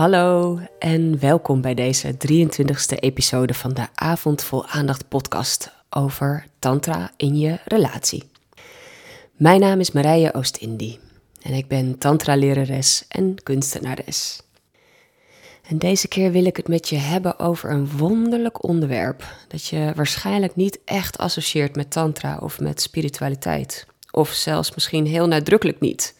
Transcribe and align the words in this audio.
Hallo 0.00 0.58
en 0.78 1.18
welkom 1.18 1.60
bij 1.60 1.74
deze 1.74 2.12
23e 2.12 2.98
episode 2.98 3.54
van 3.54 3.74
de 3.74 3.86
Avond 3.94 4.42
Vol 4.42 4.66
Aandacht 4.66 5.08
podcast 5.08 5.72
over 5.90 6.46
Tantra 6.58 7.10
in 7.16 7.38
je 7.38 7.58
relatie. 7.64 8.30
Mijn 9.32 9.60
naam 9.60 9.80
is 9.80 9.92
Marije 9.92 10.34
Oost-Indie 10.34 10.98
en 11.42 11.52
ik 11.52 11.68
ben 11.68 11.98
Tantra-lerares 11.98 13.04
en 13.08 13.42
kunstenares. 13.42 14.42
En 15.68 15.78
deze 15.78 16.08
keer 16.08 16.32
wil 16.32 16.44
ik 16.44 16.56
het 16.56 16.68
met 16.68 16.88
je 16.88 16.96
hebben 16.96 17.38
over 17.38 17.70
een 17.70 17.90
wonderlijk 17.96 18.64
onderwerp 18.64 19.24
dat 19.48 19.66
je 19.66 19.92
waarschijnlijk 19.94 20.56
niet 20.56 20.78
echt 20.84 21.18
associeert 21.18 21.76
met 21.76 21.90
Tantra 21.90 22.38
of 22.38 22.60
met 22.60 22.80
spiritualiteit, 22.80 23.86
of 24.10 24.28
zelfs 24.28 24.74
misschien 24.74 25.06
heel 25.06 25.26
nadrukkelijk 25.26 25.80
niet, 25.80 26.14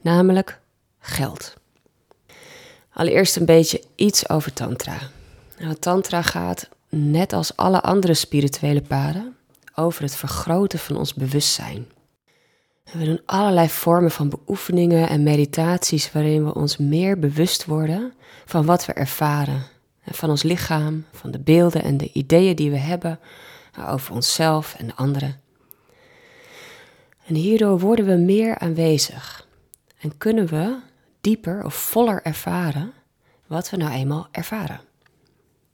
namelijk 0.00 0.60
geld. 0.98 1.55
Allereerst 2.96 3.36
een 3.36 3.44
beetje 3.44 3.82
iets 3.94 4.28
over 4.28 4.52
Tantra. 4.52 4.98
Nou, 5.58 5.74
tantra 5.74 6.22
gaat, 6.22 6.68
net 6.88 7.32
als 7.32 7.56
alle 7.56 7.80
andere 7.80 8.14
spirituele 8.14 8.82
paden, 8.82 9.36
over 9.74 10.02
het 10.02 10.16
vergroten 10.16 10.78
van 10.78 10.96
ons 10.96 11.14
bewustzijn. 11.14 11.86
we 12.92 13.04
doen 13.04 13.20
allerlei 13.26 13.68
vormen 13.68 14.10
van 14.10 14.28
beoefeningen 14.28 15.08
en 15.08 15.22
meditaties 15.22 16.12
waarin 16.12 16.44
we 16.44 16.54
ons 16.54 16.76
meer 16.76 17.18
bewust 17.18 17.64
worden 17.64 18.12
van 18.44 18.64
wat 18.64 18.86
we 18.86 18.92
ervaren. 18.92 19.62
Van 20.04 20.30
ons 20.30 20.42
lichaam, 20.42 21.04
van 21.12 21.30
de 21.30 21.40
beelden 21.40 21.82
en 21.82 21.96
de 21.96 22.10
ideeën 22.12 22.56
die 22.56 22.70
we 22.70 22.78
hebben 22.78 23.18
over 23.88 24.14
onszelf 24.14 24.74
en 24.78 24.86
de 24.86 24.94
anderen. 24.94 25.40
En 27.26 27.34
hierdoor 27.34 27.78
worden 27.78 28.06
we 28.06 28.16
meer 28.16 28.58
aanwezig 28.58 29.46
en 29.98 30.18
kunnen 30.18 30.46
we 30.46 30.76
dieper 31.26 31.64
of 31.64 31.74
voller 31.74 32.22
ervaren 32.22 32.92
wat 33.46 33.70
we 33.70 33.76
nou 33.76 33.92
eenmaal 33.92 34.28
ervaren. 34.30 34.80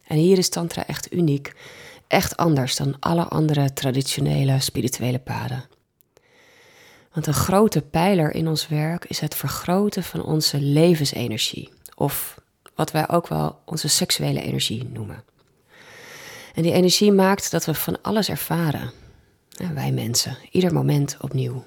En 0.05 0.17
hier 0.17 0.39
is 0.39 0.49
Tantra 0.49 0.87
echt 0.87 1.13
uniek, 1.13 1.53
echt 2.07 2.37
anders 2.37 2.77
dan 2.77 2.97
alle 3.01 3.25
andere 3.25 3.73
traditionele 3.73 4.61
spirituele 4.61 5.19
paden. 5.19 5.65
Want 7.13 7.27
een 7.27 7.35
grote 7.35 7.81
pijler 7.81 8.35
in 8.35 8.49
ons 8.49 8.69
werk 8.69 9.05
is 9.05 9.21
het 9.21 9.35
vergroten 9.35 10.03
van 10.03 10.23
onze 10.23 10.61
levensenergie, 10.61 11.73
of 11.95 12.41
wat 12.75 12.91
wij 12.91 13.09
ook 13.09 13.29
wel 13.29 13.59
onze 13.65 13.89
seksuele 13.89 14.43
energie 14.43 14.85
noemen. 14.93 15.25
En 16.55 16.63
die 16.63 16.73
energie 16.73 17.13
maakt 17.13 17.51
dat 17.51 17.65
we 17.65 17.75
van 17.75 18.03
alles 18.03 18.29
ervaren. 18.29 18.91
wij 19.75 19.93
mensen, 19.93 20.37
ieder 20.51 20.73
moment 20.73 21.17
opnieuw. 21.21 21.65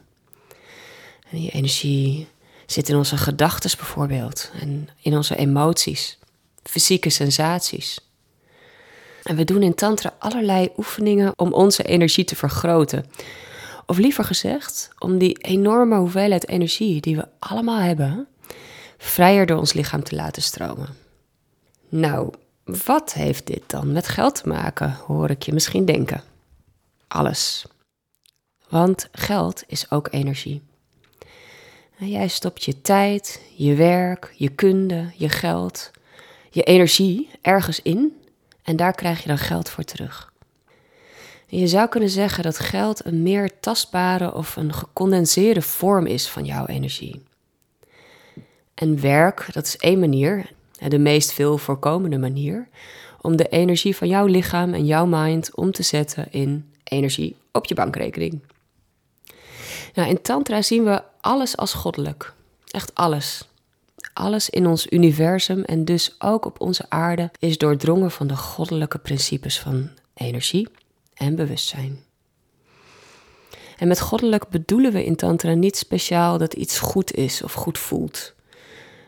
En 1.29 1.37
die 1.37 1.51
energie 1.51 2.27
zit 2.65 2.89
in 2.89 2.95
onze 2.95 3.17
gedachten 3.17 3.77
bijvoorbeeld 3.77 4.51
en 4.59 4.89
in 5.01 5.15
onze 5.15 5.35
emoties, 5.35 6.17
fysieke 6.63 7.09
sensaties. 7.09 7.99
En 9.23 9.35
we 9.35 9.43
doen 9.43 9.63
in 9.63 9.75
Tantra 9.75 10.15
allerlei 10.19 10.69
oefeningen 10.77 11.33
om 11.35 11.53
onze 11.53 11.83
energie 11.83 12.23
te 12.23 12.35
vergroten. 12.35 13.05
Of 13.85 13.97
liever 13.97 14.23
gezegd, 14.23 14.89
om 14.99 15.17
die 15.17 15.37
enorme 15.37 15.97
hoeveelheid 15.97 16.47
energie 16.47 17.01
die 17.01 17.15
we 17.15 17.27
allemaal 17.39 17.79
hebben, 17.79 18.27
vrijer 18.97 19.45
door 19.45 19.57
ons 19.57 19.73
lichaam 19.73 20.03
te 20.03 20.15
laten 20.15 20.41
stromen. 20.41 20.89
Nou, 21.89 22.33
wat 22.63 23.13
heeft 23.13 23.47
dit 23.47 23.61
dan 23.67 23.91
met 23.91 24.07
geld 24.07 24.35
te 24.35 24.47
maken, 24.47 24.97
hoor 25.05 25.29
ik 25.29 25.43
je 25.43 25.53
misschien 25.53 25.85
denken? 25.85 26.23
Alles. 27.07 27.65
Want 28.69 29.07
geld 29.11 29.63
is 29.67 29.91
ook 29.91 30.07
energie. 30.11 30.61
Jij 31.97 32.27
stopt 32.27 32.63
je 32.63 32.81
tijd, 32.81 33.41
je 33.55 33.75
werk, 33.75 34.33
je 34.35 34.49
kunde, 34.49 35.11
je 35.15 35.29
geld, 35.29 35.91
je 36.49 36.63
energie 36.63 37.29
ergens 37.41 37.81
in 37.81 38.21
en 38.63 38.75
daar 38.75 38.93
krijg 38.93 39.21
je 39.21 39.27
dan 39.27 39.37
geld 39.37 39.69
voor 39.69 39.83
terug. 39.83 40.33
je 41.47 41.67
zou 41.67 41.89
kunnen 41.89 42.09
zeggen 42.09 42.43
dat 42.43 42.59
geld 42.59 43.05
een 43.05 43.23
meer 43.23 43.59
tastbare 43.59 44.33
of 44.33 44.55
een 44.55 44.73
gecondenseerde 44.73 45.61
vorm 45.61 46.05
is 46.05 46.27
van 46.27 46.45
jouw 46.45 46.65
energie. 46.65 47.23
En 48.73 49.01
werk, 49.01 49.47
dat 49.51 49.65
is 49.65 49.77
één 49.77 49.99
manier, 49.99 50.49
de 50.87 50.99
meest 50.99 51.33
veel 51.33 51.57
voorkomende 51.57 52.17
manier, 52.17 52.67
om 53.21 53.35
de 53.35 53.47
energie 53.47 53.95
van 53.95 54.07
jouw 54.07 54.25
lichaam 54.25 54.73
en 54.73 54.85
jouw 54.85 55.05
mind 55.05 55.55
om 55.55 55.71
te 55.71 55.83
zetten 55.83 56.27
in 56.31 56.71
energie 56.83 57.35
op 57.51 57.65
je 57.65 57.75
bankrekening. 57.75 58.41
Nou, 59.93 60.09
in 60.09 60.21
Tantra 60.21 60.61
zien 60.61 60.83
we 60.83 61.03
alles 61.25 61.57
als 61.57 61.73
goddelijk. 61.73 62.33
Echt 62.67 62.95
alles. 62.95 63.47
Alles 64.13 64.49
in 64.49 64.67
ons 64.67 64.87
universum 64.89 65.63
en 65.63 65.85
dus 65.85 66.15
ook 66.19 66.45
op 66.45 66.61
onze 66.61 66.85
aarde 66.89 67.31
is 67.39 67.57
doordrongen 67.57 68.11
van 68.11 68.27
de 68.27 68.35
goddelijke 68.35 68.97
principes 68.97 69.59
van 69.59 69.89
energie 70.13 70.67
en 71.13 71.35
bewustzijn. 71.35 72.03
En 73.77 73.87
met 73.87 73.99
goddelijk 73.99 74.49
bedoelen 74.49 74.91
we 74.91 75.05
in 75.05 75.15
Tantra 75.15 75.53
niet 75.53 75.77
speciaal 75.77 76.37
dat 76.37 76.53
iets 76.53 76.79
goed 76.79 77.13
is 77.13 77.43
of 77.43 77.53
goed 77.53 77.77
voelt. 77.77 78.33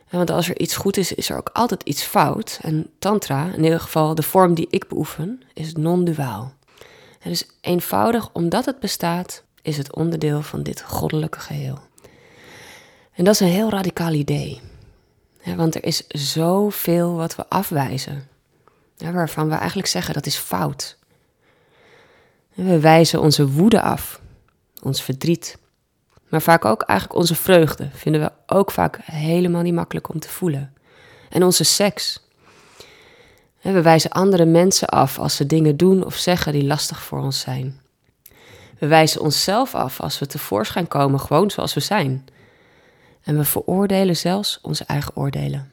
Want 0.10 0.30
als 0.30 0.50
er 0.50 0.60
iets 0.60 0.76
goed 0.76 0.98
is, 0.98 1.14
is 1.14 1.30
er 1.30 1.38
ook 1.38 1.50
altijd 1.54 1.84
iets 1.84 2.04
fout. 2.04 2.60
En 2.62 2.90
Tantra, 3.00 3.52
in 3.54 3.64
ieder 3.64 3.80
geval 3.80 4.16
de 4.16 4.24
vorm 4.24 4.54
die 4.54 4.68
ik 4.70 4.88
beoefen, 4.88 5.42
is 5.54 5.74
non-duaal. 5.74 6.54
Het 7.20 7.32
is 7.32 7.48
eenvoudig 7.62 8.30
omdat 8.34 8.66
het 8.66 8.80
bestaat, 8.80 9.44
is 9.62 9.78
het 9.78 9.96
onderdeel 9.96 10.42
van 10.42 10.64
dit 10.64 10.82
goddelijke 10.82 11.40
geheel. 11.40 11.87
En 13.18 13.24
dat 13.24 13.34
is 13.34 13.40
een 13.40 13.48
heel 13.48 13.70
radicaal 13.70 14.14
idee. 14.14 14.62
want 15.56 15.76
er 15.76 15.84
is 15.84 16.08
zoveel 16.08 17.16
wat 17.16 17.36
we 17.36 17.50
afwijzen, 17.50 18.28
waarvan 18.98 19.50
we 19.50 19.56
eigenlijk 19.56 19.88
zeggen 19.88 20.14
dat 20.14 20.26
is 20.26 20.36
fout. 20.36 20.98
we 22.54 22.80
wijzen 22.80 23.22
onze 23.22 23.48
woede 23.48 23.82
af, 23.82 24.22
ons 24.82 25.02
verdriet, 25.02 25.58
maar 26.30 26.42
vaak 26.42 26.66
ook 26.66 26.82
eigenlijk 26.82 27.20
onze 27.20 27.36
vreugde 27.36 27.90
vinden 27.94 28.22
we 28.22 28.32
ook 28.56 28.72
vaak 28.72 29.00
helemaal 29.04 29.62
niet 29.62 29.74
makkelijk 29.74 30.10
om 30.10 30.20
te 30.20 30.30
voelen. 30.30 30.74
En 31.30 31.44
onze 31.44 31.64
seks. 31.64 32.26
We 33.62 33.82
wijzen 33.82 34.12
andere 34.12 34.46
mensen 34.46 34.88
af 34.88 35.20
als 35.20 35.36
ze 35.36 35.46
dingen 35.46 35.78
doen 35.78 36.06
of 36.06 36.16
zeggen 36.16 36.54
die 36.54 36.66
lastig 36.66 37.02
voor 37.02 37.20
ons 37.20 37.40
zijn. 37.40 37.82
We 38.80 38.88
wijzen 38.88 39.22
onszelf 39.22 39.76
af 39.76 40.02
als 40.02 40.20
we 40.20 40.26
tevoorschijn 40.26 40.88
komen 40.88 41.20
gewoon 41.20 41.52
zoals 41.52 41.74
we 41.74 41.80
zijn. 41.80 42.28
En 43.28 43.38
we 43.38 43.44
veroordelen 43.44 44.18
zelfs 44.18 44.60
onze 44.62 44.84
eigen 44.86 45.16
oordelen. 45.16 45.72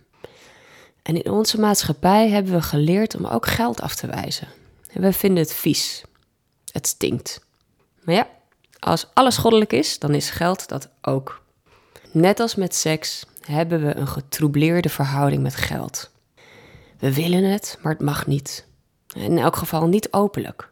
En 1.03 1.23
in 1.23 1.31
onze 1.31 1.61
maatschappij 1.61 2.29
hebben 2.29 2.53
we 2.53 2.63
geleerd 2.63 3.17
om 3.17 3.27
ook 3.27 3.47
geld 3.47 3.81
af 3.81 3.95
te 3.95 4.07
wijzen. 4.07 4.49
En 4.91 5.01
we 5.01 5.13
vinden 5.13 5.43
het 5.43 5.53
vies. 5.53 6.03
Het 6.73 6.87
stinkt. 6.87 7.41
Maar 8.03 8.15
ja, 8.15 8.29
als 8.79 9.07
alles 9.13 9.37
goddelijk 9.37 9.73
is, 9.73 9.99
dan 9.99 10.15
is 10.15 10.31
geld 10.31 10.69
dat 10.69 10.89
ook. 11.03 11.43
Net 12.11 12.41
als 12.41 12.55
met 12.55 12.75
seks 12.75 13.27
hebben 13.41 13.87
we 13.87 13.97
een 13.97 14.09
getroubleerde 14.09 14.89
verhouding 14.89 15.43
met 15.43 15.57
geld. 15.57 16.11
We 16.99 17.15
willen 17.15 17.45
het, 17.45 17.79
maar 17.83 17.93
het 17.93 18.03
mag 18.03 18.27
niet. 18.27 18.67
In 19.15 19.39
elk 19.39 19.57
geval 19.57 19.87
niet 19.87 20.13
openlijk. 20.13 20.71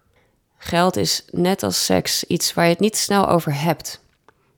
Geld 0.59 0.97
is 0.97 1.25
net 1.31 1.63
als 1.63 1.85
seks 1.85 2.25
iets 2.25 2.55
waar 2.55 2.65
je 2.65 2.71
het 2.71 2.81
niet 2.81 2.97
snel 2.97 3.29
over 3.29 3.61
hebt. 3.61 4.02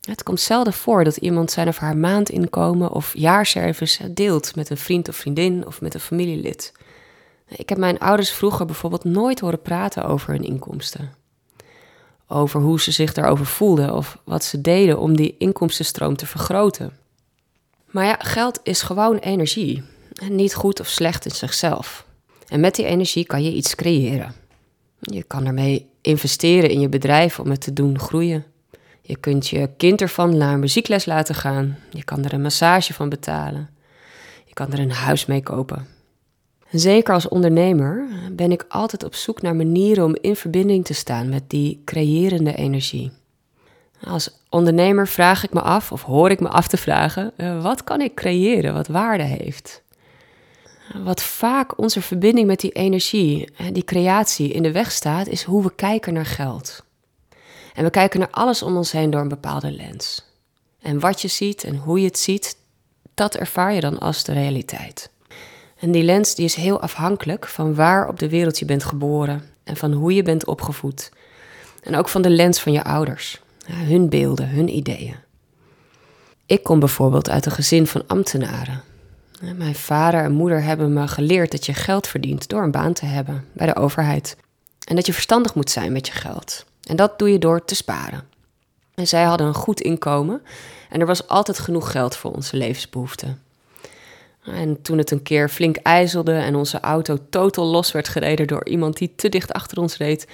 Het 0.05 0.23
komt 0.23 0.39
zelden 0.39 0.73
voor 0.73 1.03
dat 1.03 1.17
iemand 1.17 1.51
zijn 1.51 1.67
of 1.67 1.77
haar 1.77 1.97
maandinkomen 1.97 2.91
of 2.91 3.11
jaarservice 3.13 4.13
deelt 4.13 4.55
met 4.55 4.69
een 4.69 4.77
vriend 4.77 5.09
of 5.09 5.15
vriendin 5.15 5.65
of 5.65 5.81
met 5.81 5.93
een 5.93 5.99
familielid. 5.99 6.71
Ik 7.47 7.69
heb 7.69 7.77
mijn 7.77 7.99
ouders 7.99 8.31
vroeger 8.31 8.65
bijvoorbeeld 8.65 9.03
nooit 9.03 9.39
horen 9.39 9.61
praten 9.61 10.05
over 10.05 10.29
hun 10.29 10.43
inkomsten. 10.43 11.13
Over 12.27 12.61
hoe 12.61 12.81
ze 12.81 12.91
zich 12.91 13.13
daarover 13.13 13.45
voelden 13.45 13.93
of 13.93 14.17
wat 14.23 14.43
ze 14.43 14.61
deden 14.61 14.99
om 14.99 15.15
die 15.15 15.35
inkomstenstroom 15.37 16.15
te 16.15 16.25
vergroten. 16.25 16.97
Maar 17.91 18.05
ja, 18.05 18.15
geld 18.19 18.59
is 18.63 18.81
gewoon 18.81 19.17
energie. 19.17 19.83
En 20.13 20.35
niet 20.35 20.55
goed 20.55 20.79
of 20.79 20.87
slecht 20.87 21.25
in 21.25 21.31
zichzelf. 21.31 22.05
En 22.47 22.59
met 22.59 22.75
die 22.75 22.85
energie 22.85 23.25
kan 23.25 23.43
je 23.43 23.53
iets 23.53 23.75
creëren. 23.75 24.33
Je 24.99 25.23
kan 25.23 25.45
ermee 25.45 25.89
investeren 26.01 26.69
in 26.69 26.79
je 26.79 26.89
bedrijf 26.89 27.39
om 27.39 27.49
het 27.49 27.61
te 27.61 27.73
doen 27.73 27.99
groeien. 27.99 28.45
Je 29.07 29.17
kunt 29.17 29.47
je 29.47 29.69
kind 29.77 30.01
ervan 30.01 30.37
naar 30.37 30.53
een 30.53 30.59
muziekles 30.59 31.05
laten 31.05 31.35
gaan. 31.35 31.77
Je 31.89 32.03
kan 32.03 32.25
er 32.25 32.33
een 32.33 32.41
massage 32.41 32.93
van 32.93 33.09
betalen. 33.09 33.69
Je 34.45 34.53
kan 34.53 34.71
er 34.71 34.79
een 34.79 34.91
huis 34.91 35.25
mee 35.25 35.43
kopen. 35.43 35.87
En 36.69 36.79
zeker 36.79 37.13
als 37.13 37.27
ondernemer 37.27 38.07
ben 38.31 38.51
ik 38.51 38.65
altijd 38.67 39.03
op 39.03 39.15
zoek 39.15 39.41
naar 39.41 39.55
manieren 39.55 40.03
om 40.03 40.15
in 40.21 40.35
verbinding 40.35 40.85
te 40.85 40.93
staan 40.93 41.29
met 41.29 41.49
die 41.49 41.81
creërende 41.85 42.55
energie. 42.55 43.11
Als 44.03 44.39
ondernemer 44.49 45.07
vraag 45.07 45.43
ik 45.43 45.53
me 45.53 45.61
af, 45.61 45.91
of 45.91 46.03
hoor 46.03 46.29
ik 46.29 46.39
me 46.39 46.47
af 46.47 46.67
te 46.67 46.77
vragen, 46.77 47.31
eh, 47.37 47.61
wat 47.61 47.83
kan 47.83 48.01
ik 48.01 48.15
creëren 48.15 48.73
wat 48.73 48.87
waarde 48.87 49.23
heeft? 49.23 49.83
Wat 51.03 51.21
vaak 51.21 51.79
onze 51.79 52.01
verbinding 52.01 52.47
met 52.47 52.59
die 52.59 52.71
energie, 52.71 53.49
die 53.71 53.83
creatie 53.83 54.51
in 54.51 54.63
de 54.63 54.71
weg 54.71 54.91
staat, 54.91 55.27
is 55.27 55.43
hoe 55.43 55.63
we 55.63 55.75
kijken 55.75 56.13
naar 56.13 56.25
geld. 56.25 56.84
En 57.75 57.83
we 57.83 57.89
kijken 57.89 58.19
naar 58.19 58.29
alles 58.31 58.61
om 58.61 58.77
ons 58.77 58.91
heen 58.91 59.09
door 59.09 59.21
een 59.21 59.27
bepaalde 59.27 59.71
lens. 59.71 60.25
En 60.81 60.99
wat 60.99 61.21
je 61.21 61.27
ziet 61.27 61.63
en 61.63 61.75
hoe 61.75 61.99
je 61.99 62.05
het 62.05 62.19
ziet, 62.19 62.57
dat 63.13 63.35
ervaar 63.35 63.73
je 63.73 63.79
dan 63.79 63.99
als 63.99 64.23
de 64.23 64.33
realiteit. 64.33 65.09
En 65.79 65.91
die 65.91 66.03
lens 66.03 66.35
die 66.35 66.45
is 66.45 66.55
heel 66.55 66.81
afhankelijk 66.81 67.47
van 67.47 67.75
waar 67.75 68.07
op 68.07 68.19
de 68.19 68.29
wereld 68.29 68.59
je 68.59 68.65
bent 68.65 68.83
geboren 68.83 69.43
en 69.63 69.77
van 69.77 69.91
hoe 69.91 70.13
je 70.13 70.23
bent 70.23 70.45
opgevoed. 70.45 71.11
En 71.83 71.95
ook 71.95 72.09
van 72.09 72.21
de 72.21 72.29
lens 72.29 72.59
van 72.59 72.71
je 72.71 72.83
ouders, 72.83 73.41
hun 73.65 74.09
beelden, 74.09 74.49
hun 74.49 74.75
ideeën. 74.75 75.15
Ik 76.45 76.63
kom 76.63 76.79
bijvoorbeeld 76.79 77.29
uit 77.29 77.45
een 77.45 77.51
gezin 77.51 77.87
van 77.87 78.03
ambtenaren. 78.07 78.81
Mijn 79.55 79.75
vader 79.75 80.23
en 80.23 80.31
moeder 80.31 80.63
hebben 80.63 80.93
me 80.93 81.07
geleerd 81.07 81.51
dat 81.51 81.65
je 81.65 81.73
geld 81.73 82.07
verdient 82.07 82.47
door 82.47 82.63
een 82.63 82.71
baan 82.71 82.93
te 82.93 83.05
hebben 83.05 83.45
bij 83.53 83.67
de 83.67 83.75
overheid. 83.75 84.37
En 84.83 84.95
dat 84.95 85.05
je 85.05 85.13
verstandig 85.13 85.55
moet 85.55 85.69
zijn 85.69 85.91
met 85.91 86.07
je 86.07 86.13
geld. 86.13 86.65
En 86.85 86.95
dat 86.95 87.19
doe 87.19 87.31
je 87.31 87.39
door 87.39 87.65
te 87.65 87.75
sparen. 87.75 88.23
En 88.95 89.07
zij 89.07 89.23
hadden 89.23 89.47
een 89.47 89.53
goed 89.53 89.81
inkomen 89.81 90.41
en 90.89 90.99
er 90.99 91.05
was 91.05 91.27
altijd 91.27 91.59
genoeg 91.59 91.91
geld 91.91 92.15
voor 92.15 92.31
onze 92.31 92.57
levensbehoeften. 92.57 93.41
En 94.43 94.81
toen 94.81 94.97
het 94.97 95.11
een 95.11 95.23
keer 95.23 95.49
flink 95.49 95.75
ijzelde 95.77 96.33
en 96.33 96.55
onze 96.55 96.79
auto 96.79 97.17
totaal 97.29 97.65
los 97.65 97.91
werd 97.91 98.07
gereden 98.07 98.47
door 98.47 98.65
iemand 98.65 98.97
die 98.97 99.13
te 99.15 99.29
dicht 99.29 99.53
achter 99.53 99.77
ons 99.77 99.97
reed, 99.97 100.27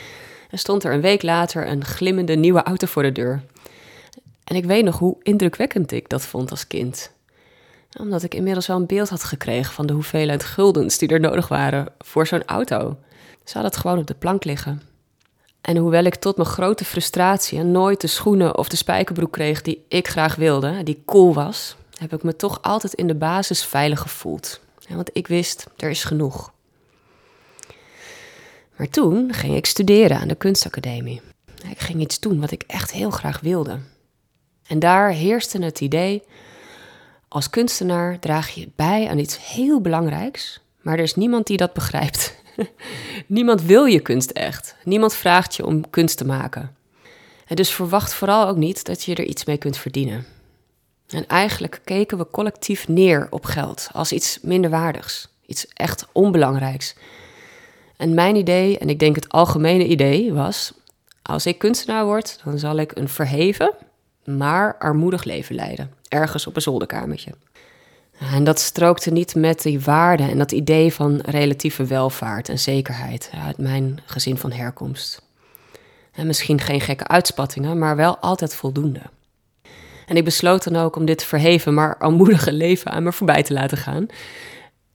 stond 0.51 0.83
er 0.83 0.93
een 0.93 1.01
week 1.01 1.21
later 1.21 1.67
een 1.67 1.85
glimmende 1.85 2.35
nieuwe 2.35 2.63
auto 2.63 2.87
voor 2.87 3.03
de 3.03 3.11
deur. 3.11 3.41
En 4.43 4.55
ik 4.55 4.65
weet 4.65 4.83
nog 4.83 4.99
hoe 4.99 5.17
indrukwekkend 5.23 5.91
ik 5.91 6.09
dat 6.09 6.21
vond 6.21 6.51
als 6.51 6.67
kind. 6.67 7.11
Omdat 7.99 8.23
ik 8.23 8.35
inmiddels 8.35 8.67
wel 8.67 8.77
een 8.77 8.85
beeld 8.85 9.09
had 9.09 9.23
gekregen 9.23 9.73
van 9.73 9.85
de 9.85 9.93
hoeveelheid 9.93 10.43
guldens 10.43 10.97
die 10.97 11.09
er 11.09 11.19
nodig 11.19 11.47
waren 11.47 11.87
voor 11.99 12.27
zo'n 12.27 12.45
auto. 12.45 12.97
Ze 13.43 13.57
had 13.57 13.65
het 13.65 13.77
gewoon 13.77 13.97
op 13.97 14.07
de 14.07 14.13
plank 14.13 14.43
liggen. 14.43 14.81
En 15.61 15.77
hoewel 15.77 16.03
ik 16.03 16.15
tot 16.15 16.37
mijn 16.37 16.49
grote 16.49 16.85
frustratie 16.85 17.63
nooit 17.63 18.01
de 18.01 18.07
schoenen 18.07 18.57
of 18.57 18.69
de 18.69 18.75
spijkerbroek 18.75 19.31
kreeg 19.31 19.61
die 19.61 19.85
ik 19.87 20.07
graag 20.07 20.35
wilde, 20.35 20.83
die 20.83 21.01
cool 21.05 21.33
was, 21.33 21.75
heb 21.97 22.13
ik 22.13 22.23
me 22.23 22.35
toch 22.35 22.61
altijd 22.61 22.93
in 22.93 23.07
de 23.07 23.15
basis 23.15 23.63
veilig 23.63 23.99
gevoeld. 23.99 24.59
want 24.89 25.09
ik 25.13 25.27
wist, 25.27 25.67
er 25.77 25.89
is 25.89 26.03
genoeg. 26.03 26.51
Maar 28.75 28.89
toen 28.89 29.33
ging 29.33 29.55
ik 29.55 29.65
studeren 29.65 30.19
aan 30.19 30.27
de 30.27 30.35
kunstacademie. 30.35 31.21
Ik 31.69 31.79
ging 31.79 32.01
iets 32.01 32.19
doen 32.19 32.39
wat 32.39 32.51
ik 32.51 32.63
echt 32.67 32.91
heel 32.91 33.11
graag 33.11 33.39
wilde. 33.39 33.79
En 34.67 34.79
daar 34.79 35.09
heerste 35.09 35.63
het 35.63 35.81
idee: 35.81 36.23
als 37.27 37.49
kunstenaar 37.49 38.19
draag 38.19 38.49
je 38.49 38.69
bij 38.75 39.09
aan 39.09 39.19
iets 39.19 39.53
heel 39.53 39.81
belangrijks, 39.81 40.61
maar 40.81 40.97
er 40.97 41.03
is 41.03 41.15
niemand 41.15 41.47
die 41.47 41.57
dat 41.57 41.73
begrijpt. 41.73 42.39
niemand 43.27 43.61
wil 43.61 43.85
je 43.85 43.99
kunst 43.99 44.29
echt. 44.29 44.75
Niemand 44.83 45.13
vraagt 45.13 45.55
je 45.55 45.65
om 45.65 45.89
kunst 45.89 46.17
te 46.17 46.25
maken. 46.25 46.75
En 47.47 47.55
dus 47.55 47.69
verwacht 47.69 48.13
vooral 48.13 48.47
ook 48.47 48.57
niet 48.57 48.85
dat 48.85 49.03
je 49.03 49.15
er 49.15 49.23
iets 49.23 49.45
mee 49.45 49.57
kunt 49.57 49.77
verdienen. 49.77 50.25
En 51.09 51.27
eigenlijk 51.27 51.81
keken 51.83 52.17
we 52.17 52.27
collectief 52.31 52.87
neer 52.87 53.27
op 53.29 53.45
geld 53.45 53.89
als 53.91 54.11
iets 54.11 54.39
minderwaardigs, 54.41 55.27
iets 55.45 55.67
echt 55.67 56.07
onbelangrijks. 56.11 56.95
En 57.97 58.13
mijn 58.13 58.35
idee, 58.35 58.77
en 58.77 58.89
ik 58.89 58.99
denk 58.99 59.15
het 59.15 59.29
algemene 59.29 59.87
idee, 59.87 60.33
was: 60.33 60.73
als 61.21 61.45
ik 61.45 61.57
kunstenaar 61.57 62.05
word, 62.05 62.39
dan 62.43 62.59
zal 62.59 62.77
ik 62.77 62.91
een 62.95 63.09
verheven, 63.09 63.73
maar 64.25 64.77
armoedig 64.77 65.23
leven 65.23 65.55
leiden, 65.55 65.93
ergens 66.07 66.47
op 66.47 66.55
een 66.55 66.61
zolderkamertje. 66.61 67.31
En 68.29 68.43
dat 68.43 68.59
strookte 68.59 69.11
niet 69.11 69.35
met 69.35 69.61
die 69.61 69.79
waarden 69.79 70.29
en 70.29 70.37
dat 70.37 70.51
idee 70.51 70.93
van 70.93 71.19
relatieve 71.25 71.85
welvaart 71.85 72.49
en 72.49 72.59
zekerheid 72.59 73.31
uit 73.45 73.57
mijn 73.57 73.99
gezin 74.05 74.37
van 74.37 74.51
herkomst. 74.51 75.21
En 76.11 76.27
misschien 76.27 76.59
geen 76.59 76.81
gekke 76.81 77.07
uitspattingen, 77.07 77.77
maar 77.77 77.95
wel 77.95 78.17
altijd 78.17 78.55
voldoende. 78.55 79.01
En 80.05 80.15
ik 80.17 80.23
besloot 80.23 80.63
dan 80.63 80.75
ook 80.75 80.95
om 80.95 81.05
dit 81.05 81.23
verheven, 81.23 81.73
maar 81.73 81.97
armoedige 81.97 82.53
leven 82.53 82.91
aan 82.91 83.03
me 83.03 83.11
voorbij 83.11 83.43
te 83.43 83.53
laten 83.53 83.77
gaan 83.77 84.07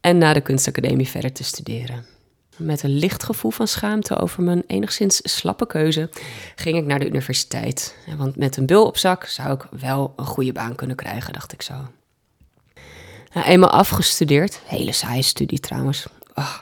en 0.01 0.19
na 0.19 0.33
de 0.33 0.41
kunstacademie 0.41 1.09
verder 1.09 1.33
te 1.33 1.45
studeren. 1.45 2.07
Met 2.57 2.83
een 2.83 2.99
licht 2.99 3.23
gevoel 3.23 3.51
van 3.51 3.69
schaamte 3.69 4.17
over 4.17 4.43
mijn 4.43 4.63
enigszins 4.67 5.21
slappe 5.23 5.67
keuze 5.67 6.11
ging 6.55 6.77
ik 6.77 6.85
naar 6.85 6.99
de 6.99 7.07
universiteit. 7.07 7.97
Want 8.17 8.37
met 8.37 8.57
een 8.57 8.67
bul 8.67 8.87
op 8.87 8.97
zak 8.97 9.25
zou 9.25 9.53
ik 9.53 9.67
wel 9.81 10.13
een 10.17 10.27
goede 10.27 10.53
baan 10.53 10.75
kunnen 10.75 10.97
krijgen, 10.97 11.33
dacht 11.33 11.53
ik 11.53 11.63
zo. 11.63 11.75
Nou, 13.37 13.49
eenmaal 13.49 13.71
afgestudeerd, 13.71 14.61
hele 14.65 14.93
saaie 14.93 15.23
studie 15.23 15.61
trouwens. 15.61 16.07
Oh, 16.35 16.57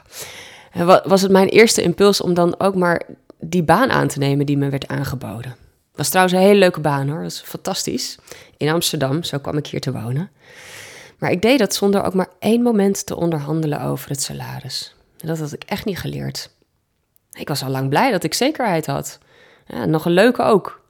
was 1.05 1.21
het 1.21 1.31
mijn 1.31 1.47
eerste 1.47 1.81
impuls 1.81 2.21
om 2.21 2.33
dan 2.33 2.59
ook 2.59 2.75
maar 2.75 3.01
die 3.39 3.63
baan 3.63 3.91
aan 3.91 4.07
te 4.07 4.19
nemen 4.19 4.45
die 4.45 4.57
me 4.57 4.69
werd 4.69 4.87
aangeboden. 4.87 5.55
Was 5.93 6.09
trouwens 6.09 6.35
een 6.35 6.41
hele 6.43 6.59
leuke 6.59 6.79
baan 6.79 7.09
hoor, 7.09 7.21
dat 7.21 7.31
is 7.31 7.41
fantastisch. 7.45 8.17
In 8.57 8.69
Amsterdam, 8.69 9.23
zo 9.23 9.37
kwam 9.37 9.57
ik 9.57 9.67
hier 9.67 9.79
te 9.79 9.91
wonen. 9.91 10.29
Maar 11.17 11.31
ik 11.31 11.41
deed 11.41 11.59
dat 11.59 11.75
zonder 11.75 12.03
ook 12.03 12.13
maar 12.13 12.29
één 12.39 12.61
moment 12.61 13.05
te 13.05 13.15
onderhandelen 13.15 13.81
over 13.81 14.09
het 14.09 14.21
salaris. 14.21 14.95
Dat 15.17 15.39
had 15.39 15.53
ik 15.53 15.63
echt 15.63 15.85
niet 15.85 15.99
geleerd. 15.99 16.49
Ik 17.31 17.47
was 17.47 17.63
al 17.63 17.69
lang 17.69 17.89
blij 17.89 18.11
dat 18.11 18.23
ik 18.23 18.33
zekerheid 18.33 18.85
had. 18.85 19.19
Ja, 19.67 19.85
nog 19.85 20.05
een 20.05 20.11
leuke 20.11 20.41
ook. 20.41 20.83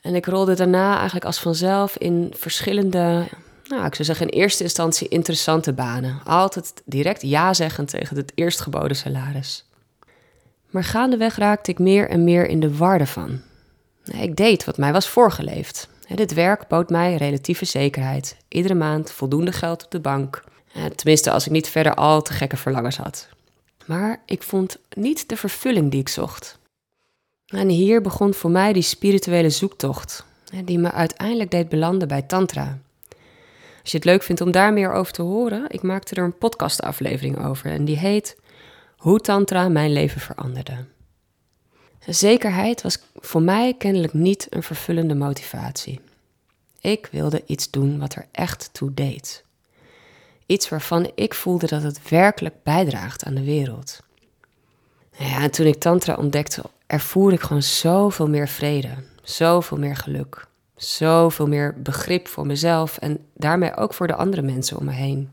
En 0.00 0.14
ik 0.14 0.26
rolde 0.26 0.54
daarna 0.54 0.94
eigenlijk 0.94 1.24
als 1.24 1.40
vanzelf 1.40 1.96
in 1.96 2.32
verschillende, 2.36 3.24
nou, 3.68 3.86
ik 3.86 3.94
zou 3.94 4.04
zeggen 4.04 4.28
in 4.28 4.38
eerste 4.38 4.62
instantie 4.62 5.08
interessante 5.08 5.72
banen. 5.72 6.20
Altijd 6.24 6.82
direct 6.84 7.22
ja 7.22 7.54
zeggen 7.54 7.86
tegen 7.86 8.16
het 8.16 8.32
eerstgeboden 8.34 8.96
salaris. 8.96 9.64
Maar 10.70 10.84
gaandeweg 10.84 11.36
raakte 11.36 11.70
ik 11.70 11.78
meer 11.78 12.08
en 12.08 12.24
meer 12.24 12.46
in 12.48 12.60
de 12.60 12.76
warde 12.76 13.06
van. 13.06 13.40
Ik 14.04 14.36
deed 14.36 14.64
wat 14.64 14.78
mij 14.78 14.92
was 14.92 15.08
voorgeleefd. 15.08 15.88
Dit 16.14 16.34
werk 16.34 16.68
bood 16.68 16.90
mij 16.90 17.16
relatieve 17.16 17.64
zekerheid. 17.64 18.36
Iedere 18.48 18.74
maand 18.74 19.10
voldoende 19.10 19.52
geld 19.52 19.84
op 19.84 19.90
de 19.90 20.00
bank. 20.00 20.44
Tenminste, 20.94 21.30
als 21.30 21.46
ik 21.46 21.52
niet 21.52 21.68
verder 21.68 21.94
al 21.94 22.22
te 22.22 22.32
gekke 22.32 22.56
verlangens 22.56 22.96
had. 22.96 23.28
Maar 23.84 24.22
ik 24.26 24.42
vond 24.42 24.78
niet 24.94 25.28
de 25.28 25.36
vervulling 25.36 25.90
die 25.90 26.00
ik 26.00 26.08
zocht. 26.08 26.58
En 27.46 27.68
hier 27.68 28.00
begon 28.00 28.34
voor 28.34 28.50
mij 28.50 28.72
die 28.72 28.82
spirituele 28.82 29.50
zoektocht, 29.50 30.24
die 30.64 30.78
me 30.78 30.92
uiteindelijk 30.92 31.50
deed 31.50 31.68
belanden 31.68 32.08
bij 32.08 32.22
Tantra. 32.22 32.78
Als 33.84 33.92
je 33.92 33.98
het 33.98 34.06
leuk 34.08 34.22
vindt 34.22 34.40
om 34.40 34.50
daar 34.50 34.72
meer 34.72 34.92
over 34.92 35.12
te 35.12 35.22
horen, 35.22 35.64
ik 35.68 35.82
maakte 35.82 36.14
er 36.14 36.24
een 36.24 36.38
podcastaflevering 36.38 37.44
over 37.44 37.70
en 37.70 37.84
die 37.84 37.98
heet 37.98 38.36
Hoe 38.96 39.20
Tantra 39.20 39.68
mijn 39.68 39.92
leven 39.92 40.20
veranderde. 40.20 40.84
Zekerheid 42.06 42.82
was 42.82 42.98
voor 43.14 43.42
mij 43.42 43.74
kennelijk 43.78 44.12
niet 44.12 44.46
een 44.50 44.62
vervullende 44.62 45.14
motivatie. 45.14 46.00
Ik 46.80 47.08
wilde 47.10 47.42
iets 47.46 47.70
doen 47.70 47.98
wat 47.98 48.14
er 48.14 48.26
echt 48.32 48.68
toe 48.72 48.94
deed. 48.94 49.44
Iets 50.46 50.68
waarvan 50.68 51.10
ik 51.14 51.34
voelde 51.34 51.66
dat 51.66 51.82
het 51.82 52.08
werkelijk 52.08 52.62
bijdraagt 52.62 53.24
aan 53.24 53.34
de 53.34 53.44
wereld. 53.44 54.00
Ja, 55.16 55.42
en 55.42 55.50
toen 55.50 55.66
ik 55.66 55.78
Tantra 55.78 56.14
ontdekte, 56.14 56.62
ervoer 56.86 57.32
ik 57.32 57.40
gewoon 57.40 57.62
zoveel 57.62 58.28
meer 58.28 58.48
vrede, 58.48 58.94
zoveel 59.22 59.78
meer 59.78 59.96
geluk, 59.96 60.46
zoveel 60.76 61.46
meer 61.46 61.74
begrip 61.82 62.28
voor 62.28 62.46
mezelf 62.46 62.98
en 62.98 63.18
daarmee 63.34 63.76
ook 63.76 63.94
voor 63.94 64.06
de 64.06 64.14
andere 64.14 64.42
mensen 64.42 64.78
om 64.78 64.84
me 64.84 64.92
heen. 64.92 65.30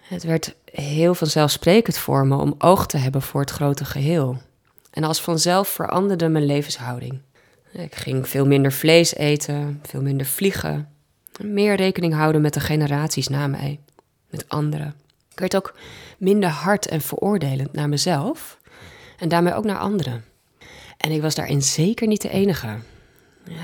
Het 0.00 0.24
werd 0.24 0.54
heel 0.72 1.14
vanzelfsprekend 1.14 1.98
voor 1.98 2.26
me 2.26 2.36
om 2.36 2.54
oog 2.58 2.86
te 2.86 2.96
hebben 2.96 3.22
voor 3.22 3.40
het 3.40 3.50
grote 3.50 3.84
geheel. 3.84 4.36
En 4.90 5.04
als 5.04 5.20
vanzelf 5.20 5.68
veranderde 5.68 6.28
mijn 6.28 6.44
levenshouding. 6.44 7.20
Ik 7.72 7.94
ging 7.94 8.28
veel 8.28 8.46
minder 8.46 8.72
vlees 8.72 9.14
eten, 9.14 9.80
veel 9.82 10.02
minder 10.02 10.26
vliegen, 10.26 10.88
meer 11.40 11.76
rekening 11.76 12.14
houden 12.14 12.40
met 12.40 12.54
de 12.54 12.60
generaties 12.60 13.28
na 13.28 13.46
mij, 13.46 13.80
met 14.30 14.48
anderen. 14.48 14.94
Ik 15.32 15.38
werd 15.38 15.56
ook 15.56 15.74
minder 16.18 16.48
hard 16.48 16.86
en 16.86 17.00
veroordelend 17.00 17.72
naar 17.72 17.88
mezelf 17.88 18.58
en 19.18 19.28
daarmee 19.28 19.54
ook 19.54 19.64
naar 19.64 19.78
anderen. 19.78 20.24
En 20.96 21.10
ik 21.10 21.22
was 21.22 21.34
daarin 21.34 21.62
zeker 21.62 22.06
niet 22.06 22.22
de 22.22 22.28
enige. 22.28 22.76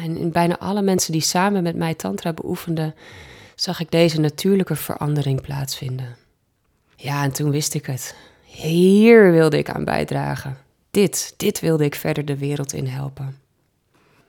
En 0.02 0.16
in 0.16 0.32
bijna 0.32 0.58
alle 0.58 0.82
mensen 0.82 1.12
die 1.12 1.20
samen 1.20 1.62
met 1.62 1.76
mij 1.76 1.94
Tantra 1.94 2.32
beoefenden, 2.32 2.94
zag 3.54 3.80
ik 3.80 3.90
deze 3.90 4.20
natuurlijke 4.20 4.76
verandering 4.76 5.40
plaatsvinden. 5.40 6.16
Ja, 6.96 7.22
en 7.22 7.32
toen 7.32 7.50
wist 7.50 7.74
ik 7.74 7.86
het. 7.86 8.14
Hier 8.44 9.32
wilde 9.32 9.58
ik 9.58 9.70
aan 9.70 9.84
bijdragen. 9.84 10.56
Dit, 10.90 11.34
dit 11.36 11.60
wilde 11.60 11.84
ik 11.84 11.94
verder 11.94 12.24
de 12.24 12.38
wereld 12.38 12.72
in 12.72 12.86
helpen. 12.86 13.36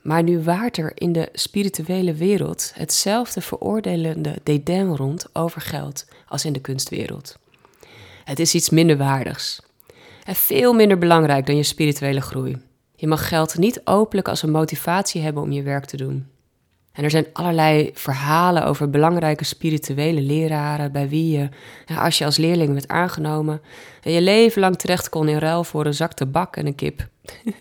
Maar 0.02 0.22
nu 0.22 0.42
waart 0.42 0.76
er 0.76 0.92
in 0.94 1.12
de 1.12 1.28
spirituele 1.32 2.14
wereld 2.14 2.72
hetzelfde 2.74 3.40
veroordelende 3.40 4.38
dédain 4.42 4.96
rond 4.96 5.26
over 5.32 5.60
geld 5.60 6.06
als 6.28 6.44
in 6.44 6.52
de 6.52 6.60
kunstwereld. 6.60 7.38
Het 8.24 8.38
is 8.38 8.54
iets 8.54 8.70
minder 8.70 8.96
waardigs 8.96 9.60
en 10.24 10.34
veel 10.34 10.72
minder 10.72 10.98
belangrijk 10.98 11.46
dan 11.46 11.56
je 11.56 11.62
spirituele 11.62 12.20
groei. 12.20 12.56
Je 13.04 13.10
mag 13.10 13.28
geld 13.28 13.58
niet 13.58 13.80
openlijk 13.84 14.28
als 14.28 14.42
een 14.42 14.50
motivatie 14.50 15.22
hebben 15.22 15.42
om 15.42 15.52
je 15.52 15.62
werk 15.62 15.84
te 15.84 15.96
doen. 15.96 16.26
En 16.92 17.04
er 17.04 17.10
zijn 17.10 17.26
allerlei 17.32 17.90
verhalen 17.94 18.66
over 18.66 18.90
belangrijke 18.90 19.44
spirituele 19.44 20.20
leraren 20.20 20.92
bij 20.92 21.08
wie 21.08 21.38
je, 21.38 21.48
als 21.98 22.18
je 22.18 22.24
als 22.24 22.36
leerling 22.36 22.72
werd 22.72 22.88
aangenomen, 22.88 23.60
je 24.02 24.20
leven 24.20 24.60
lang 24.60 24.76
terecht 24.76 25.08
kon 25.08 25.28
in 25.28 25.38
ruil 25.38 25.64
voor 25.64 25.86
een 25.86 25.94
zak 25.94 26.12
tabak 26.12 26.56
en 26.56 26.66
een 26.66 26.74
kip. 26.74 27.08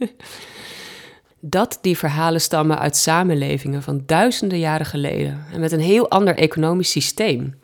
dat 1.39 1.77
die 1.81 1.97
verhalen 1.97 2.41
stammen 2.41 2.79
uit 2.79 2.97
samenlevingen 2.97 3.83
van 3.83 4.03
duizenden 4.05 4.59
jaren 4.59 4.85
geleden 4.85 5.45
en 5.51 5.59
met 5.59 5.71
een 5.71 5.79
heel 5.79 6.09
ander 6.09 6.35
economisch 6.35 6.91
systeem. 6.91 7.59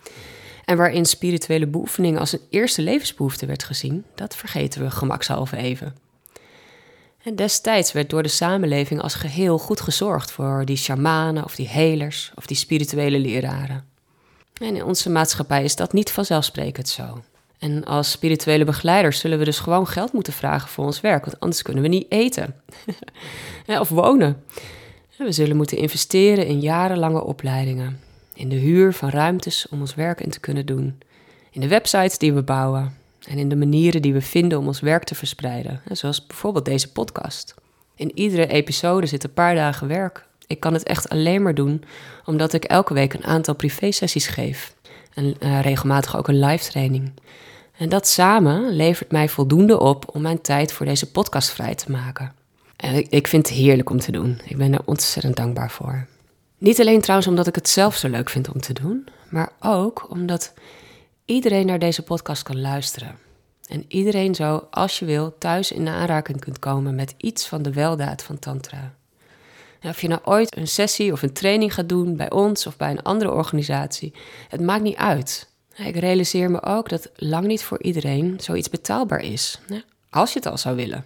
En 0.66 0.78
waarin 0.78 1.06
spirituele 1.06 1.68
beoefening 1.68 2.20
als 2.20 2.34
een 2.34 2.42
eerste 2.50 2.82
levensbehoefte 2.82 3.46
werd 3.46 3.64
gezien, 3.64 4.06
dat 4.16 4.36
vergeten 4.36 4.82
we 4.82 4.92
gemakshalve 4.92 5.58
even. 5.58 6.09
En 7.24 7.36
destijds 7.36 7.92
werd 7.92 8.10
door 8.10 8.24
de 8.24 8.30
samenleving 8.30 9.02
als 9.02 9.16
geheel 9.16 9.58
goed 9.58 9.82
gezorgd 9.82 10.32
voor 10.32 10.66
die 10.66 10.78
shamanen 10.78 11.44
of 11.44 11.56
die 11.56 11.68
helers 11.68 12.32
of 12.36 12.46
die 12.46 12.58
spirituele 12.58 13.20
leraren. 13.20 13.86
En 14.54 14.76
in 14.76 14.84
onze 14.84 15.10
maatschappij 15.10 15.64
is 15.64 15.76
dat 15.76 15.94
niet 15.94 16.12
vanzelfsprekend 16.12 16.90
zo. 16.90 17.24
En 17.60 17.86
als 17.86 18.12
spirituele 18.12 18.66
begeleiders 18.66 19.20
zullen 19.20 19.40
we 19.40 19.46
dus 19.46 19.60
gewoon 19.60 19.88
geld 19.88 20.14
moeten 20.14 20.34
vragen 20.34 20.70
voor 20.70 20.86
ons 20.86 21.02
werk, 21.02 21.26
want 21.26 21.40
anders 21.40 21.62
kunnen 21.62 21.84
we 21.84 21.90
niet 21.90 22.06
eten 22.10 22.56
of 23.80 23.90
wonen. 23.90 24.44
We 25.18 25.32
zullen 25.32 25.56
moeten 25.56 25.78
investeren 25.78 26.46
in 26.46 26.60
jarenlange 26.60 27.24
opleidingen, 27.24 28.00
in 28.34 28.50
de 28.50 28.56
huur 28.56 28.94
van 28.94 29.10
ruimtes 29.10 29.68
om 29.70 29.80
ons 29.80 29.96
werk 29.96 30.22
in 30.22 30.30
te 30.30 30.40
kunnen 30.40 30.66
doen, 30.66 31.02
in 31.52 31.62
de 31.62 31.68
websites 31.68 32.18
die 32.18 32.34
we 32.34 32.44
bouwen 32.44 32.98
en 33.28 33.38
in 33.38 33.50
de 33.50 33.56
manieren 33.56 34.02
die 34.02 34.14
we 34.14 34.22
vinden 34.22 34.58
om 34.58 34.68
ons 34.68 34.80
werk 34.80 35.04
te 35.04 35.16
verspreiden, 35.16 35.82
zoals 35.92 36.28
bijvoorbeeld 36.28 36.66
deze 36.66 36.92
podcast. 36.92 37.56
In 37.96 38.12
iedere 38.18 38.48
episode 38.48 39.06
zit 39.06 39.24
een 39.24 39.34
paar 39.34 39.56
dagen 39.56 39.88
werk. 39.88 40.26
Ik 40.48 40.60
kan 40.60 40.74
het 40.74 40.84
echt 40.84 41.10
alleen 41.10 41.42
maar 41.42 41.56
doen 41.56 41.84
omdat 42.26 42.54
ik 42.54 42.64
elke 42.64 42.94
week 42.94 43.14
een 43.14 43.26
aantal 43.26 43.56
privé-sessies 43.56 44.28
geef 44.28 44.74
en 45.14 45.36
uh, 45.40 45.62
regelmatig 45.62 46.18
ook 46.18 46.28
een 46.28 46.40
live 46.40 46.70
training. 46.70 47.12
En 47.78 47.90
dat 47.90 48.08
samen 48.08 48.70
levert 48.70 49.12
mij 49.12 49.30
voldoende 49.30 49.80
op 49.80 50.16
om 50.16 50.22
mijn 50.22 50.42
tijd 50.42 50.74
voor 50.74 50.86
deze 50.86 51.12
podcast 51.12 51.50
vrij 51.50 51.76
te 51.76 51.92
maken. 51.92 52.34
En 52.76 53.12
ik 53.12 53.28
vind 53.28 53.48
het 53.48 53.58
heerlijk 53.58 53.90
om 53.90 54.00
te 54.00 54.12
doen. 54.12 54.42
Ik 54.46 54.58
ben 54.58 54.74
er 54.74 54.82
ontzettend 54.86 55.36
dankbaar 55.36 55.72
voor. 55.72 56.08
Niet 56.58 56.80
alleen 56.80 57.02
trouwens 57.02 57.30
omdat 57.30 57.48
ik 57.48 57.56
het 57.56 57.70
zelf 57.70 57.96
zo 57.96 58.10
leuk 58.10 58.30
vind 58.30 58.54
om 58.54 58.62
te 58.62 58.74
doen, 58.74 59.08
maar 59.30 59.52
ook 59.60 60.06
omdat 60.10 60.54
iedereen 61.30 61.66
naar 61.66 61.80
deze 61.80 62.04
podcast 62.04 62.44
kan 62.44 62.62
luisteren. 62.62 63.18
En 63.68 63.86
iedereen 63.88 64.36
zo, 64.36 64.68
als 64.72 65.00
je 65.00 65.06
wil, 65.06 65.38
thuis 65.38 65.72
in 65.72 65.88
aanraking 65.88 66.40
kunt 66.40 66.60
komen 66.60 66.96
met 66.96 67.14
iets 67.18 67.48
van 67.48 67.62
de 67.62 67.74
weldaad 67.74 68.24
van 68.24 68.40
Tantra. 68.40 68.94
of 69.82 70.02
je 70.02 70.08
nou 70.08 70.22
ooit 70.24 70.58
een 70.58 70.68
sessie 70.68 71.12
of 71.12 71.22
een 71.22 71.34
training 71.34 71.74
gaat 71.74 71.90
doen 71.90 72.16
bij 72.16 72.32
ons 72.32 72.68
of 72.68 72.78
bij 72.78 72.92
een 72.92 73.02
andere 73.02 73.32
organisatie, 73.32 74.14
het 74.48 74.62
maakt 74.62 74.84
niet 74.84 74.96
uit. 74.96 75.50
Ik 75.76 75.96
realiseer 75.96 76.52
me 76.52 76.64
ook 76.64 76.90
dat 76.90 77.10
lang 77.16 77.48
niet 77.48 77.64
voor 77.64 77.82
iedereen 77.82 78.40
zoiets 78.40 78.70
betaalbaar 78.70 79.22
is, 79.22 79.60
als 80.10 80.34
je 80.34 80.40
het 80.40 80.48
al 80.48 80.58
zou 80.58 80.76
willen. 80.76 81.06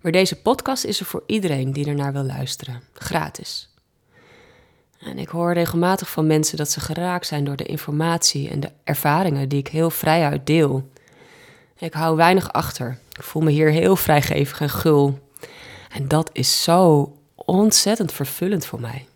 Maar 0.00 0.12
deze 0.12 0.40
podcast 0.40 0.84
is 0.84 1.00
er 1.00 1.06
voor 1.06 1.22
iedereen 1.26 1.72
die 1.72 1.86
ernaar 1.86 2.12
wil 2.12 2.24
luisteren, 2.24 2.82
gratis. 2.92 3.69
En 5.00 5.18
ik 5.18 5.28
hoor 5.28 5.52
regelmatig 5.52 6.10
van 6.10 6.26
mensen 6.26 6.56
dat 6.56 6.70
ze 6.70 6.80
geraakt 6.80 7.26
zijn 7.26 7.44
door 7.44 7.56
de 7.56 7.64
informatie 7.64 8.50
en 8.50 8.60
de 8.60 8.70
ervaringen 8.84 9.48
die 9.48 9.58
ik 9.58 9.68
heel 9.68 9.90
vrijuit 9.90 10.46
deel. 10.46 10.90
Ik 11.78 11.92
hou 11.92 12.16
weinig 12.16 12.52
achter. 12.52 12.98
Ik 13.16 13.22
voel 13.22 13.42
me 13.42 13.50
hier 13.50 13.70
heel 13.70 13.96
vrijgevig 13.96 14.60
en 14.60 14.70
gul. 14.70 15.18
En 15.92 16.08
dat 16.08 16.30
is 16.32 16.62
zo 16.62 17.12
ontzettend 17.34 18.12
vervullend 18.12 18.66
voor 18.66 18.80
mij. 18.80 19.06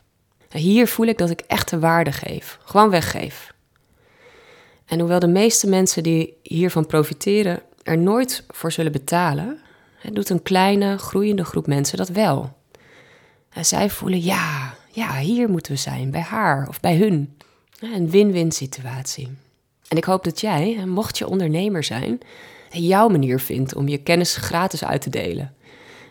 Hier 0.50 0.88
voel 0.88 1.07
ik 1.07 1.19
dat 1.19 1.31
ik 1.31 1.41
echte 1.41 1.79
waarde 1.79 2.12
geef, 2.12 2.59
gewoon 2.64 2.91
weggeef. 2.91 3.55
En 4.85 4.99
hoewel 4.99 5.19
de 5.19 5.26
meeste 5.26 5.67
mensen 5.67 6.03
die 6.03 6.37
hiervan 6.43 6.87
profiteren 6.87 7.62
er 7.83 7.99
nooit 7.99 8.45
voor 8.49 8.73
zullen 8.73 8.93
betalen, 8.93 9.59
doet 10.12 10.29
een 10.29 10.43
kleine, 10.43 10.99
groeiende 10.99 11.45
groep 11.45 11.67
mensen 11.67 11.99
dat 11.99 12.09
wel. 12.09 12.57
En 13.50 13.64
zij 13.64 13.91
voelen, 13.91 14.23
ja, 14.23 14.74
ja, 14.95 15.19
hier 15.19 15.51
moeten 15.51 15.73
we 15.73 15.79
zijn, 15.79 16.11
bij 16.11 16.21
haar 16.21 16.69
of 16.69 16.81
bij 16.81 16.97
hun. 16.97 17.37
Een 17.81 18.11
win-win 18.11 18.53
situatie. 18.53 19.29
En 19.89 19.97
ik 19.97 20.05
hoop 20.05 20.25
dat 20.25 20.41
jij, 20.41 20.87
mocht 20.87 21.19
je 21.19 21.29
ondernemer 21.29 21.85
zijn, 21.85 22.19
jouw 22.71 23.09
manier 23.09 23.41
vindt 23.41 23.75
om 23.75 23.89
je 23.89 23.99
kennis 23.99 24.37
gratis 24.37 24.85
uit 24.85 25.03
te 25.03 25.11
delen. 25.11 25.55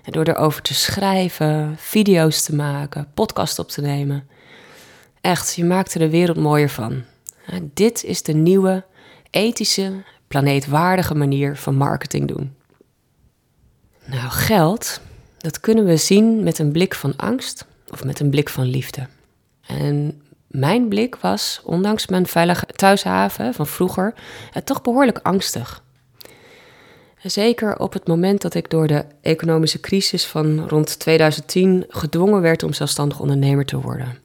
En 0.03 0.11
door 0.11 0.25
erover 0.25 0.61
te 0.61 0.73
schrijven, 0.73 1.75
video's 1.77 2.43
te 2.43 2.55
maken, 2.55 3.07
podcast 3.13 3.59
op 3.59 3.69
te 3.69 3.81
nemen. 3.81 4.27
Echt, 5.21 5.55
je 5.55 5.63
maakt 5.63 5.93
er 5.93 5.99
de 5.99 6.09
wereld 6.09 6.37
mooier 6.37 6.69
van. 6.69 7.03
Dit 7.73 8.03
is 8.03 8.23
de 8.23 8.33
nieuwe, 8.33 8.85
ethische, 9.29 10.03
planeetwaardige 10.27 11.15
manier 11.15 11.57
van 11.57 11.75
marketing 11.75 12.27
doen. 12.27 12.55
Nou, 14.05 14.29
geld, 14.29 15.01
dat 15.37 15.59
kunnen 15.59 15.85
we 15.85 15.97
zien 15.97 16.43
met 16.43 16.59
een 16.59 16.71
blik 16.71 16.95
van 16.95 17.15
angst 17.15 17.65
of 17.93 18.03
met 18.03 18.19
een 18.19 18.29
blik 18.29 18.49
van 18.49 18.65
liefde. 18.65 19.07
En 19.67 20.21
mijn 20.47 20.87
blik 20.87 21.15
was, 21.15 21.61
ondanks 21.63 22.07
mijn 22.07 22.27
veilige 22.27 22.65
thuishaven 22.65 23.53
van 23.53 23.67
vroeger, 23.67 24.13
toch 24.63 24.81
behoorlijk 24.81 25.19
angstig. 25.23 25.83
Zeker 27.23 27.79
op 27.79 27.93
het 27.93 28.07
moment 28.07 28.41
dat 28.41 28.53
ik 28.53 28.69
door 28.69 28.87
de 28.87 29.05
economische 29.21 29.79
crisis 29.79 30.25
van 30.25 30.67
rond 30.67 30.99
2010 30.99 31.85
gedwongen 31.87 32.41
werd 32.41 32.63
om 32.63 32.73
zelfstandig 32.73 33.19
ondernemer 33.19 33.65
te 33.65 33.81
worden. 33.81 34.17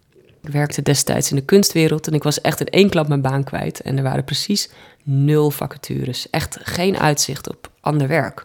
Ik 0.42 0.52
werkte 0.52 0.82
destijds 0.82 1.30
in 1.30 1.36
de 1.36 1.44
kunstwereld 1.44 2.06
en 2.06 2.14
ik 2.14 2.22
was 2.22 2.40
echt 2.40 2.60
in 2.60 2.66
één 2.66 2.90
klap 2.90 3.08
mijn 3.08 3.20
baan 3.20 3.44
kwijt. 3.44 3.80
En 3.80 3.96
er 3.96 4.02
waren 4.02 4.24
precies 4.24 4.70
nul 5.02 5.50
vacatures. 5.50 6.30
Echt 6.30 6.58
geen 6.62 6.98
uitzicht 6.98 7.48
op 7.48 7.70
ander 7.80 8.08
werk. 8.08 8.44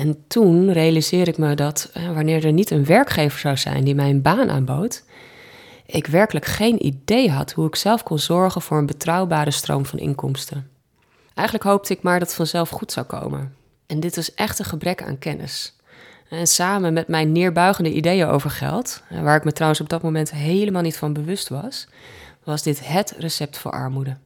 En 0.00 0.24
toen 0.28 0.72
realiseerde 0.72 1.30
ik 1.30 1.38
me 1.38 1.54
dat 1.54 1.90
eh, 1.92 2.12
wanneer 2.12 2.44
er 2.44 2.52
niet 2.52 2.70
een 2.70 2.84
werkgever 2.84 3.38
zou 3.38 3.56
zijn 3.56 3.84
die 3.84 3.94
mij 3.94 4.10
een 4.10 4.22
baan 4.22 4.50
aanbood, 4.50 5.04
ik 5.86 6.06
werkelijk 6.06 6.46
geen 6.46 6.86
idee 6.86 7.30
had 7.30 7.52
hoe 7.52 7.66
ik 7.66 7.76
zelf 7.76 8.02
kon 8.02 8.18
zorgen 8.18 8.62
voor 8.62 8.78
een 8.78 8.86
betrouwbare 8.86 9.50
stroom 9.50 9.86
van 9.86 9.98
inkomsten. 9.98 10.70
Eigenlijk 11.34 11.68
hoopte 11.68 11.92
ik 11.92 12.02
maar 12.02 12.18
dat 12.18 12.28
het 12.28 12.36
vanzelf 12.36 12.68
goed 12.68 12.92
zou 12.92 13.06
komen. 13.06 13.54
En 13.86 14.00
dit 14.00 14.16
was 14.16 14.34
echt 14.34 14.58
een 14.58 14.64
gebrek 14.64 15.02
aan 15.02 15.18
kennis. 15.18 15.76
En 16.28 16.46
samen 16.46 16.92
met 16.92 17.08
mijn 17.08 17.32
neerbuigende 17.32 17.92
ideeën 17.92 18.26
over 18.26 18.50
geld, 18.50 19.02
waar 19.22 19.36
ik 19.36 19.44
me 19.44 19.52
trouwens 19.52 19.80
op 19.80 19.88
dat 19.88 20.02
moment 20.02 20.30
helemaal 20.30 20.82
niet 20.82 20.96
van 20.96 21.12
bewust 21.12 21.48
was, 21.48 21.88
was 22.44 22.62
dit 22.62 22.86
het 22.86 23.14
recept 23.18 23.58
voor 23.58 23.70
armoede. 23.70 24.16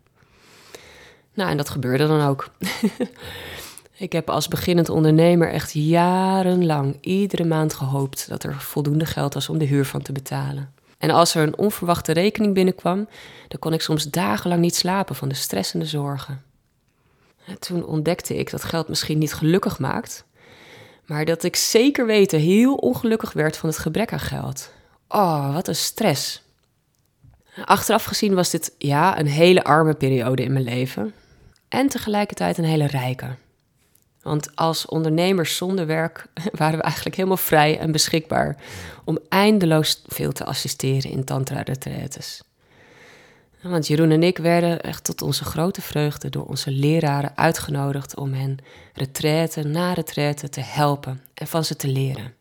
Nou, 1.34 1.50
en 1.50 1.56
dat 1.56 1.68
gebeurde 1.68 2.06
dan 2.06 2.26
ook. 2.26 2.50
ik 3.96 4.12
heb 4.12 4.30
als 4.30 4.48
beginnend 4.48 4.88
ondernemer 4.88 5.50
echt 5.50 5.72
jarenlang 5.72 6.98
iedere 7.00 7.44
maand 7.44 7.74
gehoopt 7.74 8.28
dat 8.28 8.44
er 8.44 8.60
voldoende 8.60 9.06
geld 9.06 9.34
was 9.34 9.48
om 9.48 9.58
de 9.58 9.64
huur 9.64 9.84
van 9.84 10.02
te 10.02 10.12
betalen. 10.12 10.72
En 10.98 11.10
als 11.10 11.34
er 11.34 11.42
een 11.42 11.58
onverwachte 11.58 12.12
rekening 12.12 12.54
binnenkwam, 12.54 13.08
dan 13.48 13.58
kon 13.58 13.72
ik 13.72 13.80
soms 13.80 14.10
dagenlang 14.10 14.60
niet 14.60 14.74
slapen 14.74 15.14
van 15.14 15.28
de 15.28 15.34
stress 15.34 15.70
zorgen. 15.70 16.42
En 17.46 17.58
toen 17.58 17.86
ontdekte 17.86 18.36
ik 18.36 18.50
dat 18.50 18.64
geld 18.64 18.88
misschien 18.88 19.18
niet 19.18 19.34
gelukkig 19.34 19.78
maakt, 19.78 20.24
maar 21.06 21.24
dat 21.24 21.42
ik 21.42 21.56
zeker 21.56 22.06
weten 22.06 22.40
heel 22.40 22.74
ongelukkig 22.74 23.32
werd 23.32 23.56
van 23.56 23.68
het 23.68 23.78
gebrek 23.78 24.12
aan 24.12 24.20
geld. 24.20 24.72
Oh, 25.08 25.54
wat 25.54 25.68
een 25.68 25.76
stress. 25.76 26.42
Achteraf 27.64 28.04
gezien 28.04 28.34
was 28.34 28.50
dit 28.50 28.74
ja 28.78 29.18
een 29.18 29.26
hele 29.26 29.64
arme 29.64 29.94
periode 29.94 30.42
in 30.42 30.52
mijn 30.52 30.64
leven 30.64 31.14
en 31.68 31.88
tegelijkertijd 31.88 32.58
een 32.58 32.64
hele 32.64 32.86
rijke. 32.86 33.36
Want 34.24 34.56
als 34.56 34.86
ondernemers 34.86 35.56
zonder 35.56 35.86
werk 35.86 36.26
waren 36.60 36.78
we 36.78 36.82
eigenlijk 36.82 37.16
helemaal 37.16 37.36
vrij 37.36 37.78
en 37.78 37.92
beschikbaar 37.92 38.56
om 39.04 39.18
eindeloos 39.28 40.02
veel 40.06 40.32
te 40.32 40.44
assisteren 40.44 41.10
in 41.10 41.24
tantra-retretes. 41.24 42.42
Want 43.62 43.86
Jeroen 43.86 44.10
en 44.10 44.22
ik 44.22 44.38
werden 44.38 44.80
echt 44.80 45.04
tot 45.04 45.22
onze 45.22 45.44
grote 45.44 45.80
vreugde 45.80 46.30
door 46.30 46.44
onze 46.44 46.70
leraren 46.70 47.36
uitgenodigd 47.36 48.16
om 48.16 48.32
hen 48.32 48.58
retraite 48.94 49.62
na 49.62 49.92
retraite 49.92 50.48
te 50.48 50.60
helpen 50.60 51.20
en 51.34 51.46
van 51.46 51.64
ze 51.64 51.76
te 51.76 51.88
leren. 51.88 52.34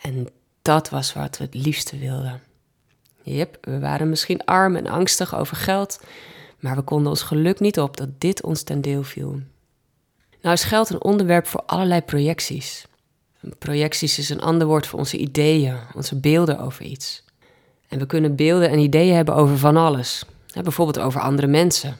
En 0.00 0.28
dat 0.62 0.88
was 0.88 1.12
wat 1.12 1.38
we 1.38 1.44
het 1.44 1.54
liefste 1.54 1.98
wilden. 1.98 2.42
Jep, 3.22 3.58
we 3.60 3.78
waren 3.78 4.08
misschien 4.08 4.44
arm 4.44 4.76
en 4.76 4.86
angstig 4.86 5.36
over 5.36 5.56
geld, 5.56 6.00
maar 6.58 6.76
we 6.76 6.82
konden 6.82 7.10
ons 7.10 7.22
geluk 7.22 7.60
niet 7.60 7.80
op 7.80 7.96
dat 7.96 8.08
dit 8.18 8.42
ons 8.42 8.62
ten 8.62 8.80
deel 8.80 9.02
viel. 9.02 9.40
Nou 10.42 10.54
is 10.54 10.64
geld 10.64 10.90
een 10.90 11.02
onderwerp 11.02 11.46
voor 11.46 11.62
allerlei 11.66 12.00
projecties. 12.00 12.86
Projecties 13.58 14.18
is 14.18 14.28
een 14.28 14.40
ander 14.40 14.66
woord 14.66 14.86
voor 14.86 14.98
onze 14.98 15.16
ideeën, 15.16 15.76
onze 15.94 16.20
beelden 16.20 16.58
over 16.58 16.84
iets. 16.84 17.24
En 17.88 17.98
we 17.98 18.06
kunnen 18.06 18.36
beelden 18.36 18.70
en 18.70 18.78
ideeën 18.78 19.14
hebben 19.14 19.34
over 19.34 19.58
van 19.58 19.76
alles 19.76 20.24
bijvoorbeeld 20.52 20.98
over 20.98 21.20
andere 21.20 21.46
mensen 21.46 21.96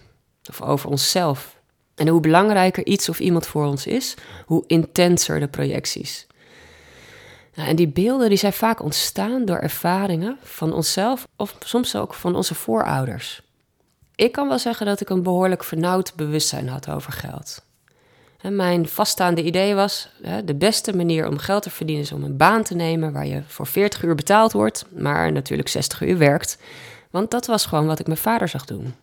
of 0.48 0.62
over 0.62 0.90
onszelf. 0.90 1.58
En 1.94 2.08
hoe 2.08 2.20
belangrijker 2.20 2.86
iets 2.86 3.08
of 3.08 3.20
iemand 3.20 3.46
voor 3.46 3.64
ons 3.66 3.86
is, 3.86 4.14
hoe 4.46 4.64
intenser 4.66 5.40
de 5.40 5.48
projecties. 5.48 6.26
Nou, 7.54 7.68
en 7.68 7.76
die 7.76 7.88
beelden 7.88 8.28
die 8.28 8.38
zijn 8.38 8.52
vaak 8.52 8.82
ontstaan 8.82 9.44
door 9.44 9.56
ervaringen 9.56 10.38
van 10.42 10.72
onszelf 10.72 11.28
of 11.36 11.56
soms 11.64 11.96
ook 11.96 12.14
van 12.14 12.36
onze 12.36 12.54
voorouders. 12.54 13.42
Ik 14.14 14.32
kan 14.32 14.48
wel 14.48 14.58
zeggen 14.58 14.86
dat 14.86 15.00
ik 15.00 15.10
een 15.10 15.22
behoorlijk 15.22 15.64
vernauwd 15.64 16.14
bewustzijn 16.14 16.68
had 16.68 16.88
over 16.88 17.12
geld. 17.12 17.62
Mijn 18.42 18.88
vaststaande 18.88 19.42
idee 19.42 19.74
was: 19.74 20.08
de 20.44 20.54
beste 20.54 20.96
manier 20.96 21.28
om 21.28 21.38
geld 21.38 21.62
te 21.62 21.70
verdienen 21.70 22.04
is 22.04 22.12
om 22.12 22.24
een 22.24 22.36
baan 22.36 22.62
te 22.62 22.74
nemen 22.74 23.12
waar 23.12 23.26
je 23.26 23.42
voor 23.46 23.66
40 23.66 24.02
uur 24.02 24.14
betaald 24.14 24.52
wordt, 24.52 24.86
maar 24.90 25.32
natuurlijk 25.32 25.68
60 25.68 26.02
uur 26.02 26.18
werkt. 26.18 26.58
Want 27.10 27.30
dat 27.30 27.46
was 27.46 27.66
gewoon 27.66 27.86
wat 27.86 27.98
ik 27.98 28.06
mijn 28.06 28.18
vader 28.18 28.48
zag 28.48 28.64
doen. 28.64 28.94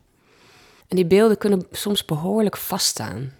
En 0.87 0.95
die 0.95 1.05
beelden 1.05 1.37
kunnen 1.37 1.67
soms 1.71 2.05
behoorlijk 2.05 2.57
vaststaan. 2.57 3.33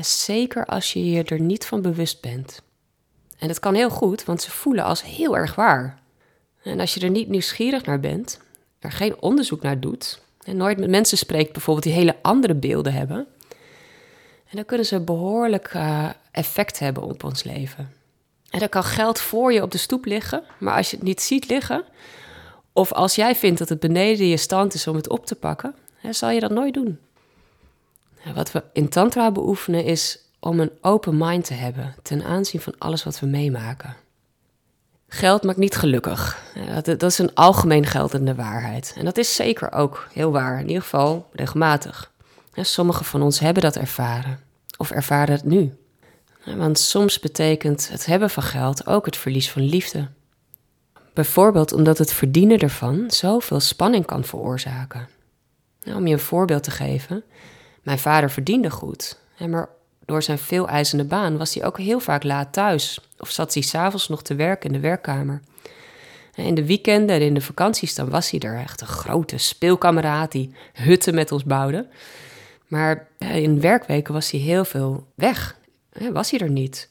Zeker 0.00 0.66
als 0.66 0.92
je 0.92 1.10
je 1.10 1.22
er 1.22 1.40
niet 1.40 1.66
van 1.66 1.82
bewust 1.82 2.20
bent. 2.20 2.62
En 3.38 3.48
dat 3.48 3.60
kan 3.60 3.74
heel 3.74 3.90
goed, 3.90 4.24
want 4.24 4.42
ze 4.42 4.50
voelen 4.50 4.84
als 4.84 5.02
heel 5.02 5.36
erg 5.36 5.54
waar. 5.54 5.98
En 6.62 6.80
als 6.80 6.94
je 6.94 7.00
er 7.00 7.10
niet 7.10 7.28
nieuwsgierig 7.28 7.84
naar 7.84 8.00
bent, 8.00 8.40
er 8.78 8.92
geen 8.92 9.22
onderzoek 9.22 9.62
naar 9.62 9.80
doet, 9.80 10.20
en 10.44 10.56
nooit 10.56 10.78
met 10.78 10.90
mensen 10.90 11.18
spreekt 11.18 11.52
bijvoorbeeld 11.52 11.86
die 11.86 11.94
hele 11.94 12.16
andere 12.22 12.54
beelden 12.54 12.92
hebben, 12.92 13.26
en 14.52 14.58
dan 14.58 14.66
kunnen 14.66 14.86
ze 14.86 15.00
behoorlijk 15.00 15.74
uh, 15.74 16.08
effect 16.30 16.78
hebben 16.78 17.02
op 17.02 17.24
ons 17.24 17.42
leven. 17.42 17.92
En 18.50 18.58
dan 18.58 18.68
kan 18.68 18.84
geld 18.84 19.20
voor 19.20 19.52
je 19.52 19.62
op 19.62 19.70
de 19.70 19.78
stoep 19.78 20.04
liggen, 20.04 20.42
maar 20.58 20.76
als 20.76 20.90
je 20.90 20.96
het 20.96 21.04
niet 21.04 21.20
ziet 21.20 21.48
liggen, 21.48 21.84
of 22.72 22.92
als 22.92 23.14
jij 23.14 23.34
vindt 23.34 23.58
dat 23.58 23.68
het 23.68 23.80
beneden 23.80 24.26
je 24.26 24.36
stand 24.36 24.74
is 24.74 24.86
om 24.86 24.96
het 24.96 25.08
op 25.08 25.26
te 25.26 25.34
pakken, 25.34 25.74
hè, 25.96 26.12
zal 26.12 26.30
je 26.30 26.40
dat 26.40 26.50
nooit 26.50 26.74
doen. 26.74 26.98
Wat 28.34 28.52
we 28.52 28.62
in 28.72 28.88
Tantra 28.88 29.30
beoefenen 29.30 29.84
is 29.84 30.18
om 30.40 30.60
een 30.60 30.72
open 30.80 31.16
mind 31.16 31.44
te 31.44 31.54
hebben 31.54 31.94
ten 32.02 32.24
aanzien 32.24 32.60
van 32.60 32.74
alles 32.78 33.04
wat 33.04 33.20
we 33.20 33.26
meemaken. 33.26 33.96
Geld 35.08 35.42
maakt 35.42 35.58
niet 35.58 35.76
gelukkig. 35.76 36.42
Dat 36.82 37.02
is 37.02 37.18
een 37.18 37.34
algemeen 37.34 37.86
geldende 37.86 38.34
waarheid. 38.34 38.94
En 38.98 39.04
dat 39.04 39.18
is 39.18 39.34
zeker 39.34 39.72
ook 39.72 40.08
heel 40.12 40.32
waar, 40.32 40.60
in 40.60 40.66
ieder 40.66 40.82
geval 40.82 41.28
regelmatig. 41.32 42.11
Sommigen 42.54 43.04
van 43.04 43.22
ons 43.22 43.38
hebben 43.38 43.62
dat 43.62 43.76
ervaren, 43.76 44.40
of 44.76 44.90
ervaren 44.90 45.34
het 45.34 45.44
nu. 45.44 45.76
Want 46.44 46.78
soms 46.78 47.18
betekent 47.18 47.88
het 47.88 48.06
hebben 48.06 48.30
van 48.30 48.42
geld 48.42 48.86
ook 48.86 49.06
het 49.06 49.16
verlies 49.16 49.50
van 49.50 49.62
liefde. 49.62 50.08
Bijvoorbeeld 51.12 51.72
omdat 51.72 51.98
het 51.98 52.12
verdienen 52.12 52.58
ervan 52.58 53.10
zoveel 53.10 53.60
spanning 53.60 54.06
kan 54.06 54.24
veroorzaken. 54.24 55.08
Om 55.84 56.06
je 56.06 56.12
een 56.12 56.20
voorbeeld 56.20 56.62
te 56.62 56.70
geven, 56.70 57.24
mijn 57.82 57.98
vader 57.98 58.30
verdiende 58.30 58.70
goed, 58.70 59.18
maar 59.48 59.68
door 60.04 60.22
zijn 60.22 60.38
veel 60.38 60.68
eisende 60.68 61.04
baan 61.04 61.36
was 61.36 61.54
hij 61.54 61.64
ook 61.64 61.78
heel 61.78 62.00
vaak 62.00 62.22
laat 62.22 62.52
thuis 62.52 63.00
of 63.18 63.30
zat 63.30 63.54
hij 63.54 63.62
s'avonds 63.62 64.08
nog 64.08 64.22
te 64.22 64.34
werken 64.34 64.66
in 64.66 64.72
de 64.72 64.88
werkkamer. 64.88 65.40
In 66.34 66.54
de 66.54 66.66
weekenden 66.66 67.16
en 67.16 67.22
in 67.22 67.34
de 67.34 67.40
vakanties 67.40 67.94
dan 67.94 68.10
was 68.10 68.30
hij 68.30 68.40
er 68.40 68.58
echt 68.58 68.80
een 68.80 68.86
grote 68.86 69.38
speelkameraad 69.38 70.32
die 70.32 70.54
hutten 70.72 71.14
met 71.14 71.32
ons 71.32 71.44
bouwde. 71.44 71.88
Maar 72.72 73.06
in 73.18 73.60
werkweken 73.60 74.14
was 74.14 74.30
hij 74.30 74.40
heel 74.40 74.64
veel 74.64 75.06
weg, 75.14 75.56
was 76.12 76.30
hij 76.30 76.40
er 76.40 76.50
niet. 76.50 76.90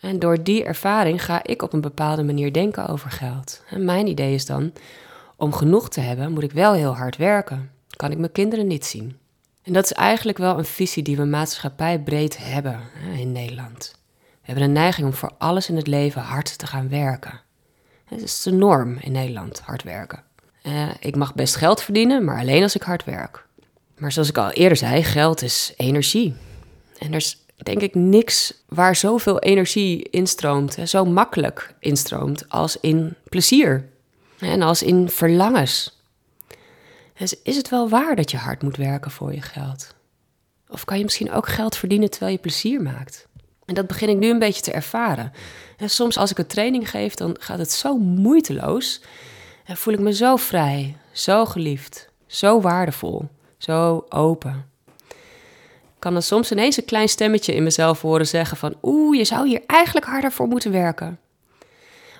En 0.00 0.18
door 0.18 0.42
die 0.42 0.64
ervaring 0.64 1.24
ga 1.24 1.44
ik 1.44 1.62
op 1.62 1.72
een 1.72 1.80
bepaalde 1.80 2.22
manier 2.22 2.52
denken 2.52 2.88
over 2.88 3.10
geld. 3.10 3.62
En 3.70 3.84
mijn 3.84 4.06
idee 4.06 4.34
is 4.34 4.46
dan, 4.46 4.72
om 5.36 5.52
genoeg 5.52 5.88
te 5.88 6.00
hebben 6.00 6.32
moet 6.32 6.42
ik 6.42 6.52
wel 6.52 6.72
heel 6.72 6.96
hard 6.96 7.16
werken. 7.16 7.70
Kan 7.96 8.10
ik 8.10 8.18
mijn 8.18 8.32
kinderen 8.32 8.66
niet 8.66 8.84
zien. 8.84 9.18
En 9.62 9.72
dat 9.72 9.84
is 9.84 9.92
eigenlijk 9.92 10.38
wel 10.38 10.58
een 10.58 10.64
visie 10.64 11.02
die 11.02 11.16
we 11.16 11.24
maatschappij 11.24 12.00
breed 12.00 12.38
hebben 12.38 12.80
in 13.16 13.32
Nederland. 13.32 13.94
We 14.14 14.40
hebben 14.40 14.64
een 14.64 14.72
neiging 14.72 15.06
om 15.06 15.12
voor 15.12 15.32
alles 15.38 15.68
in 15.68 15.76
het 15.76 15.86
leven 15.86 16.22
hard 16.22 16.58
te 16.58 16.66
gaan 16.66 16.88
werken. 16.88 17.40
Het 18.04 18.22
is 18.22 18.42
de 18.42 18.52
norm 18.52 18.96
in 19.00 19.12
Nederland, 19.12 19.60
hard 19.60 19.82
werken. 19.82 20.22
Uh, 20.62 20.88
ik 21.00 21.16
mag 21.16 21.34
best 21.34 21.56
geld 21.56 21.82
verdienen, 21.82 22.24
maar 22.24 22.38
alleen 22.38 22.62
als 22.62 22.74
ik 22.74 22.82
hard 22.82 23.04
werk. 23.04 23.45
Maar 23.96 24.12
zoals 24.12 24.28
ik 24.28 24.38
al 24.38 24.50
eerder 24.50 24.76
zei, 24.76 25.02
geld 25.02 25.42
is 25.42 25.72
energie. 25.76 26.34
En 26.98 27.08
er 27.08 27.16
is 27.16 27.44
denk 27.56 27.80
ik 27.80 27.94
niks 27.94 28.54
waar 28.68 28.96
zoveel 28.96 29.38
energie 29.38 30.02
instroomt, 30.10 30.76
zo 30.84 31.04
makkelijk 31.04 31.74
instroomt, 31.80 32.48
als 32.48 32.76
in 32.80 33.14
plezier 33.28 33.88
en 34.38 34.62
als 34.62 34.82
in 34.82 35.08
verlangens. 35.08 36.00
Dus 37.18 37.34
is 37.42 37.56
het 37.56 37.68
wel 37.68 37.88
waar 37.88 38.16
dat 38.16 38.30
je 38.30 38.36
hard 38.36 38.62
moet 38.62 38.76
werken 38.76 39.10
voor 39.10 39.34
je 39.34 39.42
geld? 39.42 39.94
Of 40.68 40.84
kan 40.84 40.98
je 40.98 41.04
misschien 41.04 41.32
ook 41.32 41.48
geld 41.48 41.76
verdienen 41.76 42.10
terwijl 42.10 42.32
je 42.32 42.38
plezier 42.38 42.82
maakt? 42.82 43.26
En 43.64 43.74
dat 43.74 43.86
begin 43.86 44.08
ik 44.08 44.16
nu 44.16 44.30
een 44.30 44.38
beetje 44.38 44.62
te 44.62 44.72
ervaren. 44.72 45.32
En 45.76 45.90
soms 45.90 46.18
als 46.18 46.30
ik 46.30 46.38
een 46.38 46.46
training 46.46 46.90
geef, 46.90 47.14
dan 47.14 47.36
gaat 47.40 47.58
het 47.58 47.72
zo 47.72 47.98
moeiteloos. 47.98 49.00
En 49.64 49.76
voel 49.76 49.94
ik 49.94 50.00
me 50.00 50.12
zo 50.12 50.36
vrij, 50.36 50.96
zo 51.12 51.46
geliefd, 51.46 52.08
zo 52.26 52.60
waardevol, 52.60 53.28
zo 53.58 54.04
open. 54.08 54.70
Ik 55.96 56.02
kan 56.02 56.12
dan 56.12 56.22
soms 56.22 56.52
ineens 56.52 56.76
een 56.76 56.84
klein 56.84 57.08
stemmetje 57.08 57.54
in 57.54 57.62
mezelf 57.62 58.00
horen 58.00 58.26
zeggen 58.26 58.56
van... 58.56 58.74
Oeh, 58.82 59.16
je 59.16 59.24
zou 59.24 59.48
hier 59.48 59.62
eigenlijk 59.66 60.06
harder 60.06 60.32
voor 60.32 60.46
moeten 60.46 60.72
werken. 60.72 61.18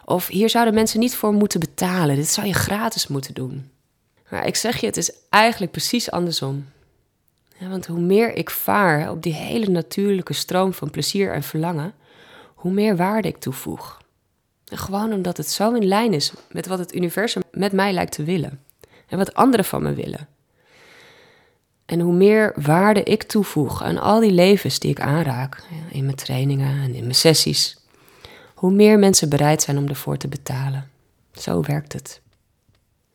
Of 0.05 0.27
hier 0.27 0.51
zouden 0.51 0.75
mensen 0.75 1.01
niet 1.01 1.17
voor 1.17 1.33
moeten 1.33 1.61
betalen. 1.61 2.17
Dit 2.17 2.29
zou 2.29 2.47
je 2.47 2.53
gratis 2.53 3.07
moeten 3.07 3.35
doen. 3.35 3.71
Maar 4.31 4.47
ik 4.47 4.57
zeg 4.57 4.77
je, 4.77 4.87
het 4.87 4.97
is 4.97 5.13
eigenlijk 5.29 5.73
precies 5.73 6.11
andersom. 6.11 6.67
Ja, 7.59 7.69
want 7.69 7.87
hoe 7.87 8.01
meer 8.01 8.33
ik 8.35 8.51
vaar 8.51 9.11
op 9.11 9.23
die 9.23 9.33
hele 9.33 9.67
natuurlijke 9.67 10.33
stroom 10.33 10.73
van 10.73 10.91
plezier 10.91 11.33
en 11.33 11.43
verlangen, 11.43 11.95
hoe 12.55 12.73
meer 12.73 12.97
waarde 12.97 13.29
ik 13.29 13.37
toevoeg. 13.37 14.01
Gewoon 14.65 15.13
omdat 15.13 15.37
het 15.37 15.51
zo 15.51 15.73
in 15.73 15.87
lijn 15.87 16.13
is 16.13 16.33
met 16.51 16.67
wat 16.67 16.79
het 16.79 16.95
universum 16.95 17.43
met 17.51 17.73
mij 17.73 17.93
lijkt 17.93 18.13
te 18.13 18.25
willen. 18.25 18.61
En 19.07 19.19
wat 19.19 19.35
anderen 19.35 19.65
van 19.65 19.83
me 19.83 19.95
willen. 19.95 20.29
En 21.87 22.01
hoe 22.01 22.15
meer 22.15 22.53
waarde 22.57 23.03
ik 23.03 23.23
toevoeg 23.23 23.83
aan 23.83 23.99
al 23.99 24.21
die 24.21 24.33
levens 24.33 24.79
die 24.79 24.91
ik 24.91 25.01
aanraak, 25.01 25.63
in 25.91 26.05
mijn 26.05 26.17
trainingen 26.17 26.83
en 26.83 26.95
in 26.95 27.03
mijn 27.03 27.15
sessies, 27.15 27.79
hoe 28.55 28.73
meer 28.73 28.99
mensen 28.99 29.29
bereid 29.29 29.63
zijn 29.63 29.79
om 29.79 29.89
ervoor 29.89 30.17
te 30.17 30.29
betalen. 30.29 30.91
Zo 31.33 31.63
werkt 31.63 31.93
het. 31.93 32.21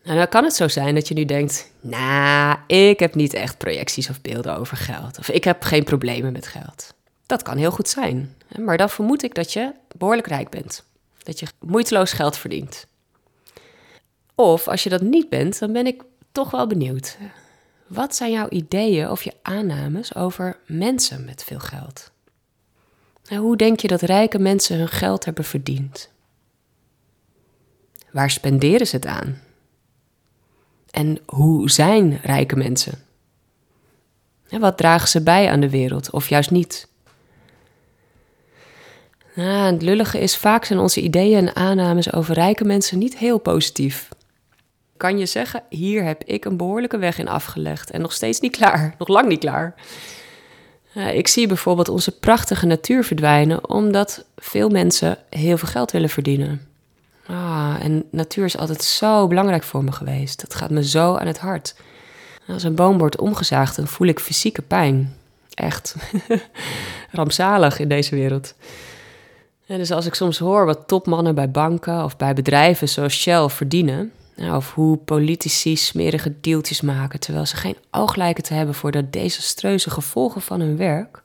Nou, 0.03 0.17
dan 0.17 0.27
kan 0.27 0.43
het 0.43 0.53
zo 0.53 0.67
zijn 0.67 0.95
dat 0.95 1.07
je 1.07 1.13
nu 1.13 1.25
denkt: 1.25 1.71
Nou, 1.79 2.57
ik 2.67 2.99
heb 2.99 3.15
niet 3.15 3.33
echt 3.33 3.57
projecties 3.57 4.09
of 4.09 4.21
beelden 4.21 4.57
over 4.57 4.77
geld. 4.77 5.19
Of 5.19 5.29
ik 5.29 5.43
heb 5.43 5.63
geen 5.63 5.83
problemen 5.83 6.31
met 6.31 6.47
geld. 6.47 6.93
Dat 7.25 7.41
kan 7.41 7.57
heel 7.57 7.71
goed 7.71 7.89
zijn. 7.89 8.35
Maar 8.59 8.77
dan 8.77 8.89
vermoed 8.89 9.23
ik 9.23 9.35
dat 9.35 9.53
je 9.53 9.71
behoorlijk 9.97 10.27
rijk 10.27 10.49
bent. 10.49 10.83
Dat 11.17 11.39
je 11.39 11.47
moeiteloos 11.59 12.11
geld 12.13 12.37
verdient. 12.37 12.87
Of 14.35 14.67
als 14.67 14.83
je 14.83 14.89
dat 14.89 15.01
niet 15.01 15.29
bent, 15.29 15.59
dan 15.59 15.73
ben 15.73 15.87
ik 15.87 16.01
toch 16.31 16.51
wel 16.51 16.67
benieuwd. 16.67 17.17
Wat 17.93 18.15
zijn 18.15 18.31
jouw 18.31 18.49
ideeën 18.49 19.09
of 19.09 19.23
je 19.23 19.33
aannames 19.41 20.15
over 20.15 20.57
mensen 20.65 21.25
met 21.25 21.43
veel 21.43 21.59
geld? 21.59 22.11
Hoe 23.37 23.57
denk 23.57 23.79
je 23.79 23.87
dat 23.87 24.01
rijke 24.01 24.39
mensen 24.39 24.77
hun 24.77 24.87
geld 24.87 25.25
hebben 25.25 25.43
verdiend? 25.43 26.09
Waar 28.11 28.29
spenderen 28.29 28.87
ze 28.87 28.95
het 28.95 29.05
aan? 29.05 29.41
En 30.91 31.19
hoe 31.25 31.69
zijn 31.69 32.19
rijke 32.23 32.55
mensen? 32.55 33.03
wat 34.49 34.77
dragen 34.77 35.07
ze 35.07 35.21
bij 35.23 35.49
aan 35.49 35.59
de 35.59 35.69
wereld 35.69 36.09
of 36.11 36.29
juist 36.29 36.51
niet? 36.51 36.87
Nou, 39.35 39.73
het 39.73 39.81
lullige 39.81 40.19
is, 40.19 40.37
vaak 40.37 40.65
zijn 40.65 40.79
onze 40.79 41.01
ideeën 41.01 41.47
en 41.47 41.55
aannames 41.55 42.13
over 42.13 42.33
rijke 42.33 42.63
mensen 42.63 42.97
niet 42.97 43.17
heel 43.17 43.37
positief. 43.37 44.09
Kan 45.01 45.17
je 45.17 45.25
zeggen, 45.25 45.63
hier 45.69 46.03
heb 46.03 46.23
ik 46.23 46.45
een 46.45 46.57
behoorlijke 46.57 46.97
weg 46.97 47.17
in 47.17 47.27
afgelegd 47.27 47.91
en 47.91 48.01
nog 48.01 48.13
steeds 48.13 48.39
niet 48.39 48.55
klaar, 48.55 48.93
nog 48.99 49.07
lang 49.07 49.27
niet 49.27 49.39
klaar. 49.39 49.73
ik 51.13 51.27
zie 51.27 51.47
bijvoorbeeld 51.47 51.89
onze 51.89 52.19
prachtige 52.19 52.65
natuur 52.65 53.03
verdwijnen 53.03 53.69
omdat 53.69 54.25
veel 54.37 54.69
mensen 54.69 55.17
heel 55.29 55.57
veel 55.57 55.67
geld 55.67 55.91
willen 55.91 56.09
verdienen. 56.09 56.67
Ah, 57.25 57.75
en 57.79 58.03
natuur 58.11 58.45
is 58.45 58.57
altijd 58.57 58.83
zo 58.83 59.27
belangrijk 59.27 59.63
voor 59.63 59.83
me 59.83 59.91
geweest. 59.91 60.41
Dat 60.41 60.55
gaat 60.55 60.69
me 60.69 60.83
zo 60.83 61.15
aan 61.15 61.27
het 61.27 61.39
hart. 61.39 61.75
Als 62.47 62.63
een 62.63 62.75
boom 62.75 62.97
wordt 62.97 63.19
omgezaagd, 63.19 63.75
dan 63.75 63.87
voel 63.87 64.07
ik 64.07 64.19
fysieke 64.19 64.61
pijn. 64.61 65.15
Echt 65.53 65.95
rampzalig 67.11 67.79
in 67.79 67.89
deze 67.89 68.15
wereld. 68.15 68.53
En 69.65 69.77
dus 69.77 69.91
als 69.91 70.05
ik 70.05 70.13
soms 70.13 70.37
hoor 70.37 70.65
wat 70.65 70.87
topmannen 70.87 71.35
bij 71.35 71.51
banken 71.51 72.03
of 72.03 72.17
bij 72.17 72.33
bedrijven 72.33 72.89
zoals 72.89 73.13
Shell 73.13 73.49
verdienen, 73.49 74.11
of 74.37 74.73
hoe 74.73 74.97
politici 74.97 75.75
smerige 75.75 76.33
deeltjes 76.41 76.81
maken 76.81 77.19
terwijl 77.19 77.45
ze 77.45 77.55
geen 77.55 77.77
oog 77.91 78.15
lijken 78.15 78.43
te 78.43 78.53
hebben 78.53 78.75
voor 78.75 78.91
de 78.91 79.09
desastreuze 79.09 79.89
gevolgen 79.89 80.41
van 80.41 80.59
hun 80.59 80.77
werk, 80.77 81.23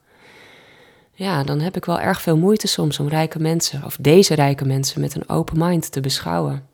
ja, 1.13 1.45
dan 1.45 1.61
heb 1.61 1.77
ik 1.77 1.85
wel 1.85 2.01
erg 2.01 2.21
veel 2.21 2.37
moeite 2.37 2.67
soms 2.67 3.01
om 3.01 3.09
rijke 3.09 3.39
mensen, 3.39 3.85
of 3.85 3.97
deze 4.01 4.35
rijke 4.35 4.65
mensen, 4.65 5.01
met 5.01 5.15
een 5.15 5.29
open 5.29 5.59
mind 5.59 5.93
te 5.93 6.01
beschouwen. 6.01 6.67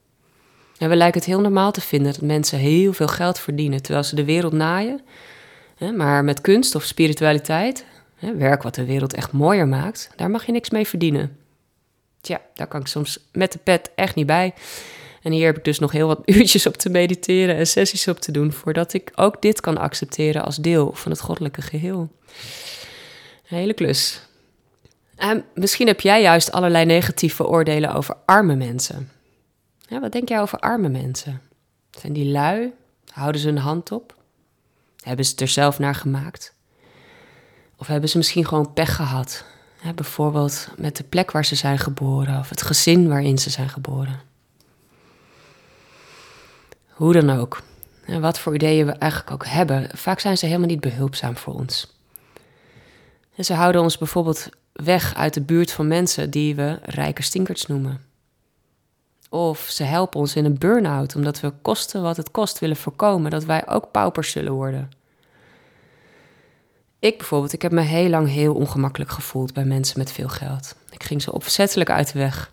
En 0.78 0.88
we 0.88 0.96
lijken 0.96 1.20
het 1.20 1.28
heel 1.28 1.40
normaal 1.40 1.72
te 1.72 1.80
vinden 1.80 2.12
dat 2.12 2.20
mensen 2.20 2.58
heel 2.58 2.92
veel 2.92 3.08
geld 3.08 3.38
verdienen 3.38 3.82
terwijl 3.82 4.04
ze 4.04 4.14
de 4.14 4.24
wereld 4.24 4.52
naaien. 4.52 5.00
Maar 5.96 6.24
met 6.24 6.40
kunst 6.40 6.74
of 6.74 6.82
spiritualiteit, 6.82 7.84
werk 8.18 8.62
wat 8.62 8.74
de 8.74 8.84
wereld 8.84 9.14
echt 9.14 9.32
mooier 9.32 9.68
maakt, 9.68 10.10
daar 10.16 10.30
mag 10.30 10.46
je 10.46 10.52
niks 10.52 10.70
mee 10.70 10.86
verdienen. 10.86 11.36
Tja, 12.20 12.40
daar 12.54 12.66
kan 12.66 12.80
ik 12.80 12.86
soms 12.86 13.18
met 13.32 13.52
de 13.52 13.58
pet 13.58 13.90
echt 13.94 14.14
niet 14.14 14.26
bij. 14.26 14.54
En 15.22 15.32
hier 15.32 15.46
heb 15.46 15.56
ik 15.56 15.64
dus 15.64 15.78
nog 15.78 15.92
heel 15.92 16.06
wat 16.06 16.20
uurtjes 16.36 16.66
op 16.66 16.76
te 16.76 16.88
mediteren 16.88 17.56
en 17.56 17.66
sessies 17.66 18.08
op 18.08 18.18
te 18.18 18.32
doen 18.32 18.52
voordat 18.52 18.92
ik 18.92 19.12
ook 19.14 19.42
dit 19.42 19.60
kan 19.60 19.78
accepteren 19.78 20.44
als 20.44 20.56
deel 20.56 20.92
van 20.94 21.10
het 21.10 21.20
goddelijke 21.20 21.62
geheel. 21.62 22.10
Hele 23.44 23.74
klus. 23.74 24.20
En 25.16 25.44
misschien 25.54 25.86
heb 25.86 26.00
jij 26.00 26.22
juist 26.22 26.52
allerlei 26.52 26.84
negatieve 26.84 27.46
oordelen 27.46 27.94
over 27.94 28.16
arme 28.26 28.54
mensen. 28.54 29.10
Wat 29.88 30.12
denk 30.12 30.28
jij 30.28 30.40
over 30.40 30.58
arme 30.58 30.88
mensen? 30.88 31.40
Zijn 31.90 32.12
die 32.12 32.30
lui? 32.30 32.72
Houden 33.10 33.40
ze 33.40 33.48
een 33.48 33.58
hand 33.58 33.92
op? 33.92 34.14
Hebben 35.02 35.24
ze 35.24 35.30
het 35.30 35.40
er 35.40 35.48
zelf 35.48 35.78
naar 35.78 35.94
gemaakt? 35.94 36.54
Of 37.76 37.86
hebben 37.86 38.08
ze 38.08 38.16
misschien 38.16 38.46
gewoon 38.46 38.72
pech 38.72 38.96
gehad? 38.96 39.44
bijvoorbeeld 39.94 40.68
met 40.76 40.96
de 40.96 41.04
plek 41.04 41.30
waar 41.30 41.44
ze 41.44 41.54
zijn 41.54 41.78
geboren 41.78 42.38
of 42.38 42.48
het 42.48 42.62
gezin 42.62 43.08
waarin 43.08 43.38
ze 43.38 43.50
zijn 43.50 43.68
geboren. 43.68 44.20
Hoe 46.92 47.12
dan 47.12 47.30
ook. 47.30 47.62
En 48.04 48.20
wat 48.20 48.38
voor 48.38 48.54
ideeën 48.54 48.86
we 48.86 48.92
eigenlijk 48.92 49.32
ook 49.32 49.46
hebben, 49.46 49.88
vaak 49.94 50.20
zijn 50.20 50.38
ze 50.38 50.46
helemaal 50.46 50.68
niet 50.68 50.80
behulpzaam 50.80 51.36
voor 51.36 51.54
ons. 51.54 51.96
En 53.36 53.44
ze 53.44 53.54
houden 53.54 53.82
ons 53.82 53.98
bijvoorbeeld 53.98 54.48
weg 54.72 55.14
uit 55.14 55.34
de 55.34 55.42
buurt 55.42 55.72
van 55.72 55.86
mensen 55.86 56.30
die 56.30 56.54
we 56.54 56.78
rijke 56.82 57.22
stinkers 57.22 57.66
noemen. 57.66 58.00
Of 59.30 59.60
ze 59.60 59.82
helpen 59.82 60.20
ons 60.20 60.36
in 60.36 60.44
een 60.44 60.58
burn-out 60.58 61.16
omdat 61.16 61.40
we 61.40 61.52
kosten 61.62 62.02
wat 62.02 62.16
het 62.16 62.30
kost 62.30 62.58
willen 62.58 62.76
voorkomen 62.76 63.30
dat 63.30 63.44
wij 63.44 63.68
ook 63.68 63.90
paupers 63.90 64.30
zullen 64.30 64.52
worden. 64.52 64.90
Ik 66.98 67.18
bijvoorbeeld, 67.18 67.52
ik 67.52 67.62
heb 67.62 67.72
me 67.72 67.80
heel 67.80 68.08
lang 68.08 68.28
heel 68.28 68.54
ongemakkelijk 68.54 69.10
gevoeld 69.10 69.52
bij 69.52 69.64
mensen 69.64 69.98
met 69.98 70.12
veel 70.12 70.28
geld. 70.28 70.76
Ik 70.90 71.02
ging 71.02 71.22
ze 71.22 71.32
opzettelijk 71.32 71.90
uit 71.90 72.12
de 72.12 72.18
weg. 72.18 72.51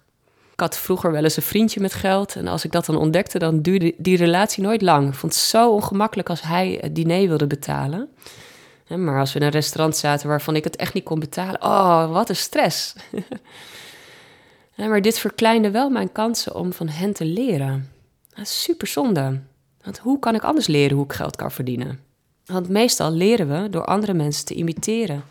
Ik 0.59 0.65
had 0.65 0.77
vroeger 0.77 1.11
wel 1.11 1.23
eens 1.23 1.37
een 1.37 1.43
vriendje 1.43 1.79
met 1.79 1.93
geld 1.93 2.35
en 2.35 2.47
als 2.47 2.63
ik 2.63 2.71
dat 2.71 2.85
dan 2.85 2.97
ontdekte, 2.97 3.39
dan 3.39 3.61
duurde 3.61 3.93
die 3.97 4.17
relatie 4.17 4.63
nooit 4.63 4.81
lang. 4.81 5.07
Ik 5.07 5.13
vond 5.13 5.33
het 5.33 5.41
zo 5.41 5.71
ongemakkelijk 5.71 6.29
als 6.29 6.41
hij 6.41 6.77
het 6.81 6.95
diner 6.95 7.27
wilde 7.27 7.47
betalen. 7.47 8.09
Maar 8.87 9.19
als 9.19 9.33
we 9.33 9.39
in 9.39 9.45
een 9.45 9.51
restaurant 9.51 9.97
zaten 9.97 10.27
waarvan 10.27 10.55
ik 10.55 10.63
het 10.63 10.75
echt 10.75 10.93
niet 10.93 11.03
kon 11.03 11.19
betalen, 11.19 11.63
oh, 11.63 12.11
wat 12.11 12.29
een 12.29 12.35
stress. 12.35 12.95
maar 14.75 15.01
dit 15.01 15.19
verkleinde 15.19 15.71
wel 15.71 15.89
mijn 15.89 16.11
kansen 16.11 16.55
om 16.55 16.73
van 16.73 16.87
hen 16.87 17.13
te 17.13 17.25
leren. 17.25 17.91
Super 18.41 18.87
zonde. 18.87 19.39
Want 19.83 19.97
hoe 19.97 20.19
kan 20.19 20.35
ik 20.35 20.43
anders 20.43 20.67
leren 20.67 20.95
hoe 20.95 21.05
ik 21.05 21.13
geld 21.13 21.35
kan 21.35 21.51
verdienen? 21.51 21.99
Want 22.45 22.69
meestal 22.69 23.11
leren 23.11 23.61
we 23.61 23.69
door 23.69 23.85
andere 23.85 24.13
mensen 24.13 24.45
te 24.45 24.53
imiteren. 24.53 25.23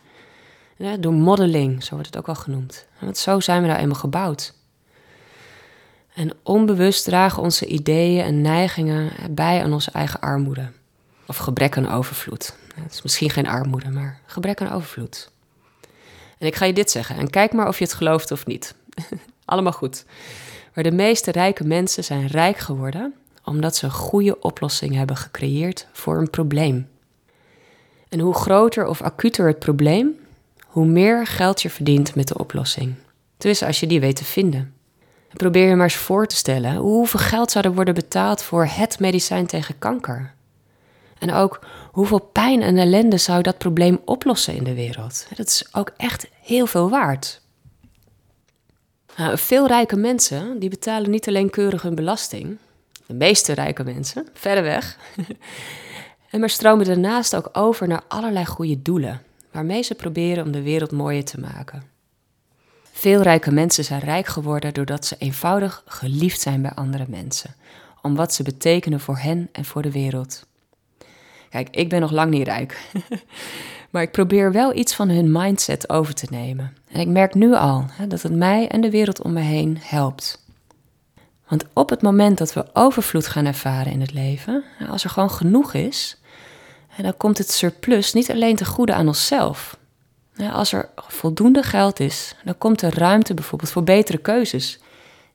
door 1.00 1.12
modeling, 1.12 1.84
zo 1.84 1.94
wordt 1.94 2.06
het 2.06 2.18
ook 2.18 2.28
al 2.28 2.34
genoemd. 2.34 2.86
Want 3.00 3.18
zo 3.18 3.40
zijn 3.40 3.62
we 3.62 3.68
nou 3.68 3.80
eenmaal 3.80 3.98
gebouwd. 3.98 4.56
En 6.18 6.30
onbewust 6.42 7.04
dragen 7.04 7.42
onze 7.42 7.66
ideeën 7.66 8.24
en 8.24 8.40
neigingen 8.40 9.12
bij 9.30 9.62
aan 9.62 9.72
onze 9.72 9.90
eigen 9.90 10.20
armoede. 10.20 10.70
Of 11.26 11.36
gebrek 11.36 11.76
aan 11.76 11.88
overvloed. 11.88 12.56
Het 12.74 12.92
is 12.92 13.02
misschien 13.02 13.30
geen 13.30 13.46
armoede, 13.46 13.90
maar 13.90 14.20
gebrek 14.26 14.60
aan 14.60 14.72
overvloed. 14.72 15.30
En 16.38 16.46
ik 16.46 16.54
ga 16.54 16.64
je 16.64 16.72
dit 16.72 16.90
zeggen, 16.90 17.16
en 17.16 17.30
kijk 17.30 17.52
maar 17.52 17.68
of 17.68 17.78
je 17.78 17.84
het 17.84 17.94
gelooft 17.94 18.30
of 18.30 18.46
niet. 18.46 18.74
Allemaal 19.44 19.72
goed. 19.72 20.04
Maar 20.74 20.84
de 20.84 20.92
meeste 20.92 21.30
rijke 21.30 21.64
mensen 21.64 22.04
zijn 22.04 22.26
rijk 22.26 22.58
geworden 22.58 23.14
omdat 23.44 23.76
ze 23.76 23.84
een 23.84 23.90
goede 23.90 24.40
oplossing 24.40 24.94
hebben 24.94 25.16
gecreëerd 25.16 25.86
voor 25.92 26.18
een 26.18 26.30
probleem. 26.30 26.88
En 28.08 28.20
hoe 28.20 28.34
groter 28.34 28.86
of 28.86 29.02
acuter 29.02 29.46
het 29.46 29.58
probleem, 29.58 30.18
hoe 30.66 30.86
meer 30.86 31.26
geld 31.26 31.62
je 31.62 31.70
verdient 31.70 32.14
met 32.14 32.28
de 32.28 32.38
oplossing. 32.38 32.94
Dus 33.36 33.62
als 33.62 33.80
je 33.80 33.86
die 33.86 34.00
weet 34.00 34.16
te 34.16 34.24
vinden. 34.24 34.76
Probeer 35.32 35.68
je 35.68 35.74
maar 35.74 35.84
eens 35.84 35.96
voor 35.96 36.26
te 36.26 36.36
stellen 36.36 36.76
hoeveel 36.76 37.20
geld 37.20 37.50
zou 37.50 37.64
er 37.64 37.74
worden 37.74 37.94
betaald 37.94 38.42
voor 38.42 38.66
het 38.66 38.98
medicijn 38.98 39.46
tegen 39.46 39.78
kanker. 39.78 40.34
En 41.18 41.32
ook 41.32 41.60
hoeveel 41.92 42.18
pijn 42.20 42.62
en 42.62 42.78
ellende 42.78 43.16
zou 43.16 43.42
dat 43.42 43.58
probleem 43.58 44.00
oplossen 44.04 44.54
in 44.54 44.64
de 44.64 44.74
wereld. 44.74 45.26
Dat 45.36 45.46
is 45.46 45.68
ook 45.72 45.92
echt 45.96 46.28
heel 46.42 46.66
veel 46.66 46.90
waard. 46.90 47.40
Nou, 49.16 49.38
veel 49.38 49.66
rijke 49.66 49.96
mensen 49.96 50.58
die 50.58 50.70
betalen 50.70 51.10
niet 51.10 51.28
alleen 51.28 51.50
keurig 51.50 51.82
hun 51.82 51.94
belasting. 51.94 52.56
De 53.06 53.14
meeste 53.14 53.52
rijke 53.52 53.84
mensen, 53.84 54.28
verder 54.32 54.62
weg. 54.62 54.96
En 56.30 56.40
maar 56.40 56.50
stromen 56.50 56.86
daarnaast 56.86 57.36
ook 57.36 57.48
over 57.52 57.88
naar 57.88 58.02
allerlei 58.08 58.46
goede 58.46 58.82
doelen, 58.82 59.22
waarmee 59.52 59.82
ze 59.82 59.94
proberen 59.94 60.44
om 60.44 60.52
de 60.52 60.62
wereld 60.62 60.90
mooier 60.92 61.24
te 61.24 61.40
maken. 61.40 61.82
Veel 62.98 63.22
rijke 63.22 63.50
mensen 63.50 63.84
zijn 63.84 64.00
rijk 64.00 64.26
geworden 64.26 64.74
doordat 64.74 65.06
ze 65.06 65.16
eenvoudig 65.18 65.82
geliefd 65.86 66.40
zijn 66.40 66.62
bij 66.62 66.70
andere 66.74 67.04
mensen, 67.08 67.54
om 68.02 68.14
wat 68.14 68.34
ze 68.34 68.42
betekenen 68.42 69.00
voor 69.00 69.18
hen 69.18 69.48
en 69.52 69.64
voor 69.64 69.82
de 69.82 69.90
wereld. 69.90 70.46
Kijk, 71.50 71.68
ik 71.70 71.88
ben 71.88 72.00
nog 72.00 72.10
lang 72.10 72.30
niet 72.30 72.46
rijk, 72.46 72.90
maar 73.90 74.02
ik 74.02 74.10
probeer 74.10 74.52
wel 74.52 74.74
iets 74.74 74.94
van 74.94 75.08
hun 75.08 75.32
mindset 75.32 75.90
over 75.90 76.14
te 76.14 76.26
nemen. 76.30 76.76
En 76.88 77.00
ik 77.00 77.08
merk 77.08 77.34
nu 77.34 77.54
al 77.54 77.84
hè, 77.90 78.06
dat 78.06 78.22
het 78.22 78.34
mij 78.34 78.68
en 78.68 78.80
de 78.80 78.90
wereld 78.90 79.22
om 79.22 79.32
me 79.32 79.40
heen 79.40 79.78
helpt. 79.80 80.44
Want 81.48 81.64
op 81.72 81.90
het 81.90 82.02
moment 82.02 82.38
dat 82.38 82.52
we 82.52 82.66
overvloed 82.72 83.26
gaan 83.26 83.46
ervaren 83.46 83.92
in 83.92 84.00
het 84.00 84.12
leven, 84.12 84.64
als 84.88 85.04
er 85.04 85.10
gewoon 85.10 85.30
genoeg 85.30 85.74
is, 85.74 86.20
dan 87.02 87.16
komt 87.16 87.38
het 87.38 87.50
surplus 87.50 88.12
niet 88.12 88.30
alleen 88.30 88.56
te 88.56 88.64
goede 88.64 88.94
aan 88.94 89.06
onszelf. 89.06 89.78
Als 90.52 90.72
er 90.72 90.88
voldoende 90.96 91.62
geld 91.62 92.00
is, 92.00 92.34
dan 92.44 92.58
komt 92.58 92.82
er 92.82 92.98
ruimte 92.98 93.34
bijvoorbeeld 93.34 93.70
voor 93.70 93.84
betere 93.84 94.18
keuzes, 94.18 94.78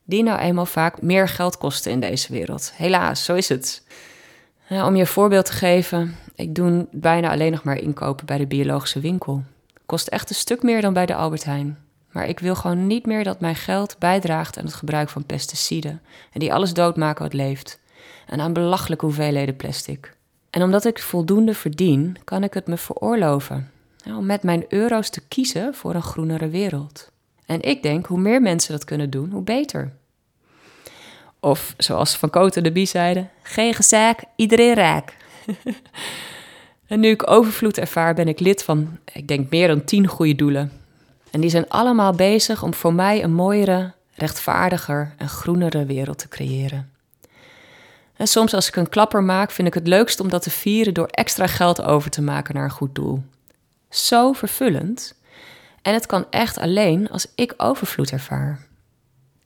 die 0.04 0.24
nou 0.24 0.40
eenmaal 0.40 0.66
vaak 0.66 1.02
meer 1.02 1.28
geld 1.28 1.58
kosten 1.58 1.92
in 1.92 2.00
deze 2.00 2.32
wereld. 2.32 2.72
Helaas, 2.76 3.24
zo 3.24 3.36
is 3.36 3.50
het. 3.50 3.84
Om 4.70 4.96
je 4.96 5.02
een 5.02 5.08
voorbeeld 5.08 5.46
te 5.46 5.52
geven, 5.52 6.16
ik 6.36 6.56
doe 6.56 6.88
bijna 6.92 7.32
alleen 7.32 7.52
nog 7.52 7.64
maar 7.64 7.78
inkopen 7.78 8.26
bij 8.26 8.38
de 8.38 8.48
biologische 8.48 9.00
winkel. 9.00 9.44
Kost 9.86 10.08
echt 10.08 10.30
een 10.30 10.36
stuk 10.36 10.64
meer 10.64 10.82
dan 10.82 10.94
bij 10.94 11.06
de 11.06 11.16
Albert 11.16 11.44
Heijn. 11.44 11.78
Maar 12.12 12.28
ik 12.28 12.40
wil 12.40 12.56
gewoon 12.56 12.88
niet 12.88 13.06
meer 13.06 13.24
dat 13.24 13.40
mijn 13.40 13.56
geld 13.56 13.96
bijdraagt 14.00 14.58
aan 14.58 14.66
het 14.66 14.74
gebruik 14.74 15.10
van 15.10 15.26
pesticiden. 15.26 16.02
En 16.32 16.40
die 16.40 16.54
alles 16.54 16.74
doodmaken 16.74 17.24
wat 17.24 17.34
leeft. 17.34 17.80
En 18.26 18.40
aan 18.40 18.54
belachelijke 18.54 19.06
hoeveelheden 19.06 19.56
plastic. 19.56 20.16
En 20.50 20.64
omdat 20.64 20.86
ik 20.86 21.00
voldoende 21.00 21.54
verdien, 21.54 22.18
kan 22.24 22.44
ik 22.44 22.54
het 22.54 22.68
me 22.68 22.78
veroorloven. 22.78 23.72
Om 24.06 24.26
met 24.26 24.44
mijn 24.44 24.66
euro's 24.70 25.10
te 25.10 25.22
kiezen 25.28 25.76
voor 25.76 25.96
een 25.96 26.02
groenere 26.02 26.50
wereld. 26.50 27.12
En 27.46 27.62
ik 27.62 27.84
denk, 27.84 28.06
hoe 28.06 28.20
meer 28.20 28.42
mensen 28.42 28.72
dat 28.72 28.84
kunnen 28.84 29.10
doen, 29.10 29.32
hoe 29.32 29.42
beter. 29.42 29.94
Of 31.40 31.74
zoals 31.78 32.18
Van 32.18 32.30
Koten 32.30 32.64
de 32.64 32.72
Bie 32.72 32.86
zeiden, 32.86 33.30
geen 33.42 33.74
gezaak, 33.74 34.24
iedereen 34.36 34.74
raak. 34.74 35.18
en 36.88 37.00
nu 37.00 37.10
ik 37.10 37.30
overvloed 37.30 37.78
ervaar, 37.78 38.14
ben 38.14 38.28
ik 38.28 38.40
lid 38.40 38.64
van, 38.64 39.00
ik 39.14 39.28
denk, 39.28 39.50
meer 39.50 39.68
dan 39.68 39.84
tien 39.84 40.08
goede 40.08 40.36
doelen. 40.36 40.72
En 41.32 41.42
die 41.42 41.50
zijn 41.50 41.70
allemaal 41.70 42.12
bezig 42.12 42.64
om 42.64 42.74
voor 42.74 42.94
mij 42.94 43.24
een 43.24 43.34
mooiere, 43.34 43.94
rechtvaardiger 44.16 45.14
en 45.18 45.30
groenere 45.30 45.86
wereld 45.86 46.18
te 46.18 46.28
creëren. 46.28 46.92
En 48.16 48.28
soms 48.28 48.54
als 48.54 48.68
ik 48.68 48.76
een 48.76 48.90
klapper 48.90 49.24
maak, 49.24 49.52
vind 49.52 49.68
ik 49.68 49.74
het 49.74 49.88
leukst 49.88 50.20
om 50.20 50.30
dat 50.30 50.42
te 50.42 50.50
vieren 50.50 50.94
door 50.94 51.08
extra 51.08 51.48
geld 51.48 51.82
over 51.82 52.10
te 52.12 52.22
maken 52.22 52.56
naar 52.56 52.64
een 52.64 52.70
goed 52.70 52.96
doel. 52.96 53.24
Zo 53.94 54.32
vervullend. 54.32 55.16
En 55.82 55.94
het 55.94 56.06
kan 56.06 56.26
echt 56.30 56.58
alleen 56.58 57.10
als 57.10 57.28
ik 57.36 57.54
overvloed 57.58 58.12
ervaar. 58.12 58.60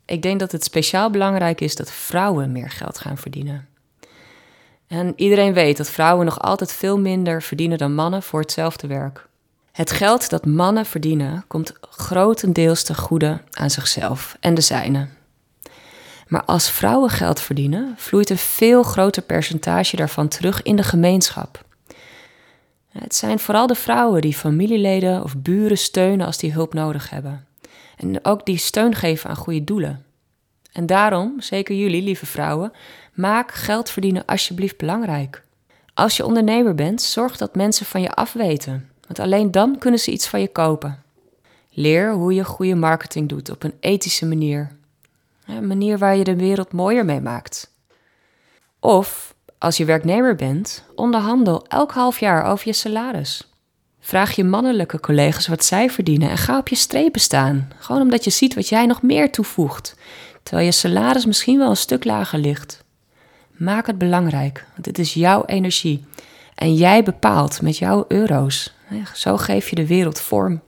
Ik 0.06 0.22
denk 0.22 0.40
dat 0.40 0.52
het 0.52 0.64
speciaal 0.64 1.10
belangrijk 1.10 1.62
is 1.62 1.76
dat 1.76 1.92
vrouwen 1.92 2.52
meer 2.52 2.70
geld 2.70 3.00
gaan 3.00 3.18
verdienen. 3.18 3.68
En 4.88 5.14
iedereen 5.16 5.54
weet 5.54 5.78
dat 5.78 5.90
vrouwen 5.90 6.26
nog 6.26 6.40
altijd 6.40 6.74
veel 6.74 7.00
minder 7.00 7.42
verdienen 7.42 7.78
dan 7.78 7.94
mannen 7.94 8.24
voor 8.24 8.40
hetzelfde 8.40 8.88
werk. 8.88 9.28
Het 9.72 9.92
geld 9.92 10.30
dat 10.30 10.46
mannen 10.46 10.86
verdienen 10.86 11.44
komt 11.48 11.74
grotendeels 11.82 12.84
ten 12.84 12.96
goede 12.96 13.42
aan 13.52 13.70
zichzelf 13.70 14.38
en 14.40 14.54
de 14.54 14.62
zijnen. 14.62 15.18
Maar 16.28 16.44
als 16.44 16.70
vrouwen 16.70 17.10
geld 17.10 17.40
verdienen, 17.40 17.94
vloeit 17.98 18.30
een 18.30 18.38
veel 18.38 18.84
groter 18.84 19.22
percentage 19.22 19.96
daarvan 19.96 20.28
terug 20.28 20.62
in 20.62 20.76
de 20.76 20.84
gemeenschap. 20.84 21.66
Het 23.00 23.16
zijn 23.16 23.40
vooral 23.40 23.68
de 23.68 23.76
vrouwen 23.76 24.22
die 24.22 24.34
familieleden 24.34 25.24
of 25.24 25.38
buren 25.38 25.78
steunen 25.78 26.26
als 26.26 26.38
die 26.38 26.52
hulp 26.52 26.74
nodig 26.74 27.10
hebben. 27.10 27.48
En 27.98 28.26
ook 28.26 28.46
die 28.46 28.58
steun 28.58 28.96
geven 28.96 29.30
aan 29.30 29.36
goede 29.36 29.64
doelen. 29.64 30.06
En 30.72 30.86
daarom, 30.86 31.42
zeker 31.42 31.76
jullie, 31.76 32.02
lieve 32.02 32.26
vrouwen, 32.26 32.72
maak 33.14 33.52
geld 33.52 33.90
verdienen 33.90 34.26
alsjeblieft 34.26 34.78
belangrijk. 34.78 35.44
Als 35.94 36.18
je 36.18 36.26
ondernemer 36.26 36.76
bent, 36.76 37.02
zorg 37.02 37.38
dat 37.38 37.56
mensen 37.56 37.86
van 37.86 38.02
je 38.02 38.12
afweten, 38.12 38.90
want 39.08 39.20
alleen 39.20 39.52
dan 39.52 39.78
kunnen 39.78 40.00
ze 40.00 40.12
iets 40.12 40.28
van 40.28 40.42
je 40.42 40.48
kopen. 40.48 41.04
Leer 41.70 42.14
hoe 42.14 42.34
je 42.34 42.46
goede 42.46 42.76
marketing 42.76 43.30
doet 43.30 43.50
op 43.50 43.64
een 43.64 43.74
ethische 43.80 44.26
manier. 44.26 44.72
Een 45.46 45.68
manier 45.68 45.98
waar 45.98 46.16
je 46.16 46.24
de 46.24 46.36
wereld 46.36 46.72
mooier 46.72 47.06
mee 47.06 47.22
maakt. 47.22 47.72
Of, 48.80 49.36
als 49.58 49.78
je 49.78 49.86
werknemer 49.86 50.36
bent, 50.36 50.84
onderhandel 50.96 51.66
elk 51.68 51.92
half 51.92 52.20
jaar 52.20 52.46
over 52.46 52.68
je 52.68 52.74
salaris. 52.74 53.52
Vraag 54.00 54.32
je 54.32 54.44
mannelijke 54.44 55.00
collega's 55.00 55.48
wat 55.48 55.66
zij 55.66 55.90
verdienen 55.90 56.30
en 56.30 56.38
ga 56.38 56.58
op 56.58 56.68
je 56.68 56.76
strepen 56.76 57.22
staan. 57.22 57.70
Gewoon 57.78 58.02
omdat 58.02 58.24
je 58.24 58.30
ziet 58.30 58.54
wat 58.54 58.70
jij 58.70 58.86
nog 58.86 59.02
meer 59.02 59.32
toevoegt, 59.32 59.96
terwijl 60.44 60.66
je 60.66 60.74
salaris 60.74 61.26
misschien 61.26 61.58
wel 61.58 61.70
een 61.70 61.78
stuk 61.78 62.04
lager 62.04 62.40
ligt. 62.40 62.84
Maak 63.52 63.88
het 63.88 63.98
belangrijk, 63.98 64.66
want 64.72 64.84
dit 64.84 65.00
is 65.00 65.14
jouw 65.14 65.46
energie. 65.46 66.06
En 66.56 66.74
jij 66.76 67.04
bepaalt 67.04 67.62
met 67.62 67.78
jouw 67.78 68.06
euro's. 68.08 68.74
Zo 69.14 69.38
geef 69.38 69.70
je 69.70 69.76
de 69.76 69.88
wereld 69.88 70.20
vorm. 70.20 70.62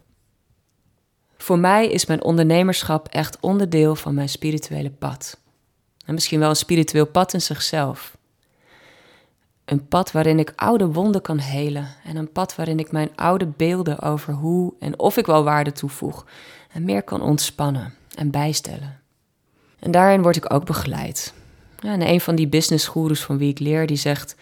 Voor 1.37 1.59
mij 1.59 1.87
is 1.87 2.05
mijn 2.05 2.23
ondernemerschap 2.23 3.07
echt 3.07 3.37
onderdeel 3.39 3.95
van 3.95 4.13
mijn 4.13 4.29
spirituele 4.29 4.89
pad. 4.89 5.39
En 6.05 6.13
misschien 6.13 6.39
wel 6.39 6.49
een 6.49 6.55
spiritueel 6.55 7.07
pad 7.07 7.33
in 7.33 7.41
zichzelf. 7.41 8.17
Een 9.69 9.87
pad 9.87 10.11
waarin 10.11 10.39
ik 10.39 10.53
oude 10.55 10.85
wonden 10.85 11.21
kan 11.21 11.37
helen 11.37 11.87
en 12.03 12.15
een 12.15 12.31
pad 12.31 12.55
waarin 12.55 12.79
ik 12.79 12.91
mijn 12.91 13.09
oude 13.15 13.45
beelden 13.45 13.99
over 13.99 14.33
hoe 14.33 14.73
en 14.79 14.99
of 14.99 15.17
ik 15.17 15.25
wel 15.25 15.43
waarde 15.43 15.71
toevoeg 15.71 16.25
en 16.71 16.83
meer 16.83 17.03
kan 17.03 17.21
ontspannen 17.21 17.93
en 18.15 18.31
bijstellen. 18.31 18.99
En 19.79 19.91
daarin 19.91 20.21
word 20.21 20.35
ik 20.35 20.53
ook 20.53 20.65
begeleid. 20.65 21.33
Ja, 21.79 21.91
en 21.91 22.07
een 22.07 22.21
van 22.21 22.35
die 22.35 22.47
businessgoeroes 22.47 23.23
van 23.23 23.37
wie 23.37 23.49
ik 23.49 23.59
leer, 23.59 23.87
die 23.87 23.97
zegt: 23.97 24.35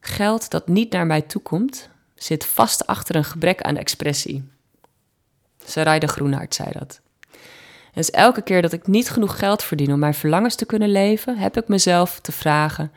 Geld 0.00 0.50
dat 0.50 0.68
niet 0.68 0.92
naar 0.92 1.06
mij 1.06 1.20
toekomt, 1.20 1.88
zit 2.14 2.46
vast 2.46 2.86
achter 2.86 3.16
een 3.16 3.24
gebrek 3.24 3.62
aan 3.62 3.76
expressie. 3.76 4.48
Sarai 5.64 5.98
de 5.98 6.08
Groenhart 6.08 6.54
zei 6.54 6.68
dat. 6.72 7.00
Dus 7.92 8.10
elke 8.10 8.42
keer 8.42 8.62
dat 8.62 8.72
ik 8.72 8.86
niet 8.86 9.10
genoeg 9.10 9.38
geld 9.38 9.62
verdien 9.62 9.92
om 9.92 9.98
mijn 9.98 10.14
verlangens 10.14 10.54
te 10.54 10.66
kunnen 10.66 10.90
leven, 10.90 11.38
heb 11.38 11.56
ik 11.56 11.68
mezelf 11.68 12.20
te 12.20 12.32
vragen: 12.32 12.92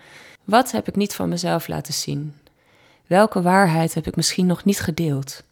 wat 0.50 0.72
heb 0.72 0.88
ik 0.88 0.96
niet 0.96 1.16
van 1.16 1.30
mezelf 1.30 1.68
laten 1.68 1.94
zien? 1.94 2.36
Welke 3.08 3.42
waarheid 3.42 3.94
heb 3.94 4.08
ik 4.08 4.16
misschien 4.16 4.46
nog 4.46 4.66
niet 4.66 4.80
gedeeld? 4.80 5.44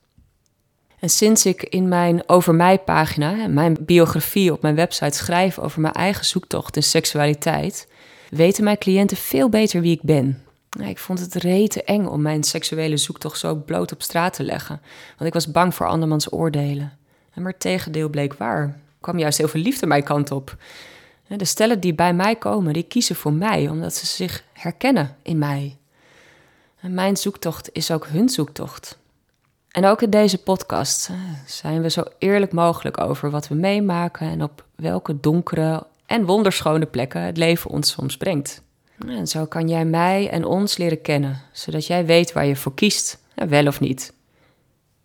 En 0.99 1.09
sinds 1.09 1.45
ik 1.45 1.63
in 1.63 1.87
mijn 1.87 2.29
Over 2.29 2.55
mij 2.55 2.79
pagina, 2.79 3.47
mijn 3.47 3.77
biografie 3.79 4.51
op 4.51 4.61
mijn 4.61 4.75
website 4.75 5.17
schrijf 5.17 5.59
over 5.59 5.81
mijn 5.81 5.93
eigen 5.93 6.25
zoektocht 6.25 6.75
in 6.75 6.83
seksualiteit, 6.83 7.87
weten 8.29 8.63
mijn 8.63 8.77
cliënten 8.77 9.17
veel 9.17 9.49
beter 9.49 9.81
wie 9.81 9.95
ik 9.95 10.01
ben. 10.01 10.43
Ik 10.79 10.97
vond 10.97 11.19
het 11.19 11.35
rete 11.35 11.83
eng 11.83 12.05
om 12.05 12.21
mijn 12.21 12.43
seksuele 12.43 12.97
zoektocht 12.97 13.39
zo 13.39 13.55
bloot 13.55 13.91
op 13.91 14.01
straat 14.01 14.33
te 14.33 14.43
leggen, 14.43 14.81
want 15.09 15.27
ik 15.27 15.33
was 15.33 15.51
bang 15.51 15.75
voor 15.75 15.87
andermans 15.87 16.31
oordelen. 16.33 16.97
En 17.33 17.41
maar 17.41 17.51
het 17.51 17.61
tegendeel 17.61 18.09
bleek 18.09 18.33
waar. 18.33 18.61
Er 18.63 18.73
kwam 18.99 19.19
juist 19.19 19.37
heel 19.37 19.47
veel 19.47 19.61
liefde 19.61 19.85
mijn 19.85 20.03
kant 20.03 20.31
op. 20.31 20.57
De 21.27 21.45
stellen 21.45 21.79
die 21.79 21.93
bij 21.93 22.13
mij 22.13 22.35
komen, 22.35 22.73
die 22.73 22.83
kiezen 22.83 23.15
voor 23.15 23.33
mij 23.33 23.69
omdat 23.69 23.95
ze 23.95 24.05
zich 24.05 24.43
herkennen 24.57 25.15
in 25.21 25.37
mij. 25.37 25.77
Mijn 26.79 27.17
zoektocht 27.17 27.69
is 27.71 27.91
ook 27.91 28.07
hun 28.07 28.29
zoektocht. 28.29 28.97
En 29.71 29.85
ook 29.85 30.01
in 30.01 30.09
deze 30.09 30.37
podcast 30.37 31.09
zijn 31.45 31.81
we 31.81 31.89
zo 31.89 32.03
eerlijk 32.17 32.51
mogelijk 32.51 32.99
over 32.99 33.29
wat 33.29 33.47
we 33.47 33.55
meemaken 33.55 34.27
en 34.27 34.43
op 34.43 34.65
welke 34.75 35.19
donkere 35.19 35.85
en 36.05 36.25
wonderschone 36.25 36.85
plekken 36.85 37.21
het 37.21 37.37
leven 37.37 37.71
ons 37.71 37.91
soms 37.91 38.17
brengt. 38.17 38.61
En 39.07 39.27
zo 39.27 39.45
kan 39.45 39.69
jij 39.69 39.85
mij 39.85 40.29
en 40.29 40.45
ons 40.45 40.77
leren 40.77 41.01
kennen, 41.01 41.41
zodat 41.51 41.87
jij 41.87 42.05
weet 42.05 42.33
waar 42.33 42.45
je 42.45 42.55
voor 42.55 42.73
kiest, 42.73 43.19
wel 43.35 43.67
of 43.67 43.79
niet. 43.79 44.13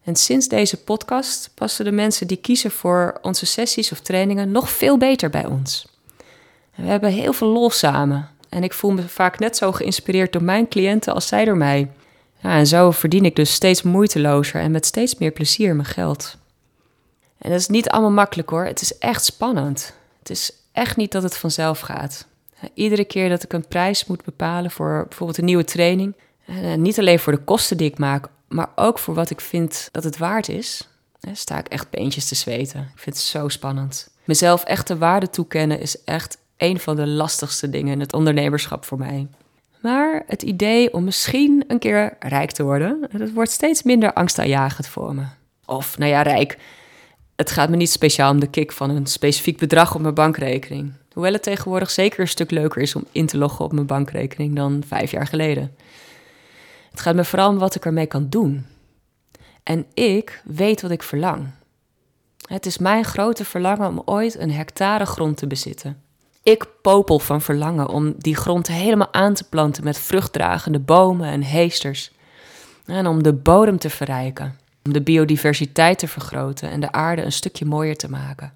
En 0.02 0.16
sinds 0.16 0.48
deze 0.48 0.82
podcast 0.82 1.50
passen 1.54 1.84
de 1.84 1.92
mensen 1.92 2.26
die 2.26 2.36
kiezen 2.36 2.70
voor 2.70 3.18
onze 3.22 3.46
sessies 3.46 3.92
of 3.92 4.00
trainingen 4.00 4.50
nog 4.50 4.70
veel 4.70 4.98
beter 4.98 5.30
bij 5.30 5.46
ons. 5.46 5.86
We 6.74 6.82
hebben 6.82 7.10
heel 7.10 7.32
veel 7.32 7.48
lol 7.48 7.70
samen 7.70 8.30
en 8.52 8.62
ik 8.62 8.72
voel 8.72 8.90
me 8.90 9.08
vaak 9.08 9.38
net 9.38 9.56
zo 9.56 9.72
geïnspireerd 9.72 10.32
door 10.32 10.42
mijn 10.42 10.68
cliënten 10.68 11.14
als 11.14 11.26
zij 11.26 11.44
door 11.44 11.56
mij. 11.56 11.90
Ja, 12.42 12.56
en 12.56 12.66
zo 12.66 12.90
verdien 12.90 13.24
ik 13.24 13.36
dus 13.36 13.52
steeds 13.52 13.82
moeitelozer 13.82 14.60
en 14.60 14.70
met 14.70 14.86
steeds 14.86 15.18
meer 15.18 15.30
plezier 15.30 15.74
mijn 15.74 15.88
geld. 15.88 16.36
En 17.38 17.50
dat 17.50 17.60
is 17.60 17.68
niet 17.68 17.88
allemaal 17.88 18.10
makkelijk 18.10 18.50
hoor, 18.50 18.64
het 18.64 18.80
is 18.80 18.98
echt 18.98 19.24
spannend. 19.24 19.94
Het 20.18 20.30
is 20.30 20.52
echt 20.72 20.96
niet 20.96 21.12
dat 21.12 21.22
het 21.22 21.36
vanzelf 21.36 21.80
gaat. 21.80 22.26
Iedere 22.74 23.04
keer 23.04 23.28
dat 23.28 23.42
ik 23.42 23.52
een 23.52 23.68
prijs 23.68 24.06
moet 24.06 24.24
bepalen 24.24 24.70
voor 24.70 25.04
bijvoorbeeld 25.08 25.38
een 25.38 25.44
nieuwe 25.44 25.64
training, 25.64 26.14
niet 26.76 26.98
alleen 26.98 27.18
voor 27.18 27.32
de 27.32 27.44
kosten 27.44 27.76
die 27.76 27.90
ik 27.90 27.98
maak, 27.98 28.28
maar 28.48 28.68
ook 28.76 28.98
voor 28.98 29.14
wat 29.14 29.30
ik 29.30 29.40
vind 29.40 29.88
dat 29.92 30.04
het 30.04 30.18
waard 30.18 30.48
is, 30.48 30.88
sta 31.32 31.58
ik 31.58 31.68
echt 31.68 31.90
beentjes 31.90 32.28
te 32.28 32.34
zweten. 32.34 32.80
Ik 32.80 33.00
vind 33.00 33.16
het 33.16 33.24
zo 33.24 33.48
spannend. 33.48 34.10
Mezelf 34.24 34.64
echte 34.64 34.98
waarde 34.98 35.30
toekennen 35.30 35.80
is 35.80 36.04
echt 36.04 36.38
een 36.62 36.80
van 36.80 36.96
de 36.96 37.06
lastigste 37.06 37.70
dingen 37.70 37.92
in 37.92 38.00
het 38.00 38.12
ondernemerschap 38.12 38.84
voor 38.84 38.98
mij. 38.98 39.26
Maar 39.80 40.22
het 40.26 40.42
idee 40.42 40.92
om 40.92 41.04
misschien 41.04 41.64
een 41.66 41.78
keer 41.78 42.16
rijk 42.20 42.50
te 42.50 42.62
worden, 42.62 43.08
dat 43.12 43.30
wordt 43.30 43.50
steeds 43.50 43.82
minder 43.82 44.12
angstaanjagend 44.12 44.86
voor 44.86 45.14
me. 45.14 45.24
Of, 45.64 45.98
nou 45.98 46.10
ja, 46.10 46.22
rijk. 46.22 46.58
Het 47.36 47.50
gaat 47.50 47.68
me 47.68 47.76
niet 47.76 47.90
speciaal 47.90 48.30
om 48.30 48.40
de 48.40 48.46
kick 48.46 48.72
van 48.72 48.90
een 48.90 49.06
specifiek 49.06 49.58
bedrag 49.58 49.94
op 49.94 50.00
mijn 50.00 50.14
bankrekening. 50.14 50.92
Hoewel 51.12 51.32
het 51.32 51.42
tegenwoordig 51.42 51.90
zeker 51.90 52.20
een 52.20 52.28
stuk 52.28 52.50
leuker 52.50 52.82
is 52.82 52.94
om 52.94 53.04
in 53.12 53.26
te 53.26 53.38
loggen 53.38 53.64
op 53.64 53.72
mijn 53.72 53.86
bankrekening 53.86 54.56
dan 54.56 54.82
vijf 54.86 55.10
jaar 55.10 55.26
geleden. 55.26 55.76
Het 56.90 57.00
gaat 57.00 57.14
me 57.14 57.24
vooral 57.24 57.48
om 57.48 57.58
wat 57.58 57.74
ik 57.74 57.84
ermee 57.84 58.06
kan 58.06 58.28
doen. 58.28 58.66
En 59.62 59.86
ik 59.94 60.42
weet 60.44 60.82
wat 60.82 60.90
ik 60.90 61.02
verlang. 61.02 61.46
Het 62.48 62.66
is 62.66 62.78
mijn 62.78 63.04
grote 63.04 63.44
verlangen 63.44 63.88
om 63.88 64.02
ooit 64.04 64.38
een 64.38 64.52
hectare 64.52 65.06
grond 65.06 65.36
te 65.36 65.46
bezitten. 65.46 66.02
Ik 66.42 66.66
popel 66.80 67.18
van 67.18 67.40
verlangen 67.40 67.88
om 67.88 68.14
die 68.18 68.36
grond 68.36 68.66
helemaal 68.66 69.12
aan 69.12 69.34
te 69.34 69.44
planten 69.48 69.84
met 69.84 69.98
vruchtdragende 69.98 70.78
bomen 70.78 71.28
en 71.28 71.42
heesters. 71.42 72.12
En 72.86 73.06
om 73.06 73.22
de 73.22 73.32
bodem 73.32 73.78
te 73.78 73.90
verrijken, 73.90 74.56
om 74.84 74.92
de 74.92 75.02
biodiversiteit 75.02 75.98
te 75.98 76.08
vergroten 76.08 76.70
en 76.70 76.80
de 76.80 76.92
aarde 76.92 77.22
een 77.22 77.32
stukje 77.32 77.64
mooier 77.64 77.96
te 77.96 78.10
maken. 78.10 78.52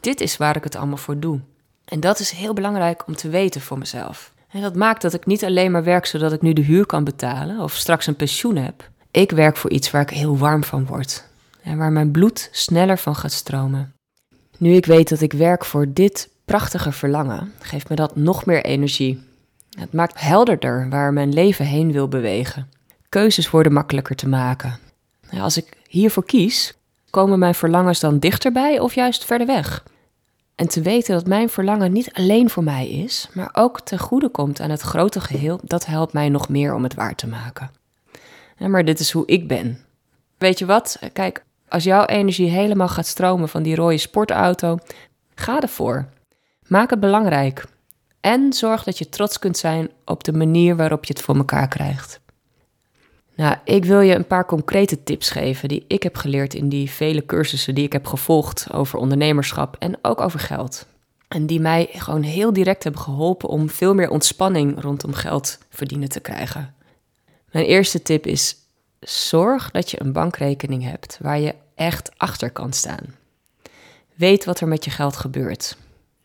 Dit 0.00 0.20
is 0.20 0.36
waar 0.36 0.56
ik 0.56 0.64
het 0.64 0.76
allemaal 0.76 0.96
voor 0.96 1.18
doe. 1.18 1.40
En 1.84 2.00
dat 2.00 2.18
is 2.18 2.30
heel 2.30 2.52
belangrijk 2.52 3.06
om 3.06 3.16
te 3.16 3.28
weten 3.28 3.60
voor 3.60 3.78
mezelf. 3.78 4.32
En 4.48 4.60
dat 4.60 4.74
maakt 4.74 5.02
dat 5.02 5.14
ik 5.14 5.26
niet 5.26 5.44
alleen 5.44 5.70
maar 5.70 5.84
werk 5.84 6.06
zodat 6.06 6.32
ik 6.32 6.42
nu 6.42 6.52
de 6.52 6.62
huur 6.62 6.86
kan 6.86 7.04
betalen 7.04 7.60
of 7.60 7.74
straks 7.74 8.06
een 8.06 8.16
pensioen 8.16 8.56
heb. 8.56 8.88
Ik 9.10 9.30
werk 9.30 9.56
voor 9.56 9.70
iets 9.70 9.90
waar 9.90 10.02
ik 10.02 10.10
heel 10.10 10.38
warm 10.38 10.64
van 10.64 10.86
word 10.86 11.28
en 11.62 11.78
waar 11.78 11.92
mijn 11.92 12.10
bloed 12.10 12.48
sneller 12.52 12.98
van 12.98 13.16
gaat 13.16 13.32
stromen. 13.32 13.92
Nu 14.58 14.74
ik 14.74 14.86
weet 14.86 15.08
dat 15.08 15.20
ik 15.20 15.32
werk 15.32 15.64
voor 15.64 15.86
dit 15.92 16.28
prachtige 16.50 16.92
verlangen, 16.92 17.52
geeft 17.58 17.88
me 17.88 17.96
dat 17.96 18.16
nog 18.16 18.46
meer 18.46 18.64
energie. 18.64 19.22
Het 19.78 19.92
maakt 19.92 20.20
helderder 20.20 20.88
waar 20.88 21.12
mijn 21.12 21.32
leven 21.32 21.64
heen 21.64 21.92
wil 21.92 22.08
bewegen. 22.08 22.70
Keuzes 23.08 23.50
worden 23.50 23.72
makkelijker 23.72 24.16
te 24.16 24.28
maken. 24.28 24.78
Als 25.40 25.56
ik 25.56 25.76
hiervoor 25.88 26.24
kies, 26.24 26.74
komen 27.10 27.38
mijn 27.38 27.54
verlangens 27.54 28.00
dan 28.00 28.18
dichterbij 28.18 28.78
of 28.80 28.94
juist 28.94 29.24
verder 29.24 29.46
weg? 29.46 29.84
En 30.54 30.68
te 30.68 30.82
weten 30.82 31.14
dat 31.14 31.26
mijn 31.26 31.48
verlangen 31.48 31.92
niet 31.92 32.12
alleen 32.12 32.50
voor 32.50 32.64
mij 32.64 32.88
is, 32.88 33.28
maar 33.32 33.50
ook 33.52 33.80
ten 33.80 33.98
goede 33.98 34.28
komt 34.28 34.60
aan 34.60 34.70
het 34.70 34.80
grote 34.80 35.20
geheel, 35.20 35.60
dat 35.62 35.86
helpt 35.86 36.12
mij 36.12 36.28
nog 36.28 36.48
meer 36.48 36.74
om 36.74 36.82
het 36.82 36.94
waar 36.94 37.14
te 37.14 37.26
maken. 37.26 37.70
maar 38.58 38.84
dit 38.84 39.00
is 39.00 39.10
hoe 39.10 39.26
ik 39.26 39.48
ben. 39.48 39.78
Weet 40.38 40.58
je 40.58 40.66
wat? 40.66 40.98
Kijk, 41.12 41.44
als 41.68 41.84
jouw 41.84 42.04
energie 42.04 42.50
helemaal 42.50 42.88
gaat 42.88 43.06
stromen 43.06 43.48
van 43.48 43.62
die 43.62 43.74
rode 43.74 43.98
sportauto, 43.98 44.78
ga 45.34 45.60
ervoor. 45.60 46.08
Maak 46.70 46.90
het 46.90 47.00
belangrijk. 47.00 47.64
En 48.20 48.52
zorg 48.52 48.84
dat 48.84 48.98
je 48.98 49.08
trots 49.08 49.38
kunt 49.38 49.56
zijn 49.56 49.90
op 50.04 50.24
de 50.24 50.32
manier 50.32 50.76
waarop 50.76 51.04
je 51.04 51.12
het 51.12 51.22
voor 51.22 51.36
elkaar 51.36 51.68
krijgt. 51.68 52.20
Nou, 53.34 53.56
ik 53.64 53.84
wil 53.84 54.00
je 54.00 54.14
een 54.14 54.26
paar 54.26 54.46
concrete 54.46 55.02
tips 55.02 55.30
geven 55.30 55.68
die 55.68 55.84
ik 55.86 56.02
heb 56.02 56.16
geleerd 56.16 56.54
in 56.54 56.68
die 56.68 56.90
vele 56.90 57.26
cursussen 57.26 57.74
die 57.74 57.84
ik 57.84 57.92
heb 57.92 58.06
gevolgd 58.06 58.66
over 58.72 58.98
ondernemerschap 58.98 59.76
en 59.78 59.98
ook 60.02 60.20
over 60.20 60.40
geld. 60.40 60.86
En 61.28 61.46
die 61.46 61.60
mij 61.60 61.88
gewoon 61.92 62.22
heel 62.22 62.52
direct 62.52 62.82
hebben 62.82 63.02
geholpen 63.02 63.48
om 63.48 63.68
veel 63.68 63.94
meer 63.94 64.10
ontspanning 64.10 64.82
rondom 64.82 65.12
geld 65.12 65.58
verdienen 65.70 66.08
te 66.08 66.20
krijgen. 66.20 66.74
Mijn 67.50 67.66
eerste 67.66 68.02
tip 68.02 68.26
is: 68.26 68.56
zorg 69.00 69.70
dat 69.70 69.90
je 69.90 70.00
een 70.00 70.12
bankrekening 70.12 70.82
hebt 70.84 71.18
waar 71.22 71.38
je 71.38 71.54
echt 71.74 72.10
achter 72.16 72.50
kan 72.50 72.72
staan. 72.72 73.14
Weet 74.14 74.44
wat 74.44 74.60
er 74.60 74.68
met 74.68 74.84
je 74.84 74.90
geld 74.90 75.16
gebeurt. 75.16 75.76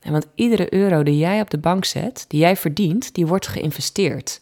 En 0.05 0.11
want 0.11 0.27
iedere 0.35 0.73
euro 0.73 1.03
die 1.03 1.17
jij 1.17 1.41
op 1.41 1.49
de 1.49 1.57
bank 1.57 1.85
zet, 1.85 2.25
die 2.27 2.39
jij 2.39 2.55
verdient, 2.55 3.13
die 3.13 3.25
wordt 3.25 3.47
geïnvesteerd. 3.47 4.39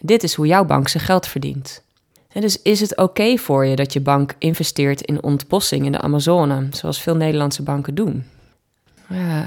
Dit 0.00 0.22
is 0.22 0.34
hoe 0.34 0.46
jouw 0.46 0.64
bank 0.64 0.88
zijn 0.88 1.04
geld 1.04 1.26
verdient. 1.26 1.82
En 2.28 2.40
dus 2.40 2.62
is 2.62 2.80
het 2.80 2.96
oké 2.96 3.36
voor 3.36 3.66
je 3.66 3.76
dat 3.76 3.92
je 3.92 4.00
bank 4.00 4.34
investeert 4.38 5.00
in 5.00 5.22
ontbossing 5.22 5.84
in 5.84 5.92
de 5.92 6.00
Amazone, 6.00 6.68
zoals 6.70 7.02
veel 7.02 7.16
Nederlandse 7.16 7.62
banken 7.62 7.94
doen? 7.94 8.24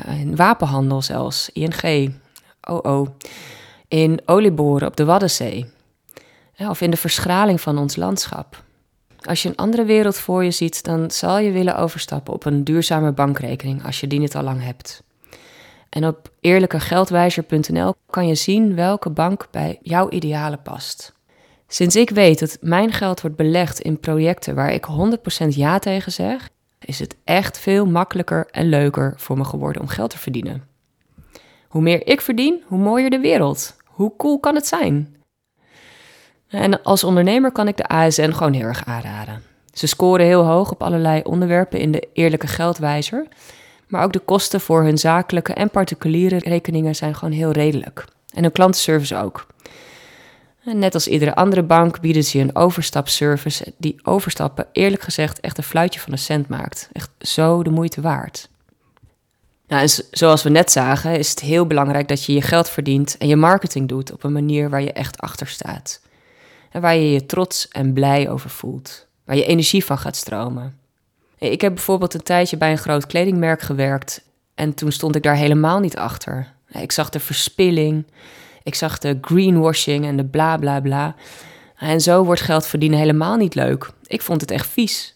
In 0.07 0.35
wapenhandel 0.35 1.01
zelfs, 1.01 1.49
ING, 1.53 2.13
OO, 2.61 3.15
in 3.87 4.21
olieboren 4.25 4.87
op 4.87 4.95
de 4.95 5.05
Waddenzee, 5.05 5.65
of 6.57 6.81
in 6.81 6.91
de 6.91 6.97
verschraling 6.97 7.61
van 7.61 7.77
ons 7.77 7.95
landschap. 7.95 8.63
Als 9.21 9.43
je 9.43 9.49
een 9.49 9.55
andere 9.55 9.85
wereld 9.85 10.17
voor 10.17 10.43
je 10.43 10.51
ziet, 10.51 10.83
dan 10.83 11.11
zal 11.11 11.37
je 11.37 11.51
willen 11.51 11.77
overstappen 11.77 12.33
op 12.33 12.45
een 12.45 12.63
duurzame 12.63 13.11
bankrekening 13.11 13.85
als 13.85 13.99
je 13.99 14.07
die 14.07 14.19
niet 14.19 14.35
al 14.35 14.43
lang 14.43 14.63
hebt. 14.63 15.03
En 15.89 16.05
op 16.05 16.31
eerlijkegeldwijzer.nl 16.39 17.93
kan 18.09 18.27
je 18.27 18.35
zien 18.35 18.75
welke 18.75 19.09
bank 19.09 19.47
bij 19.51 19.79
jouw 19.81 20.09
idealen 20.09 20.61
past. 20.61 21.13
Sinds 21.67 21.95
ik 21.95 22.09
weet 22.09 22.39
dat 22.39 22.57
mijn 22.61 22.91
geld 22.91 23.21
wordt 23.21 23.35
belegd 23.35 23.79
in 23.79 23.99
projecten 23.99 24.55
waar 24.55 24.73
ik 24.73 24.87
100% 25.43 25.47
ja 25.47 25.79
tegen 25.79 26.11
zeg, 26.11 26.49
is 26.79 26.99
het 26.99 27.15
echt 27.23 27.59
veel 27.59 27.85
makkelijker 27.85 28.47
en 28.51 28.69
leuker 28.69 29.13
voor 29.17 29.37
me 29.37 29.43
geworden 29.43 29.81
om 29.81 29.87
geld 29.87 30.09
te 30.09 30.17
verdienen. 30.17 30.63
Hoe 31.67 31.81
meer 31.81 32.07
ik 32.07 32.21
verdien, 32.21 32.63
hoe 32.65 32.79
mooier 32.79 33.09
de 33.09 33.19
wereld. 33.19 33.75
Hoe 33.85 34.13
cool 34.17 34.39
kan 34.39 34.55
het 34.55 34.67
zijn? 34.67 35.15
En 36.47 36.83
als 36.83 37.03
ondernemer 37.03 37.51
kan 37.51 37.67
ik 37.67 37.77
de 37.77 37.87
ASN 37.87 38.31
gewoon 38.31 38.53
heel 38.53 38.65
erg 38.65 38.85
aanraden. 38.85 39.43
Ze 39.73 39.87
scoren 39.87 40.25
heel 40.25 40.43
hoog 40.43 40.71
op 40.71 40.83
allerlei 40.83 41.21
onderwerpen 41.23 41.79
in 41.79 41.91
de 41.91 42.07
eerlijke 42.13 42.47
geldwijzer. 42.47 43.27
Maar 43.89 44.03
ook 44.03 44.13
de 44.13 44.19
kosten 44.19 44.61
voor 44.61 44.83
hun 44.83 44.97
zakelijke 44.97 45.53
en 45.53 45.69
particuliere 45.69 46.37
rekeningen 46.37 46.95
zijn 46.95 47.15
gewoon 47.15 47.33
heel 47.33 47.51
redelijk. 47.51 48.05
En 48.33 48.43
hun 48.43 48.51
klantenservice 48.51 49.15
ook. 49.15 49.47
net 50.63 50.93
als 50.93 51.07
iedere 51.07 51.35
andere 51.35 51.63
bank 51.63 51.99
bieden 51.99 52.23
ze 52.23 52.39
een 52.39 52.55
overstapservice 52.55 53.73
die 53.77 53.99
overstappen 54.03 54.67
eerlijk 54.71 55.01
gezegd 55.01 55.39
echt 55.39 55.57
een 55.57 55.63
fluitje 55.63 55.99
van 55.99 56.11
een 56.11 56.17
cent 56.17 56.47
maakt. 56.47 56.89
Echt 56.91 57.09
zo 57.19 57.63
de 57.63 57.69
moeite 57.69 58.01
waard. 58.01 58.49
Nou, 59.67 59.81
en 59.81 59.89
zoals 60.11 60.43
we 60.43 60.49
net 60.49 60.71
zagen, 60.71 61.17
is 61.17 61.29
het 61.29 61.39
heel 61.39 61.67
belangrijk 61.67 62.07
dat 62.07 62.25
je 62.25 62.33
je 62.33 62.41
geld 62.41 62.69
verdient 62.69 63.17
en 63.17 63.27
je 63.27 63.35
marketing 63.35 63.87
doet 63.87 64.11
op 64.11 64.23
een 64.23 64.31
manier 64.31 64.69
waar 64.69 64.81
je 64.81 64.93
echt 64.93 65.19
achter 65.19 65.47
staat. 65.47 66.01
En 66.71 66.81
waar 66.81 66.95
je 66.95 67.11
je 67.11 67.25
trots 67.25 67.67
en 67.67 67.93
blij 67.93 68.29
over 68.29 68.49
voelt. 68.49 69.07
Waar 69.25 69.35
je 69.35 69.45
energie 69.45 69.85
van 69.85 69.97
gaat 69.97 70.15
stromen. 70.15 70.78
Ik 71.39 71.61
heb 71.61 71.73
bijvoorbeeld 71.73 72.13
een 72.13 72.23
tijdje 72.23 72.57
bij 72.57 72.71
een 72.71 72.77
groot 72.77 73.05
kledingmerk 73.05 73.61
gewerkt 73.61 74.21
en 74.55 74.73
toen 74.73 74.91
stond 74.91 75.15
ik 75.15 75.23
daar 75.23 75.35
helemaal 75.35 75.79
niet 75.79 75.97
achter. 75.97 76.53
Ik 76.71 76.91
zag 76.91 77.09
de 77.09 77.19
verspilling, 77.19 78.05
ik 78.63 78.75
zag 78.75 78.97
de 78.97 79.17
greenwashing 79.21 80.05
en 80.05 80.17
de 80.17 80.25
bla 80.25 80.57
bla 80.57 80.79
bla. 80.79 81.15
En 81.75 82.01
zo 82.01 82.23
wordt 82.23 82.41
geld 82.41 82.65
verdienen 82.65 82.99
helemaal 82.99 83.35
niet 83.35 83.55
leuk. 83.55 83.91
Ik 84.05 84.21
vond 84.21 84.41
het 84.41 84.51
echt 84.51 84.67
vies. 84.67 85.15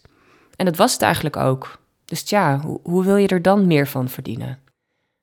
En 0.56 0.64
dat 0.64 0.76
was 0.76 0.92
het 0.92 1.02
eigenlijk 1.02 1.36
ook. 1.36 1.78
Dus 2.04 2.22
tja, 2.22 2.60
hoe, 2.82 3.04
wil 3.04 3.16
je 3.16 3.28
er 3.28 3.42
dan 3.42 3.66
meer 3.66 3.86
van 3.86 4.08
verdienen? 4.08 4.58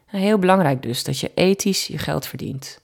Heel 0.06 0.38
belangrijk 0.38 0.82
dus 0.82 1.04
dat 1.04 1.20
je 1.20 1.32
ethisch 1.36 1.88
je 1.88 1.98
geld 1.98 2.26
verdient. 2.26 2.82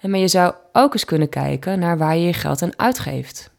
En 0.00 0.10
maar 0.10 0.20
je 0.20 0.28
zou 0.28 0.54
ook 0.72 0.92
eens 0.92 1.04
kunnen 1.04 1.28
kijken 1.28 1.78
naar 1.78 1.98
waar 1.98 2.16
je 2.16 2.26
je 2.26 2.32
geld 2.32 2.62
aan 2.62 2.78
uitgeeft. 2.78 3.50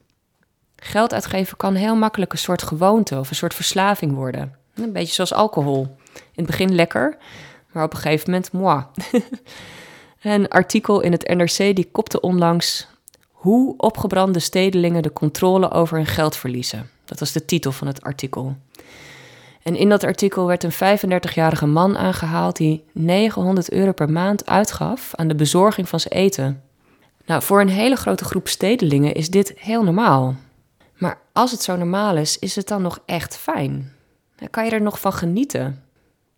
Geld 0.80 1.14
uitgeven 1.14 1.58
kan 1.58 1.76
heel 1.76 1.96
makkelijk 1.96 2.32
een 2.32 2.38
soort 2.38 2.64
gewoonte 2.64 3.20
of 3.20 3.30
een 3.30 3.36
soort 3.36 3.54
verslaving 3.54 4.14
worden. 4.14 4.56
Een 4.74 4.94
beetje 4.94 5.14
zoals 5.14 5.34
alcohol. 5.34 5.96
In 6.14 6.22
het 6.36 6.46
begin 6.46 6.76
lekker, 6.76 7.18
maar 7.72 7.84
op 7.84 7.94
een 7.94 8.00
gegeven 8.00 8.32
moment 8.32 8.52
moi. 8.52 8.84
een 10.22 10.48
artikel 10.48 11.02
in 11.02 11.12
het 11.12 11.28
NRC 11.28 11.76
die 11.76 11.90
kopte 11.92 12.22
onlangs 12.22 12.88
hoe 13.32 13.74
opgebrande 13.78 14.40
stedelingen 14.40 15.02
de 15.02 15.14
controle 15.14 15.72
over 15.72 15.98
hun 15.98 16.06
geld 16.06 16.36
verliezen. 16.36 16.90
Dat 17.06 17.20
was 17.20 17.32
de 17.32 17.46
titel 17.46 17.72
van 17.72 17.88
het 17.88 18.02
artikel. 18.02 18.56
En 19.64 19.76
in 19.76 19.90
dat 19.90 20.04
artikel 20.04 20.46
werd 20.46 20.64
een 20.64 20.98
35-jarige 20.98 21.66
man 21.66 21.98
aangehaald 21.98 22.58
die 22.58 22.84
900 22.92 23.72
euro 23.72 23.92
per 23.92 24.10
maand 24.10 24.46
uitgaf 24.46 25.16
aan 25.16 25.28
de 25.28 25.36
bezorging 25.36 25.90
van 25.90 26.00
zijn 26.00 26.14
eten. 26.14 26.62
Nou, 27.26 27.42
voor 27.42 27.62
een 27.62 27.70
hele 27.70 27.96
grote 27.96 28.26
groep 28.26 28.48
stedelingen 28.48 29.14
is 29.14 29.30
dit 29.30 29.54
heel 29.58 29.84
normaal. 29.84 30.36
Maar 31.00 31.18
als 31.34 31.52
het 31.52 31.62
zo 31.62 31.76
normaal 31.76 32.18
is, 32.18 32.40
is 32.40 32.56
het 32.56 32.68
dan 32.68 32.82
nog 32.82 33.00
echt 33.06 33.38
fijn? 33.38 33.94
Kan 34.50 34.66
je 34.66 34.72
er 34.72 34.82
nog 34.82 35.00
van 35.00 35.14
genieten? 35.14 35.84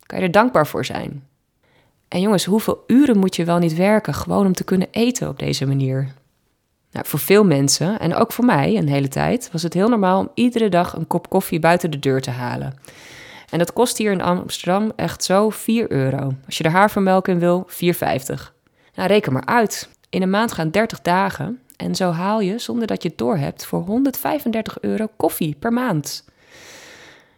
Kan 0.06 0.18
je 0.18 0.24
er 0.24 0.30
dankbaar 0.30 0.66
voor 0.66 0.84
zijn? 0.84 1.26
En 2.08 2.20
jongens, 2.20 2.44
hoeveel 2.44 2.84
uren 2.86 3.18
moet 3.18 3.36
je 3.36 3.44
wel 3.44 3.58
niet 3.58 3.74
werken 3.74 4.14
gewoon 4.14 4.46
om 4.46 4.52
te 4.52 4.64
kunnen 4.64 4.88
eten 4.90 5.28
op 5.28 5.38
deze 5.38 5.66
manier? 5.66 6.12
Nou, 6.90 7.06
voor 7.06 7.18
veel 7.18 7.44
mensen, 7.44 7.98
en 7.98 8.14
ook 8.14 8.32
voor 8.32 8.44
mij 8.44 8.76
een 8.76 8.88
hele 8.88 9.08
tijd, 9.08 9.48
was 9.52 9.62
het 9.62 9.74
heel 9.74 9.88
normaal 9.88 10.18
om 10.18 10.30
iedere 10.34 10.68
dag 10.68 10.96
een 10.96 11.06
kop 11.06 11.28
koffie 11.28 11.58
buiten 11.58 11.90
de 11.90 11.98
deur 11.98 12.20
te 12.20 12.30
halen. 12.30 12.74
En 13.50 13.58
dat 13.58 13.72
kost 13.72 13.98
hier 13.98 14.12
in 14.12 14.22
Amsterdam 14.22 14.92
echt 14.96 15.24
zo 15.24 15.50
4 15.50 15.92
euro. 15.92 16.32
Als 16.46 16.58
je 16.58 16.64
er 16.64 16.70
havermelk 16.70 17.28
in 17.28 17.38
wil, 17.38 17.66
4,50. 17.70 17.76
Nou, 18.94 19.08
reken 19.08 19.32
maar 19.32 19.46
uit. 19.46 19.88
In 20.10 20.22
een 20.22 20.30
maand 20.30 20.52
gaan 20.52 20.70
30 20.70 21.00
dagen. 21.00 21.60
En 21.82 21.94
zo 21.94 22.10
haal 22.10 22.40
je, 22.40 22.58
zonder 22.58 22.86
dat 22.86 23.02
je 23.02 23.08
het 23.08 23.18
doorhebt, 23.18 23.64
voor 23.64 23.80
135 23.80 24.80
euro 24.80 25.08
koffie 25.16 25.56
per 25.58 25.72
maand. 25.72 26.24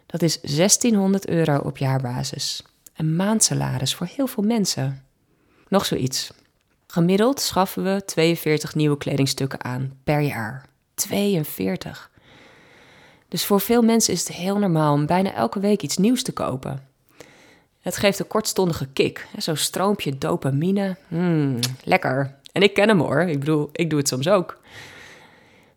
Dat 0.05 0.21
is 0.21 0.41
1600 0.41 1.27
euro 1.27 1.57
op 1.57 1.77
jaarbasis. 1.77 2.63
Een 2.95 3.15
maandsalaris 3.15 3.95
voor 3.95 4.07
heel 4.15 4.27
veel 4.27 4.43
mensen. 4.43 5.03
Nog 5.67 5.85
zoiets. 5.85 6.31
Gemiddeld 6.87 7.39
schaffen 7.39 7.83
we 7.83 8.05
42 8.05 8.75
nieuwe 8.75 8.97
kledingstukken 8.97 9.63
aan 9.63 9.97
per 10.03 10.19
jaar. 10.19 10.65
42. 10.93 12.11
Dus 13.27 13.45
voor 13.45 13.59
veel 13.59 13.81
mensen 13.81 14.13
is 14.13 14.27
het 14.27 14.37
heel 14.37 14.57
normaal 14.57 14.93
om 14.93 15.05
bijna 15.05 15.33
elke 15.33 15.59
week 15.59 15.81
iets 15.81 15.97
nieuws 15.97 16.23
te 16.23 16.31
kopen. 16.31 16.87
Het 17.81 17.97
geeft 17.97 18.19
een 18.19 18.27
kortstondige 18.27 18.87
kick, 18.93 19.27
zo'n 19.37 19.55
stroompje 19.55 20.17
dopamine. 20.17 20.95
Mmm, 21.07 21.59
lekker. 21.83 22.35
En 22.55 22.61
ik 22.61 22.73
ken 22.73 22.87
hem 22.87 22.99
hoor, 22.99 23.21
ik 23.21 23.39
bedoel, 23.39 23.69
ik 23.71 23.89
doe 23.89 23.99
het 23.99 24.07
soms 24.07 24.27
ook. 24.27 24.59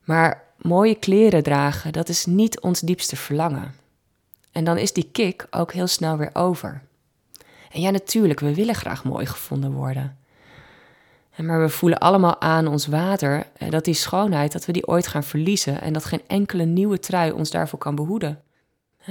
Maar 0.04 0.42
mooie 0.56 0.94
kleren 0.94 1.42
dragen, 1.42 1.92
dat 1.92 2.08
is 2.08 2.26
niet 2.26 2.60
ons 2.60 2.80
diepste 2.80 3.16
verlangen. 3.16 3.74
En 4.52 4.64
dan 4.64 4.76
is 4.76 4.92
die 4.92 5.08
kick 5.12 5.46
ook 5.50 5.72
heel 5.72 5.86
snel 5.86 6.16
weer 6.16 6.30
over. 6.32 6.82
En 7.70 7.80
ja, 7.80 7.90
natuurlijk, 7.90 8.40
we 8.40 8.54
willen 8.54 8.74
graag 8.74 9.04
mooi 9.04 9.26
gevonden 9.26 9.72
worden. 9.72 10.18
Maar 11.36 11.60
we 11.60 11.68
voelen 11.68 11.98
allemaal 11.98 12.40
aan 12.40 12.66
ons 12.66 12.86
water 12.86 13.46
eh, 13.56 13.70
dat 13.70 13.84
die 13.84 13.94
schoonheid, 13.94 14.52
dat 14.52 14.66
we 14.66 14.72
die 14.72 14.86
ooit 14.86 15.06
gaan 15.06 15.24
verliezen 15.24 15.80
en 15.80 15.92
dat 15.92 16.04
geen 16.04 16.22
enkele 16.26 16.64
nieuwe 16.64 16.98
trui 16.98 17.30
ons 17.30 17.50
daarvoor 17.50 17.78
kan 17.78 17.94
behoeden. 17.94 18.42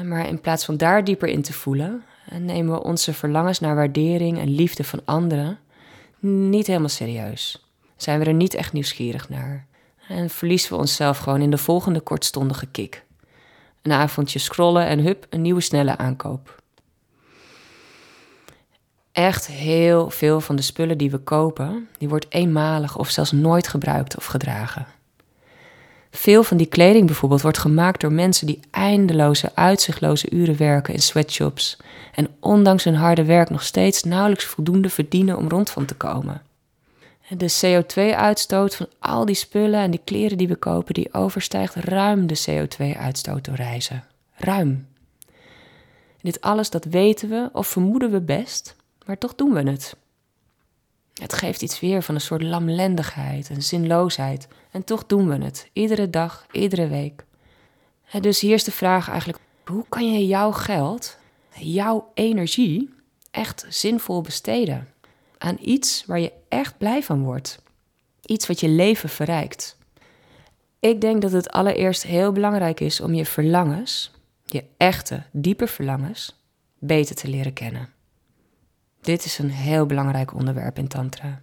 Maar 0.04 0.28
in 0.28 0.42
plaats 0.42 0.66
van 0.66 0.78
daar 0.78 1.04
dieper 1.04 1.28
in 1.28 1.42
te 1.42 1.54
voelen, 1.54 2.04
eh, 2.30 2.38
nemen 2.38 2.74
we 2.74 2.84
onze 2.84 3.14
verlangens 3.14 3.60
naar 3.60 3.76
waardering 3.76 4.40
en 4.40 4.56
liefde 4.56 4.84
van 4.84 5.02
anderen 5.06 5.60
niet 6.20 6.68
helemaal 6.68 6.90
serieus. 6.90 7.70
Zijn 7.96 8.20
we 8.20 8.26
er 8.26 8.34
niet 8.34 8.54
echt 8.54 8.74
nieuwsgierig 8.74 9.30
naar. 9.30 9.68
En 10.08 10.30
verliezen 10.30 10.70
we 10.70 10.78
onszelf 10.78 11.18
gewoon 11.18 11.42
in 11.42 11.52
de 11.52 11.58
volgende 11.58 12.00
kortstondige 12.00 12.66
kick. 12.66 13.06
Een 13.82 13.92
avondje 13.92 14.40
scrollen 14.40 14.86
en 14.86 15.00
hup, 15.00 15.26
een 15.30 15.42
nieuwe 15.42 15.62
snelle 15.62 15.98
aankoop 15.98 16.58
echt 19.18 19.48
heel 19.48 20.10
veel 20.10 20.42
van 20.42 20.56
de 20.56 20.62
spullen 20.62 20.98
die 20.98 21.12
we 21.12 21.18
kopen, 21.18 21.88
die 21.98 22.10
wordt 22.10 22.26
eenmalig 22.30 22.98
of 22.98 23.10
zelfs 23.10 23.32
nooit 23.32 23.68
gebruikt 23.68 24.18
of 24.18 24.26
gedragen. 24.26 24.86
Veel 26.18 26.44
van 26.44 26.58
die 26.58 26.68
kleding 26.68 27.06
bijvoorbeeld 27.06 27.42
wordt 27.42 27.58
gemaakt 27.58 28.02
door 28.02 28.12
mensen 28.12 28.48
die 28.48 28.60
eindeloze, 28.72 29.52
uitzichtloze 29.54 30.30
uren 30.30 30.58
werken 30.58 30.94
in 30.94 31.02
sweatshops 31.02 31.78
en 32.14 32.28
ondanks 32.40 32.84
hun 32.84 32.96
harde 32.96 33.26
werk 33.26 33.50
nog 33.50 33.64
steeds 33.64 34.04
nauwelijks 34.04 34.46
voldoende 34.46 34.90
verdienen 34.90 35.38
om 35.38 35.50
rond 35.50 35.70
van 35.70 35.86
te 35.86 35.96
komen. 35.96 36.42
De 37.30 37.54
CO2-uitstoot 37.66 38.76
van 38.76 38.88
al 39.00 39.26
die 39.26 39.36
spullen 39.36 39.80
en 39.80 39.92
die 39.92 40.02
kleren 40.04 40.38
die 40.38 40.48
we 40.48 40.56
kopen, 40.56 40.94
die 40.94 41.14
overstijgt 41.14 41.76
ruim 41.76 42.28
de 42.28 42.40
CO2-uitstoot 42.50 43.46
door 43.46 43.56
reizen. 43.56 44.04
Ruim. 44.36 44.88
dit 46.22 46.42
alles, 46.42 46.70
dat 46.70 46.86
weten 46.86 47.30
we 47.30 47.50
of 47.54 47.68
vermoeden 47.68 48.12
we 48.12 48.22
best, 48.22 48.76
maar 49.06 49.18
toch 49.18 49.36
doen 49.36 49.54
we 49.54 49.70
het. 49.70 49.96
Het 51.18 51.34
geeft 51.34 51.62
iets 51.62 51.80
weer 51.80 52.02
van 52.02 52.16
een 52.16 52.22
soort 52.22 52.42
lamlendigheid 52.42 53.50
en 53.50 53.62
zinloosheid. 53.62 54.48
En 54.72 54.84
toch 54.84 55.06
doen 55.06 55.28
we 55.28 55.44
het, 55.44 55.70
iedere 55.74 56.10
dag, 56.10 56.46
iedere 56.52 56.88
week. 56.88 57.26
dus 58.22 58.40
hier 58.40 58.54
is 58.54 58.64
de 58.64 58.72
vraag 58.72 59.10
eigenlijk: 59.10 59.40
hoe 59.66 59.86
kan 59.90 60.14
je 60.14 60.28
jouw 60.28 60.52
geld, 60.52 61.18
jouw 61.60 62.12
energie, 62.14 62.94
echt 63.32 63.66
zinvol 63.70 64.22
besteden? 64.22 64.88
Aan 65.38 65.58
iets 65.62 66.04
waar 66.06 66.20
je 66.20 66.32
echt 66.50 66.78
blij 66.78 67.04
van 67.04 67.24
wordt. 67.24 67.62
Iets 68.26 68.48
wat 68.48 68.60
je 68.60 68.70
leven 68.70 69.10
verrijkt. 69.10 69.78
Ik 70.80 71.02
denk 71.02 71.22
dat 71.22 71.32
het 71.32 71.50
allereerst 71.50 72.04
heel 72.04 72.32
belangrijk 72.32 72.80
is 72.80 73.02
om 73.02 73.14
je 73.14 73.26
verlangens, 73.26 74.12
je 74.46 74.64
echte, 74.78 75.24
diepe 75.32 75.68
verlangens, 75.68 76.36
beter 76.80 77.16
te 77.16 77.28
leren 77.28 77.54
kennen. 77.54 77.90
Dit 79.08 79.26
is 79.26 79.38
een 79.38 79.50
heel 79.50 79.86
belangrijk 79.86 80.34
onderwerp 80.34 80.78
in 80.78 80.88
Tantra. 80.88 81.42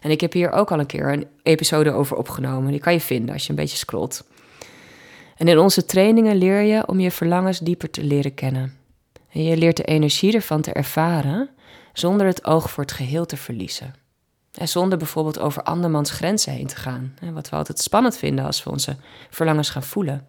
En 0.00 0.10
ik 0.10 0.20
heb 0.20 0.32
hier 0.32 0.52
ook 0.52 0.72
al 0.72 0.78
een 0.78 0.86
keer 0.86 1.12
een 1.12 1.26
episode 1.42 1.92
over 1.92 2.16
opgenomen. 2.16 2.70
Die 2.70 2.80
kan 2.80 2.92
je 2.92 3.00
vinden 3.00 3.32
als 3.32 3.42
je 3.42 3.50
een 3.50 3.56
beetje 3.56 3.76
scrolt. 3.76 4.24
En 5.36 5.48
in 5.48 5.58
onze 5.58 5.84
trainingen 5.84 6.36
leer 6.36 6.60
je 6.60 6.86
om 6.86 7.00
je 7.00 7.10
verlangens 7.10 7.58
dieper 7.58 7.90
te 7.90 8.04
leren 8.04 8.34
kennen. 8.34 8.74
En 9.32 9.42
je 9.42 9.56
leert 9.56 9.76
de 9.76 9.84
energie 9.84 10.34
ervan 10.34 10.60
te 10.60 10.72
ervaren 10.72 11.50
zonder 11.92 12.26
het 12.26 12.44
oog 12.44 12.70
voor 12.70 12.82
het 12.82 12.92
geheel 12.92 13.26
te 13.26 13.36
verliezen. 13.36 13.94
En 14.52 14.68
zonder 14.68 14.98
bijvoorbeeld 14.98 15.38
over 15.38 15.62
andermans 15.62 16.10
grenzen 16.10 16.52
heen 16.52 16.66
te 16.66 16.76
gaan. 16.76 17.14
Wat 17.32 17.48
we 17.48 17.56
altijd 17.56 17.78
spannend 17.78 18.16
vinden 18.16 18.44
als 18.44 18.64
we 18.64 18.70
onze 18.70 18.96
verlangens 19.30 19.70
gaan 19.70 19.82
voelen. 19.82 20.26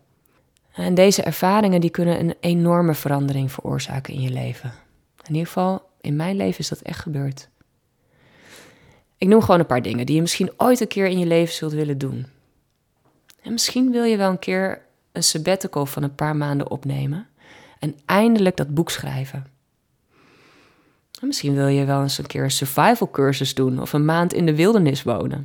En 0.72 0.94
deze 0.94 1.24
ervaringen 1.24 1.82
die 1.82 1.90
kunnen 1.90 2.20
een 2.20 2.36
enorme 2.40 2.94
verandering 2.94 3.52
veroorzaken 3.52 4.14
in 4.14 4.22
je 4.22 4.32
leven. 4.32 4.74
In 5.24 5.34
ieder 5.34 5.48
geval 5.48 5.90
in 6.02 6.16
mijn 6.16 6.36
leven 6.36 6.60
is 6.60 6.70
dat 6.70 6.82
echt 6.82 7.00
gebeurd. 7.00 7.50
Ik 9.18 9.28
noem 9.28 9.42
gewoon 9.42 9.60
een 9.60 9.66
paar 9.66 9.82
dingen 9.82 10.06
die 10.06 10.16
je 10.16 10.22
misschien 10.22 10.52
ooit 10.58 10.80
een 10.80 10.88
keer 10.88 11.06
in 11.06 11.20
je 11.20 11.26
leven 11.26 11.54
zult 11.54 11.72
willen 11.72 11.98
doen. 11.98 12.26
En 13.42 13.52
misschien 13.52 13.92
wil 13.92 14.04
je 14.04 14.18
wel 14.18 14.30
een 14.30 14.40
keer 14.40 14.82
een 15.12 15.24
sabbatical 15.24 15.86
van 15.86 16.04
een 16.04 16.16
paar 16.16 16.36
maanden 16.36 16.70
opnemen 16.70 17.28
en 17.80 17.96
eindelijk 18.06 18.58
dat 18.58 18.74
boek 18.74 18.90
schrijven. 18.90 19.48
En 21.22 21.28
misschien 21.28 21.54
wil 21.54 21.68
je 21.68 21.86
wel 21.86 22.02
eens 22.02 22.18
een 22.18 22.28
keer 22.28 22.44
een 22.44 22.52
survival 22.52 23.12
cursus 23.12 23.54
doen 23.54 23.82
of 23.82 23.94
een 23.94 24.06
maand 24.06 24.34
in 24.34 24.46
de 24.46 24.56
wildernis 24.56 25.04
wonen. 25.04 25.44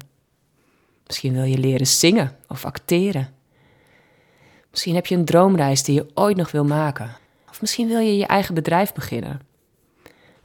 Misschien 1.06 1.32
wil 1.32 1.44
je 1.44 1.58
leren 1.58 1.86
zingen 1.86 2.36
of 2.48 2.64
acteren. 2.64 3.34
Misschien 4.70 4.94
heb 4.94 5.06
je 5.06 5.14
een 5.14 5.24
droomreis 5.24 5.82
die 5.82 5.94
je 5.94 6.06
ooit 6.14 6.36
nog 6.36 6.50
wil 6.50 6.64
maken. 6.64 7.16
Of 7.50 7.60
misschien 7.60 7.88
wil 7.88 7.98
je 7.98 8.16
je 8.16 8.26
eigen 8.26 8.54
bedrijf 8.54 8.92
beginnen 8.92 9.40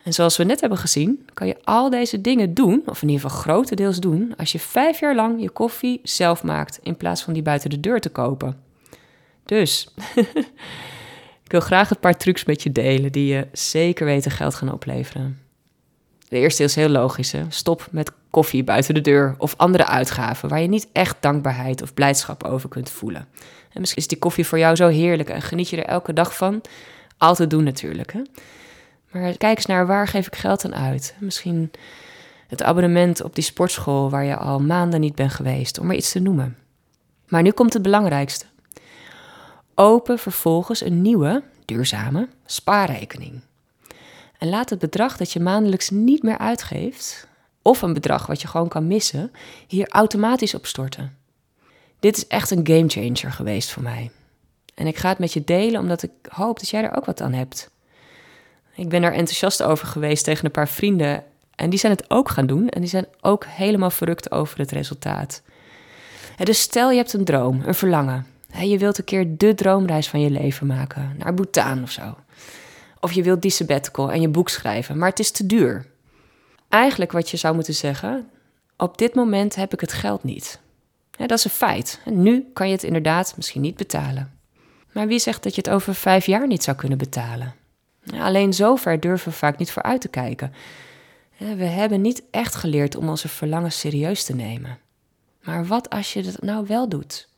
En 0.04 0.14
zoals 0.14 0.38
we 0.38 0.44
net 0.44 0.60
hebben 0.60 0.78
gezien, 0.78 1.28
kan 1.34 1.48
je 1.48 1.58
al 1.64 1.90
deze 1.90 2.22
dingen 2.22 2.54
doen, 2.54 2.84
of 2.86 3.02
in 3.02 3.10
ieder 3.10 3.30
geval 3.30 3.42
grotendeels 3.42 4.00
doen, 4.00 4.34
als 4.38 4.52
je 4.52 4.60
vijf 4.60 5.00
jaar 5.00 5.16
lang 5.16 5.42
je 5.42 5.50
koffie 5.50 6.00
zelf 6.04 6.44
maakt 6.44 6.80
in 6.84 6.98
plaats 6.98 7.24
van 7.24 7.34
die 7.34 7.42
buiten 7.42 7.70
de 7.70 7.80
deur 7.80 8.00
te 8.00 8.10
kopen. 8.10 8.58
Dus, 9.46 9.88
ik 11.46 11.52
wil 11.52 11.60
graag 11.60 11.90
een 11.90 12.00
paar 12.00 12.18
trucs 12.18 12.46
met 12.46 12.64
je 12.64 12.72
delen 12.72 13.12
die 13.12 13.34
je 13.34 13.48
zeker 13.52 14.06
weten 14.06 14.32
geld 14.32 14.56
gaan 14.56 14.74
opleveren. 14.74 15.40
De 16.32 16.38
eerste 16.38 16.64
is 16.64 16.76
heel 16.76 16.90
logisch. 16.90 17.32
Hè? 17.32 17.44
Stop 17.50 17.88
met 17.92 18.12
koffie 18.30 18.64
buiten 18.64 18.94
de 18.94 19.02
deur 19.02 19.36
of 19.38 19.54
andere 19.58 19.86
uitgaven 19.86 20.50
waar 20.50 20.62
je 20.62 20.68
niet 20.68 20.88
echt 20.94 21.18
dankbaarheid 21.20 21.82
of 21.82 21.94
blijdschap 21.94 22.44
over 22.44 22.70
kunt 22.70 22.90
voelen. 22.90 23.28
En 23.74 23.80
misschien 23.80 24.02
is 24.02 24.08
die 24.08 24.18
koffie 24.18 24.46
voor 24.46 24.58
jou 24.60 24.76
zo 24.76 24.88
heerlijk 24.88 25.30
en 25.30 25.42
geniet 25.42 25.70
je 25.70 25.78
er 25.78 25.86
elke 25.86 26.14
dag 26.14 26.36
van. 26.36 26.62
Altijd 27.18 27.50
doen 27.50 27.64
natuurlijk. 27.64 28.14
Hè? 28.14 28.22
Maar 29.12 29.38
kijk 29.38 29.58
eens 29.58 29.66
naar 29.66 29.88
waar 29.88 30.08
geef 30.08 30.28
ik 30.28 30.36
geld 30.36 30.66
aan 30.66 30.76
uit. 30.76 31.16
Misschien 31.20 31.72
het 32.48 32.64
abonnement 32.64 33.24
op 33.24 33.36
die 33.36 33.44
sportschool 33.44 34.10
waar 34.10 34.24
je 34.24 34.36
al 34.36 34.60
maanden 34.60 35.00
niet 35.00 35.16
bent 35.16 35.32
geweest, 35.32 35.80
om 35.80 35.88
maar 35.88 35.96
iets 35.96 36.12
te 36.12 36.20
noemen. 36.20 36.58
Maar 37.28 37.42
nu 37.42 37.52
komt 37.52 37.74
het 37.74 37.82
belangrijkste. 37.82 38.46
Open 39.76 40.20
vervolgens 40.20 40.82
een 40.82 41.02
nieuwe, 41.02 41.44
duurzame 41.66 42.28
spaarrekening. 42.46 43.42
En 44.38 44.50
laat 44.50 44.70
het 44.70 44.80
bedrag 44.80 45.18
dat 45.18 45.32
je 45.32 45.40
maandelijks 45.40 45.90
niet 45.90 46.24
meer 46.24 46.38
uitgeeft, 46.38 47.28
of 47.62 47.82
een 47.82 47.94
bedrag 47.94 48.26
wat 48.26 48.42
je 48.42 48.48
gewoon 48.48 48.68
kan 48.68 48.88
missen, 48.88 49.32
hier 49.68 49.90
automatisch 49.90 50.54
op 50.54 50.66
storten. 50.66 51.18
Dit 52.00 52.18
is 52.18 52.28
echt 52.28 52.52
een 52.52 52.68
gamechanger 52.68 53.32
geweest 53.32 53.72
voor 53.72 53.84
mij. 53.84 54.12
En 54.76 54.88
ik 54.88 54.98
ga 54.98 55.10
het 55.10 55.20
met 55.20 55.34
je 55.34 55.44
delen 55.44 55.82
omdat 55.82 56.04
ik 56.04 56.12
hoop 56.30 56.60
dat 56.60 56.70
jij 56.70 56.84
er 56.84 56.96
ook 56.96 57.06
wat 57.06 57.22
aan 57.22 57.34
hebt. 57.34 57.70
Ik 58.76 58.90
ben 58.90 59.04
er 59.04 59.14
enthousiast 59.14 59.64
over 59.64 59.88
geweest 59.88 60.24
tegen 60.24 60.46
een 60.46 60.52
paar 60.52 60.68
vrienden. 60.68 61.24
En 61.56 61.70
die 61.70 61.80
zijn 61.80 61.92
het 61.92 62.10
ook 62.10 62.30
gaan 62.30 62.48
doen. 62.48 62.70
En 62.70 62.82
die 62.82 62.90
zijn 62.90 63.06
ook 63.22 63.46
helemaal 63.46 63.90
verrukt 63.90 64.32
over 64.32 64.60
het 64.60 64.72
resultaat. 64.72 65.42
Dus 66.44 66.62
stel 66.62 66.92
je 66.92 66.98
hebt 66.98 67.14
een 67.14 67.26
droom, 67.26 67.62
een 67.66 67.76
verlangen. 67.76 68.26
Je 68.60 68.78
wilt 68.78 68.98
een 68.98 69.04
keer 69.04 69.38
de 69.38 69.54
droomreis 69.54 70.10
van 70.10 70.22
je 70.22 70.30
leven 70.30 70.68
maken. 70.68 71.16
Naar 71.18 71.34
Bhutan 71.34 71.84
of 71.84 71.92
zo. 71.92 72.16
Of 73.00 73.12
je 73.12 73.24
wilt 73.24 73.42
die 73.42 73.52
sabbatical 73.52 74.12
en 74.12 74.22
je 74.22 74.30
boek 74.30 74.50
schrijven. 74.50 74.98
Maar 74.98 75.10
het 75.10 75.20
is 75.20 75.32
te 75.32 75.46
duur. 75.46 75.86
Eigenlijk 76.70 77.12
wat 77.12 77.30
je 77.30 77.38
zou 77.38 77.56
moeten 77.56 77.74
zeggen. 77.74 78.30
Op 78.78 78.98
dit 78.98 79.16
moment 79.16 79.56
heb 79.56 79.74
ik 79.74 79.80
het 79.80 79.94
geld 79.94 80.24
niet. 80.24 80.60
dat 81.18 81.32
is 81.32 81.44
een 81.44 81.52
feit. 81.52 82.00
Nu 82.06 82.50
kan 82.54 82.68
je 82.68 82.74
het 82.74 82.84
inderdaad 82.84 83.34
misschien 83.36 83.62
niet 83.62 83.76
betalen. 83.76 84.32
Maar 84.92 85.08
wie 85.08 85.20
zegt 85.20 85.44
dat 85.44 85.56
je 85.56 85.62
het 85.62 85.70
over 85.70 85.96
vijf 85.96 86.26
jaar 86.26 86.48
niet 86.48 86.64
zou 86.64 86.78
kunnen 86.78 86.98
betalen? 86.98 87.54
Alleen 88.20 88.54
zover 88.54 89.00
durven 89.00 89.30
we 89.32 89.38
vaak 89.38 89.58
niet 89.58 89.72
voor 89.72 89.84
uit 89.84 90.02
te 90.02 90.08
kijken. 90.08 90.54
We 91.38 91.66
hebben 91.66 92.02
niet 92.02 92.24
echt 92.32 92.56
geleerd 92.56 92.96
om 92.96 93.10
onze 93.10 93.28
verlangen 93.28 93.72
serieus 93.72 94.24
te 94.24 94.36
nemen. 94.36 94.80
Maar 95.44 95.66
wat 95.66 95.90
als 95.90 96.14
je 96.14 96.24
dat 96.24 96.42
nou 96.42 96.66
wel 96.68 96.90
doet? 96.90 97.30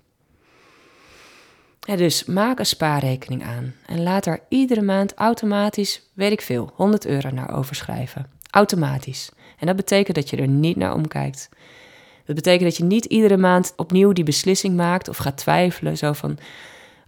dus 1.79 2.25
maak 2.25 2.59
een 2.59 2.65
spaarrekening 2.65 3.43
aan 3.43 3.75
en 3.85 4.03
laat 4.03 4.23
daar 4.23 4.39
iedere 4.49 4.81
maand 4.81 5.13
automatisch, 5.13 6.01
weet 6.13 6.31
ik 6.31 6.41
veel, 6.41 6.71
100 6.75 7.05
euro 7.05 7.29
naar 7.29 7.55
overschrijven. 7.57 8.29
Automatisch. 8.49 9.29
En 9.59 9.67
dat 9.67 9.75
betekent 9.75 10.15
dat 10.15 10.29
je 10.29 10.37
er 10.37 10.47
niet 10.47 10.77
naar 10.77 10.93
omkijkt. 10.93 11.49
Dat 12.25 12.35
betekent 12.35 12.63
dat 12.63 12.77
je 12.77 12.83
niet 12.83 13.05
iedere 13.05 13.37
maand 13.37 13.73
opnieuw 13.75 14.11
die 14.11 14.23
beslissing 14.23 14.75
maakt 14.75 15.07
of 15.07 15.17
gaat 15.17 15.37
twijfelen. 15.37 15.97
Zo 15.97 16.13
van, 16.13 16.37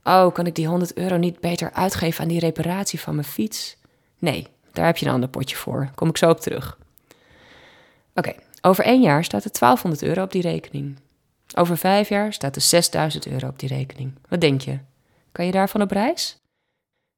Oh, 0.07 0.33
kan 0.33 0.45
ik 0.45 0.55
die 0.55 0.67
100 0.67 0.97
euro 0.97 1.17
niet 1.17 1.39
beter 1.39 1.71
uitgeven 1.73 2.21
aan 2.21 2.27
die 2.27 2.39
reparatie 2.39 2.99
van 2.99 3.15
mijn 3.15 3.27
fiets? 3.27 3.77
Nee, 4.19 4.47
daar 4.71 4.85
heb 4.85 4.97
je 4.97 5.05
een 5.05 5.11
ander 5.11 5.29
potje 5.29 5.55
voor. 5.55 5.89
Kom 5.95 6.09
ik 6.09 6.17
zo 6.17 6.29
op 6.29 6.39
terug. 6.39 6.77
Oké, 8.15 8.33
over 8.61 8.83
één 8.83 9.01
jaar 9.01 9.23
staat 9.23 9.43
er 9.43 9.51
1200 9.59 10.03
euro 10.03 10.23
op 10.23 10.31
die 10.31 10.41
rekening. 10.41 10.99
Over 11.55 11.77
vijf 11.77 12.09
jaar 12.09 12.33
staat 12.33 12.55
er 12.55 12.61
6000 12.61 13.27
euro 13.27 13.47
op 13.47 13.59
die 13.59 13.69
rekening. 13.69 14.13
Wat 14.29 14.41
denk 14.41 14.61
je? 14.61 14.79
Kan 15.31 15.45
je 15.45 15.51
daarvan 15.51 15.81
op 15.81 15.91
reis? 15.91 16.37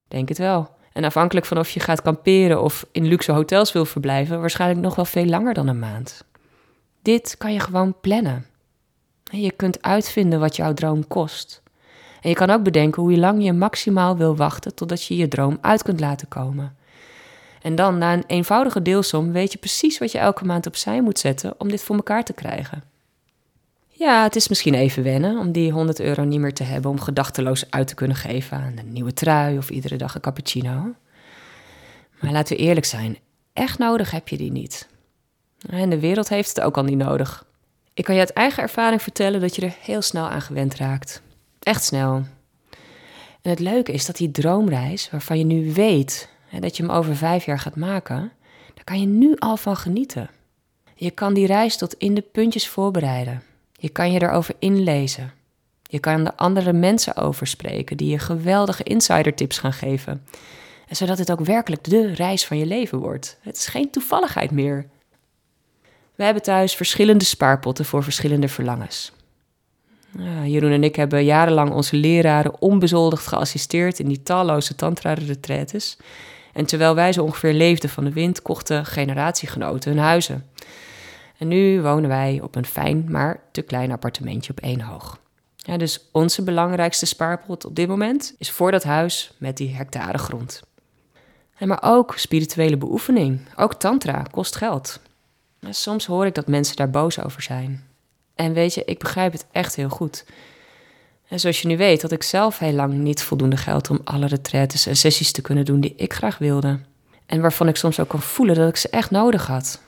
Denk 0.07 0.29
het 0.29 0.37
wel. 0.37 0.75
En 0.93 1.03
afhankelijk 1.03 1.45
van 1.45 1.57
of 1.57 1.69
je 1.69 1.79
gaat 1.79 2.01
kamperen 2.01 2.61
of 2.61 2.85
in 2.91 3.07
luxe 3.07 3.31
hotels 3.31 3.71
wil 3.71 3.85
verblijven, 3.85 4.39
waarschijnlijk 4.39 4.81
nog 4.81 4.95
wel 4.95 5.05
veel 5.05 5.25
langer 5.25 5.53
dan 5.53 5.67
een 5.67 5.79
maand. 5.79 6.23
Dit 7.01 7.37
kan 7.37 7.53
je 7.53 7.59
gewoon 7.59 7.99
plannen. 8.01 8.45
Je 9.23 9.51
kunt 9.51 9.81
uitvinden 9.81 10.39
wat 10.39 10.55
jouw 10.55 10.73
droom 10.73 11.07
kost. 11.07 11.61
En 12.21 12.29
je 12.29 12.35
kan 12.35 12.49
ook 12.49 12.63
bedenken 12.63 13.01
hoe 13.01 13.17
lang 13.17 13.43
je 13.43 13.53
maximaal 13.53 14.17
wil 14.17 14.35
wachten 14.35 14.75
totdat 14.75 15.03
je 15.03 15.15
je 15.15 15.27
droom 15.27 15.57
uit 15.61 15.83
kunt 15.83 15.99
laten 15.99 16.27
komen. 16.27 16.75
En 17.61 17.75
dan, 17.75 17.97
na 17.97 18.13
een 18.13 18.23
eenvoudige 18.27 18.81
deelsom, 18.81 19.31
weet 19.31 19.51
je 19.51 19.57
precies 19.57 19.97
wat 19.97 20.11
je 20.11 20.17
elke 20.17 20.45
maand 20.45 20.67
opzij 20.67 21.01
moet 21.01 21.19
zetten 21.19 21.53
om 21.57 21.69
dit 21.69 21.83
voor 21.83 21.95
elkaar 21.95 22.23
te 22.23 22.33
krijgen. 22.33 22.83
Ja, 23.87 24.23
het 24.23 24.35
is 24.35 24.47
misschien 24.47 24.73
even 24.73 25.03
wennen 25.03 25.37
om 25.37 25.51
die 25.51 25.71
100 25.71 25.99
euro 25.99 26.23
niet 26.23 26.39
meer 26.39 26.53
te 26.53 26.63
hebben 26.63 26.91
om 26.91 26.99
gedachteloos 26.99 27.71
uit 27.71 27.87
te 27.87 27.95
kunnen 27.95 28.17
geven 28.17 28.57
aan 28.57 28.77
een 28.77 28.93
nieuwe 28.93 29.13
trui 29.13 29.57
of 29.57 29.69
iedere 29.69 29.95
dag 29.95 30.15
een 30.15 30.21
cappuccino. 30.21 30.93
Maar 32.19 32.31
laten 32.31 32.57
we 32.57 32.63
eerlijk 32.63 32.85
zijn, 32.85 33.17
echt 33.53 33.79
nodig 33.79 34.11
heb 34.11 34.27
je 34.27 34.37
die 34.37 34.51
niet. 34.51 34.87
En 35.69 35.89
de 35.89 35.99
wereld 35.99 36.29
heeft 36.29 36.49
het 36.49 36.61
ook 36.61 36.77
al 36.77 36.83
niet 36.83 36.97
nodig. 36.97 37.45
Ik 37.93 38.03
kan 38.03 38.15
je 38.15 38.21
uit 38.21 38.33
eigen 38.33 38.63
ervaring 38.63 39.01
vertellen 39.01 39.41
dat 39.41 39.55
je 39.55 39.61
er 39.61 39.75
heel 39.81 40.01
snel 40.01 40.29
aan 40.29 40.41
gewend 40.41 40.75
raakt. 40.75 41.21
Echt 41.67 41.83
snel. 41.83 42.23
En 43.41 43.49
het 43.49 43.59
leuke 43.59 43.91
is 43.91 44.05
dat 44.05 44.15
die 44.15 44.31
droomreis, 44.31 45.09
waarvan 45.11 45.37
je 45.37 45.43
nu 45.43 45.73
weet 45.73 46.29
hè, 46.45 46.59
dat 46.59 46.77
je 46.77 46.83
hem 46.83 46.91
over 46.91 47.15
vijf 47.15 47.45
jaar 47.45 47.59
gaat 47.59 47.75
maken, 47.75 48.31
daar 48.73 48.83
kan 48.83 48.99
je 48.99 49.05
nu 49.05 49.35
al 49.39 49.57
van 49.57 49.75
genieten. 49.75 50.29
Je 50.95 51.11
kan 51.11 51.33
die 51.33 51.45
reis 51.45 51.77
tot 51.77 51.93
in 51.93 52.13
de 52.13 52.21
puntjes 52.21 52.67
voorbereiden. 52.67 53.43
Je 53.71 53.89
kan 53.89 54.11
je 54.11 54.21
erover 54.21 54.55
inlezen. 54.59 55.33
Je 55.83 55.99
kan 55.99 56.25
er 56.25 56.33
andere 56.35 56.73
mensen 56.73 57.15
over 57.15 57.47
spreken 57.47 57.97
die 57.97 58.09
je 58.09 58.19
geweldige 58.19 58.83
insidertips 58.83 59.57
gaan 59.57 59.73
geven. 59.73 60.25
En 60.87 60.95
zodat 60.95 61.17
het 61.17 61.31
ook 61.31 61.41
werkelijk 61.41 61.83
de 61.83 62.13
reis 62.13 62.45
van 62.45 62.57
je 62.57 62.65
leven 62.65 62.97
wordt. 62.97 63.37
Het 63.41 63.57
is 63.57 63.67
geen 63.67 63.89
toevalligheid 63.89 64.51
meer. 64.51 64.89
We 66.15 66.23
hebben 66.23 66.43
thuis 66.43 66.75
verschillende 66.75 67.25
spaarpotten 67.25 67.85
voor 67.85 68.03
verschillende 68.03 68.47
verlangens. 68.47 69.11
Ja, 70.17 70.45
Jeroen 70.45 70.71
en 70.71 70.83
ik 70.83 70.95
hebben 70.95 71.23
jarenlang 71.23 71.71
onze 71.71 71.95
leraren 71.95 72.61
onbezoldigd 72.61 73.27
geassisteerd 73.27 73.99
in 73.99 74.07
die 74.07 74.23
talloze 74.23 74.75
tantra-retretes. 74.75 75.97
En 76.53 76.65
terwijl 76.65 76.95
wij 76.95 77.13
zo 77.13 77.23
ongeveer 77.23 77.53
leefden 77.53 77.89
van 77.89 78.03
de 78.03 78.13
wind, 78.13 78.41
kochten 78.41 78.85
generatiegenoten 78.85 79.91
hun 79.91 79.99
huizen. 79.99 80.45
En 81.37 81.47
nu 81.47 81.81
wonen 81.81 82.09
wij 82.09 82.39
op 82.43 82.55
een 82.55 82.65
fijn, 82.65 83.05
maar 83.07 83.39
te 83.51 83.61
klein 83.61 83.91
appartementje 83.91 84.51
op 84.51 84.59
één 84.59 84.81
hoog. 84.81 85.19
Ja, 85.55 85.77
dus 85.77 86.09
onze 86.11 86.43
belangrijkste 86.43 87.05
spaarpot 87.05 87.65
op 87.65 87.75
dit 87.75 87.87
moment 87.87 88.35
is 88.37 88.51
voor 88.51 88.71
dat 88.71 88.83
huis 88.83 89.31
met 89.37 89.57
die 89.57 89.75
hectare 89.75 90.17
grond. 90.17 90.61
En 91.57 91.67
maar 91.67 91.81
ook 91.81 92.13
spirituele 92.17 92.77
beoefening, 92.77 93.39
ook 93.55 93.73
tantra, 93.73 94.23
kost 94.31 94.55
geld. 94.55 94.99
soms 95.69 96.05
hoor 96.05 96.25
ik 96.25 96.35
dat 96.35 96.47
mensen 96.47 96.75
daar 96.75 96.89
boos 96.89 97.23
over 97.23 97.41
zijn. 97.41 97.86
En 98.37 98.53
weet 98.53 98.73
je, 98.73 98.83
ik 98.85 98.99
begrijp 98.99 99.31
het 99.31 99.45
echt 99.51 99.75
heel 99.75 99.89
goed. 99.89 100.25
En 101.27 101.39
zoals 101.39 101.61
je 101.61 101.67
nu 101.67 101.77
weet, 101.77 102.01
had 102.01 102.11
ik 102.11 102.23
zelf 102.23 102.59
heel 102.59 102.73
lang 102.73 102.93
niet 102.93 103.21
voldoende 103.21 103.57
geld 103.57 103.89
om 103.89 103.99
alle 104.03 104.25
retraites 104.25 104.85
en 104.85 104.95
sessies 104.95 105.31
te 105.31 105.41
kunnen 105.41 105.65
doen 105.65 105.79
die 105.79 105.93
ik 105.95 106.13
graag 106.13 106.37
wilde. 106.37 106.79
En 107.25 107.41
waarvan 107.41 107.67
ik 107.67 107.75
soms 107.75 107.99
ook 107.99 108.07
kan 108.07 108.21
voelen 108.21 108.55
dat 108.55 108.69
ik 108.69 108.77
ze 108.77 108.89
echt 108.89 109.11
nodig 109.11 109.47
had. 109.47 109.81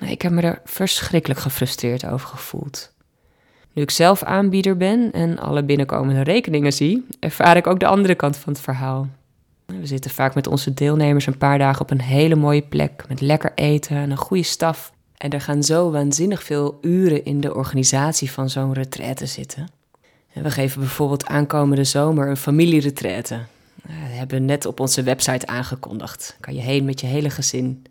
Ik 0.00 0.22
heb 0.22 0.32
me 0.32 0.42
er 0.42 0.60
verschrikkelijk 0.64 1.40
gefrustreerd 1.40 2.06
over 2.06 2.28
gevoeld. 2.28 2.92
Nu 3.72 3.82
ik 3.82 3.90
zelf 3.90 4.22
aanbieder 4.22 4.76
ben 4.76 5.12
en 5.12 5.38
alle 5.38 5.64
binnenkomende 5.64 6.22
rekeningen 6.22 6.72
zie, 6.72 7.06
ervaar 7.20 7.56
ik 7.56 7.66
ook 7.66 7.80
de 7.80 7.86
andere 7.86 8.14
kant 8.14 8.36
van 8.36 8.52
het 8.52 8.62
verhaal. 8.62 9.08
We 9.66 9.86
zitten 9.86 10.10
vaak 10.10 10.34
met 10.34 10.46
onze 10.46 10.74
deelnemers 10.74 11.26
een 11.26 11.38
paar 11.38 11.58
dagen 11.58 11.82
op 11.82 11.90
een 11.90 12.00
hele 12.00 12.34
mooie 12.34 12.62
plek 12.62 13.04
met 13.08 13.20
lekker 13.20 13.52
eten 13.54 13.96
en 13.96 14.10
een 14.10 14.16
goede 14.16 14.42
staf. 14.42 14.92
En 15.16 15.30
er 15.30 15.40
gaan 15.40 15.62
zo 15.62 15.90
waanzinnig 15.90 16.42
veel 16.42 16.78
uren 16.80 17.24
in 17.24 17.40
de 17.40 17.54
organisatie 17.54 18.30
van 18.30 18.50
zo'n 18.50 18.72
retraite 18.72 19.26
zitten. 19.26 19.68
En 20.32 20.42
we 20.42 20.50
geven 20.50 20.80
bijvoorbeeld 20.80 21.26
aankomende 21.26 21.84
zomer 21.84 22.28
een 22.28 22.36
familieretraite. 22.36 23.38
Dat 23.82 23.92
hebben 23.96 24.38
we 24.38 24.44
net 24.44 24.66
op 24.66 24.80
onze 24.80 25.02
website 25.02 25.46
aangekondigd. 25.46 26.36
Kan 26.40 26.54
je 26.54 26.60
heen 26.60 26.84
met 26.84 27.00
je 27.00 27.06
hele 27.06 27.30
gezin. 27.30 27.84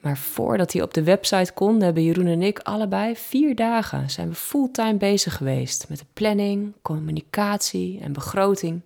Maar 0.00 0.16
voordat 0.16 0.72
hij 0.72 0.82
op 0.82 0.94
de 0.94 1.02
website 1.02 1.52
kon, 1.52 1.80
hebben 1.80 2.04
Jeroen 2.04 2.26
en 2.26 2.42
ik 2.42 2.58
allebei 2.58 3.16
vier 3.16 3.54
dagen 3.54 4.10
zijn 4.10 4.28
we 4.28 4.34
fulltime 4.34 4.94
bezig 4.94 5.36
geweest 5.36 5.86
met 5.88 5.98
de 5.98 6.04
planning, 6.12 6.72
communicatie 6.82 8.00
en 8.00 8.12
begroting. 8.12 8.80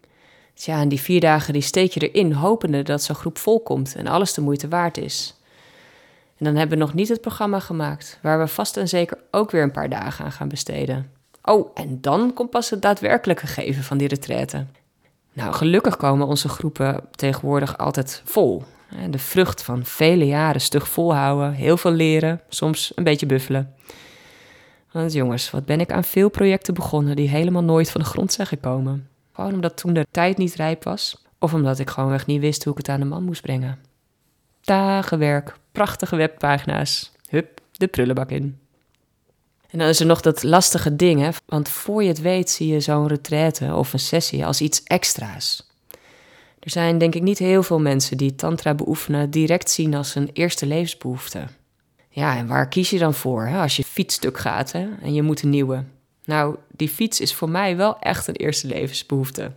Tja, 0.55 0.81
en 0.81 0.89
die 0.89 1.01
vier 1.01 1.21
dagen 1.21 1.53
die 1.53 1.63
steek 1.63 1.93
je 1.93 2.09
erin, 2.09 2.33
hopende 2.33 2.83
dat 2.83 3.03
zo'n 3.03 3.17
groep 3.17 3.39
volkomt 3.39 3.95
en 3.97 4.07
alles 4.07 4.35
de 4.35 4.41
moeite 4.41 4.69
waard 4.69 4.99
is. 4.99 5.35
En 6.39 6.45
dan 6.45 6.57
hebben 6.57 6.79
we 6.79 6.85
nog 6.85 6.95
niet 6.95 7.09
het 7.09 7.21
programma 7.21 7.61
gemaakt, 7.61 8.19
waar 8.23 8.39
we 8.39 8.47
vast 8.47 8.77
en 8.77 8.89
zeker 8.89 9.19
ook 9.31 9.51
weer 9.51 9.63
een 9.63 9.71
paar 9.71 9.89
dagen 9.89 10.25
aan 10.25 10.33
gaan 10.33 10.49
besteden. 10.49 11.11
Oh, 11.43 11.71
en 11.75 12.01
dan 12.01 12.33
komt 12.33 12.51
pas 12.51 12.71
het 12.71 12.83
daadwerkelijke 12.83 13.47
geven 13.47 13.83
van 13.83 13.99
die 13.99 14.09
retraite. 14.09 14.67
Nou, 15.33 15.53
gelukkig 15.53 15.97
komen 15.97 16.27
onze 16.27 16.49
groepen 16.49 17.05
tegenwoordig 17.11 17.79
altijd 17.79 18.23
vol. 18.25 18.63
De 19.11 19.19
vrucht 19.19 19.63
van 19.63 19.85
vele 19.85 20.27
jaren 20.27 20.61
stug 20.61 20.89
volhouden, 20.89 21.53
heel 21.53 21.77
veel 21.77 21.93
leren, 21.93 22.41
soms 22.49 22.93
een 22.95 23.05
beetje 23.05 23.27
buffelen. 23.27 23.75
Want 24.93 25.13
jongens, 25.13 25.51
wat 25.51 25.65
ben 25.65 25.81
ik 25.81 25.93
aan 25.93 26.05
veel 26.05 26.29
projecten 26.29 26.75
begonnen 26.75 27.17
die 27.17 27.29
helemaal 27.29 27.65
nooit 27.65 27.91
van 27.91 28.01
de 28.01 28.07
grond 28.07 28.33
zijn 28.33 28.47
gekomen. 28.47 29.09
Gewoon 29.33 29.53
omdat 29.53 29.77
toen 29.77 29.93
de 29.93 30.07
tijd 30.11 30.37
niet 30.37 30.55
rijp 30.55 30.85
was, 30.85 31.25
of 31.39 31.55
omdat 31.55 31.79
ik 31.79 31.91
gewoonweg 31.91 32.27
niet 32.27 32.41
wist 32.41 32.65
hoe 32.65 32.73
ik 32.73 32.79
het 32.79 32.89
aan 32.89 33.01
de 33.01 33.07
man 33.07 33.23
moest 33.25 33.43
brengen. 33.43 33.79
Dagen 34.61 35.19
werk, 35.19 35.57
prachtige 35.75 36.17
webpagina's, 36.17 37.13
hup, 37.29 37.61
de 37.73 37.87
prullenbak 37.87 38.31
in. 38.31 38.59
En 39.71 39.79
dan 39.79 39.89
is 39.89 40.01
er 40.01 40.07
nog 40.07 40.21
dat 40.21 40.43
lastige 40.43 40.97
ding, 40.97 41.21
hè? 41.21 41.29
want 41.47 41.69
voor 41.69 42.03
je 42.03 42.09
het 42.09 42.21
weet 42.21 42.51
zie 42.51 42.69
je 42.69 42.81
zo'n 42.81 43.07
retraite 43.07 43.75
of 43.75 43.93
een 43.93 43.99
sessie 43.99 44.47
als 44.47 44.61
iets 44.61 44.83
extra's. 44.83 45.71
Er 46.61 46.71
zijn 46.71 46.99
denk 46.99 47.15
ik 47.15 47.23
niet 47.23 47.39
heel 47.39 47.63
veel 47.63 47.81
mensen 47.81 48.17
die 48.17 48.35
tantra 48.35 48.75
beoefenen 48.75 49.31
direct 49.31 49.71
zien 49.71 49.95
als 49.95 50.15
een 50.15 50.31
eerste 50.33 50.67
levensbehoefte. 50.67 51.45
Ja, 52.09 52.37
en 52.37 52.47
waar 52.47 52.69
kies 52.69 52.91
je 52.91 52.99
dan 52.99 53.15
voor 53.15 53.47
hè? 53.47 53.61
als 53.61 53.77
je 53.77 53.85
fietsstuk 53.85 54.39
gaat 54.39 54.73
hè? 54.73 54.89
en 55.03 55.15
je 55.15 55.23
moet 55.23 55.43
een 55.43 55.51
nieuwe? 55.51 55.85
Nou, 56.25 56.57
die 56.71 56.89
fiets 56.89 57.21
is 57.21 57.35
voor 57.35 57.49
mij 57.49 57.77
wel 57.77 57.99
echt 57.99 58.27
een 58.27 58.37
eerste 58.37 58.67
levensbehoefte. 58.67 59.53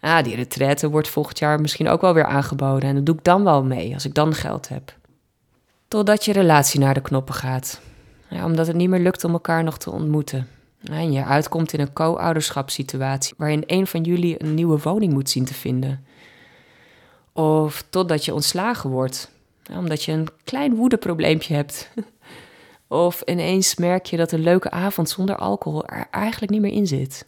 Ah, 0.00 0.24
die 0.24 0.34
retraite 0.34 0.90
wordt 0.90 1.08
volgend 1.08 1.38
jaar 1.38 1.60
misschien 1.60 1.88
ook 1.88 2.00
wel 2.00 2.14
weer 2.14 2.24
aangeboden 2.24 2.88
en 2.88 2.94
dat 2.94 3.06
doe 3.06 3.14
ik 3.14 3.24
dan 3.24 3.44
wel 3.44 3.64
mee 3.64 3.94
als 3.94 4.04
ik 4.04 4.14
dan 4.14 4.34
geld 4.34 4.68
heb. 4.68 4.97
Totdat 5.88 6.24
je 6.24 6.32
relatie 6.32 6.80
naar 6.80 6.94
de 6.94 7.00
knoppen 7.00 7.34
gaat. 7.34 7.80
Omdat 8.30 8.66
het 8.66 8.76
niet 8.76 8.88
meer 8.88 9.00
lukt 9.00 9.24
om 9.24 9.32
elkaar 9.32 9.64
nog 9.64 9.78
te 9.78 9.90
ontmoeten. 9.90 10.48
En 10.84 11.12
je 11.12 11.24
uitkomt 11.24 11.72
in 11.72 11.80
een 11.80 11.92
co-ouderschapssituatie 11.92 13.34
waarin 13.36 13.62
een 13.66 13.86
van 13.86 14.02
jullie 14.02 14.42
een 14.42 14.54
nieuwe 14.54 14.78
woning 14.78 15.12
moet 15.12 15.30
zien 15.30 15.44
te 15.44 15.54
vinden. 15.54 16.04
Of 17.32 17.84
totdat 17.90 18.24
je 18.24 18.34
ontslagen 18.34 18.90
wordt, 18.90 19.30
omdat 19.70 20.02
je 20.02 20.12
een 20.12 20.28
klein 20.44 20.74
woedeprobleempje 20.74 21.54
hebt. 21.54 21.90
Of 22.88 23.22
ineens 23.24 23.74
merk 23.74 24.06
je 24.06 24.16
dat 24.16 24.32
een 24.32 24.42
leuke 24.42 24.70
avond 24.70 25.08
zonder 25.08 25.36
alcohol 25.36 25.86
er 25.86 26.06
eigenlijk 26.10 26.52
niet 26.52 26.60
meer 26.60 26.72
in 26.72 26.86
zit. 26.86 27.26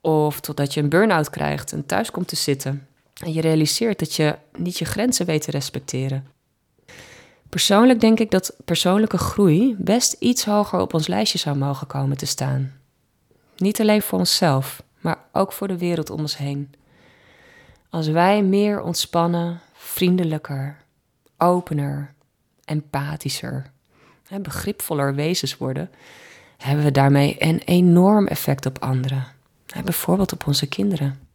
Of 0.00 0.40
totdat 0.40 0.74
je 0.74 0.80
een 0.80 0.88
burn-out 0.88 1.30
krijgt 1.30 1.72
en 1.72 1.86
thuis 1.86 2.10
komt 2.10 2.28
te 2.28 2.36
zitten. 2.36 2.86
En 3.24 3.32
je 3.32 3.40
realiseert 3.40 3.98
dat 3.98 4.14
je 4.14 4.36
niet 4.58 4.78
je 4.78 4.84
grenzen 4.84 5.26
weet 5.26 5.42
te 5.42 5.50
respecteren. 5.50 6.31
Persoonlijk 7.52 8.00
denk 8.00 8.20
ik 8.20 8.30
dat 8.30 8.56
persoonlijke 8.64 9.18
groei 9.18 9.74
best 9.78 10.12
iets 10.12 10.44
hoger 10.44 10.80
op 10.80 10.94
ons 10.94 11.06
lijstje 11.06 11.38
zou 11.38 11.56
mogen 11.56 11.86
komen 11.86 12.16
te 12.16 12.26
staan. 12.26 12.72
Niet 13.56 13.80
alleen 13.80 14.02
voor 14.02 14.18
onszelf, 14.18 14.82
maar 15.00 15.18
ook 15.32 15.52
voor 15.52 15.68
de 15.68 15.78
wereld 15.78 16.10
om 16.10 16.20
ons 16.20 16.36
heen. 16.36 16.74
Als 17.90 18.08
wij 18.08 18.42
meer 18.42 18.80
ontspannen, 18.80 19.60
vriendelijker, 19.72 20.76
opener, 21.38 22.14
empathischer 22.64 23.70
en 24.28 24.42
begripvoller 24.42 25.14
wezens 25.14 25.56
worden, 25.56 25.90
hebben 26.56 26.84
we 26.84 26.90
daarmee 26.90 27.36
een 27.38 27.58
enorm 27.58 28.26
effect 28.26 28.66
op 28.66 28.78
anderen. 28.78 29.26
Bijvoorbeeld 29.84 30.32
op 30.32 30.46
onze 30.46 30.68
kinderen. 30.68 31.28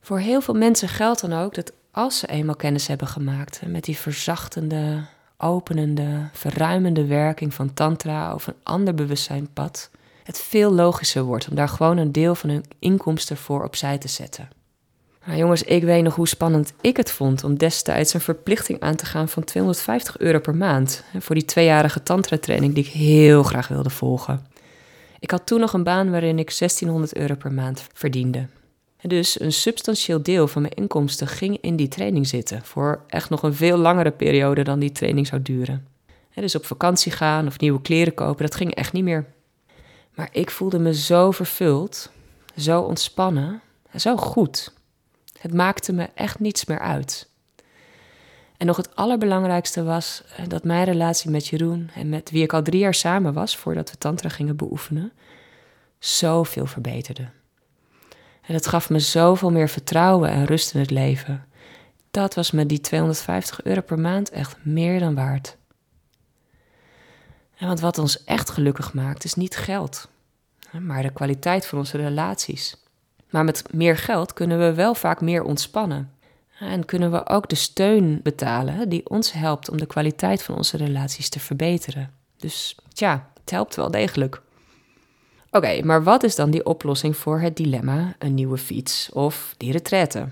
Voor 0.00 0.18
heel 0.18 0.40
veel 0.40 0.54
mensen 0.54 0.88
geldt 0.88 1.20
dan 1.20 1.32
ook 1.32 1.54
dat 1.54 1.72
als 1.90 2.18
ze 2.18 2.26
eenmaal 2.26 2.56
kennis 2.56 2.86
hebben 2.86 3.06
gemaakt 3.06 3.60
met 3.66 3.84
die 3.84 3.96
verzachtende, 3.96 5.04
openende, 5.38 6.28
verruimende 6.32 7.06
werking 7.06 7.54
van 7.54 7.74
Tantra 7.74 8.34
of 8.34 8.46
een 8.46 8.54
ander 8.62 8.94
bewustzijnpad, 8.94 9.90
het 10.24 10.38
veel 10.38 10.72
logischer 10.72 11.22
wordt 11.22 11.48
om 11.48 11.54
daar 11.54 11.68
gewoon 11.68 11.96
een 11.96 12.12
deel 12.12 12.34
van 12.34 12.50
hun 12.50 12.64
inkomsten 12.78 13.36
voor 13.36 13.64
opzij 13.64 13.98
te 13.98 14.08
zetten. 14.08 14.48
Nou 15.26 15.38
jongens, 15.38 15.62
ik 15.62 15.82
weet 15.82 16.02
nog 16.02 16.14
hoe 16.14 16.28
spannend 16.28 16.72
ik 16.80 16.96
het 16.96 17.10
vond 17.10 17.44
om 17.44 17.58
destijds 17.58 18.14
een 18.14 18.20
verplichting 18.20 18.80
aan 18.80 18.96
te 18.96 19.06
gaan 19.06 19.28
van 19.28 19.44
250 19.44 20.18
euro 20.18 20.38
per 20.38 20.54
maand 20.54 21.04
voor 21.18 21.34
die 21.34 21.44
tweejarige 21.44 22.02
tantra-training 22.02 22.74
die 22.74 22.84
ik 22.84 22.90
heel 22.90 23.42
graag 23.42 23.68
wilde 23.68 23.90
volgen. 23.90 24.46
Ik 25.18 25.30
had 25.30 25.46
toen 25.46 25.60
nog 25.60 25.72
een 25.72 25.82
baan 25.82 26.10
waarin 26.10 26.38
ik 26.38 26.58
1600 26.58 27.16
euro 27.16 27.34
per 27.34 27.52
maand 27.52 27.86
verdiende. 27.92 28.46
Dus 29.02 29.40
een 29.40 29.52
substantieel 29.52 30.22
deel 30.22 30.48
van 30.48 30.62
mijn 30.62 30.74
inkomsten 30.74 31.26
ging 31.26 31.58
in 31.60 31.76
die 31.76 31.88
training 31.88 32.26
zitten. 32.26 32.64
Voor 32.64 33.04
echt 33.06 33.30
nog 33.30 33.42
een 33.42 33.54
veel 33.54 33.76
langere 33.76 34.10
periode 34.10 34.62
dan 34.62 34.78
die 34.78 34.92
training 34.92 35.26
zou 35.26 35.42
duren. 35.42 35.86
Dus 36.34 36.54
op 36.54 36.66
vakantie 36.66 37.12
gaan 37.12 37.46
of 37.46 37.58
nieuwe 37.58 37.80
kleren 37.80 38.14
kopen, 38.14 38.44
dat 38.44 38.54
ging 38.54 38.74
echt 38.74 38.92
niet 38.92 39.04
meer. 39.04 39.26
Maar 40.14 40.28
ik 40.32 40.50
voelde 40.50 40.78
me 40.78 40.94
zo 40.94 41.30
vervuld, 41.30 42.10
zo 42.56 42.80
ontspannen, 42.80 43.60
zo 43.96 44.16
goed. 44.16 44.72
Het 45.40 45.54
maakte 45.54 45.92
me 45.92 46.08
echt 46.14 46.38
niets 46.38 46.64
meer 46.64 46.78
uit. 46.78 47.28
En 48.56 48.66
nog 48.66 48.76
het 48.76 48.96
allerbelangrijkste 48.96 49.82
was 49.82 50.22
dat 50.48 50.64
mijn 50.64 50.84
relatie 50.84 51.30
met 51.30 51.46
Jeroen 51.46 51.90
en 51.94 52.08
met 52.08 52.30
wie 52.30 52.42
ik 52.42 52.52
al 52.52 52.62
drie 52.62 52.80
jaar 52.80 52.94
samen 52.94 53.32
was 53.32 53.56
voordat 53.56 53.90
we 53.90 53.98
Tantra 53.98 54.28
gingen 54.28 54.56
beoefenen, 54.56 55.12
zoveel 55.98 56.66
verbeterde. 56.66 57.28
En 58.42 58.52
dat 58.52 58.66
gaf 58.66 58.90
me 58.90 58.98
zoveel 58.98 59.50
meer 59.50 59.68
vertrouwen 59.68 60.30
en 60.30 60.44
rust 60.44 60.74
in 60.74 60.80
het 60.80 60.90
leven. 60.90 61.44
Dat 62.10 62.34
was 62.34 62.50
me 62.50 62.66
die 62.66 62.80
250 62.80 63.62
euro 63.62 63.80
per 63.80 63.98
maand 63.98 64.30
echt 64.30 64.56
meer 64.62 65.00
dan 65.00 65.14
waard. 65.14 65.56
En 67.56 67.66
want 67.66 67.80
wat 67.80 67.98
ons 67.98 68.24
echt 68.24 68.50
gelukkig 68.50 68.94
maakt, 68.94 69.24
is 69.24 69.34
niet 69.34 69.56
geld, 69.56 70.08
maar 70.80 71.02
de 71.02 71.12
kwaliteit 71.12 71.66
van 71.66 71.78
onze 71.78 71.96
relaties. 71.96 72.76
Maar 73.30 73.44
met 73.44 73.72
meer 73.72 73.96
geld 73.96 74.32
kunnen 74.32 74.58
we 74.58 74.74
wel 74.74 74.94
vaak 74.94 75.20
meer 75.20 75.42
ontspannen. 75.42 76.12
En 76.58 76.84
kunnen 76.84 77.10
we 77.10 77.26
ook 77.26 77.48
de 77.48 77.54
steun 77.54 78.20
betalen 78.22 78.88
die 78.88 79.08
ons 79.08 79.32
helpt 79.32 79.70
om 79.70 79.78
de 79.78 79.86
kwaliteit 79.86 80.42
van 80.42 80.56
onze 80.56 80.76
relaties 80.76 81.28
te 81.28 81.40
verbeteren. 81.40 82.12
Dus 82.36 82.76
ja, 82.88 83.30
het 83.40 83.50
helpt 83.50 83.76
wel 83.76 83.90
degelijk. 83.90 84.42
Oké, 85.50 85.82
maar 85.82 86.02
wat 86.02 86.22
is 86.22 86.34
dan 86.34 86.50
die 86.50 86.66
oplossing 86.66 87.16
voor 87.16 87.40
het 87.40 87.56
dilemma 87.56 88.14
een 88.18 88.34
nieuwe 88.34 88.58
fiets 88.58 89.10
of 89.12 89.54
die 89.56 89.72
retraite? 89.72 90.28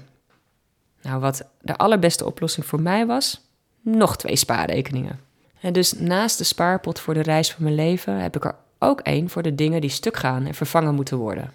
Nou, 1.03 1.21
wat 1.21 1.45
de 1.61 1.77
allerbeste 1.77 2.25
oplossing 2.25 2.67
voor 2.67 2.81
mij 2.81 3.07
was, 3.07 3.41
nog 3.81 4.17
twee 4.17 4.37
spaarrekeningen. 4.37 5.21
En 5.61 5.73
dus 5.73 5.93
naast 5.93 6.39
de 6.39 6.45
spaarpot 6.45 7.01
voor 7.01 7.15
de 7.15 7.23
reis 7.23 7.53
van 7.53 7.63
mijn 7.63 7.75
leven 7.75 8.15
heb 8.15 8.37
ik 8.37 8.45
er 8.45 8.55
ook 8.79 9.01
één 9.01 9.29
voor 9.29 9.43
de 9.43 9.55
dingen 9.55 9.81
die 9.81 9.91
stuk 9.91 10.17
gaan 10.17 10.47
en 10.47 10.55
vervangen 10.55 10.95
moeten 10.95 11.17
worden. 11.17 11.53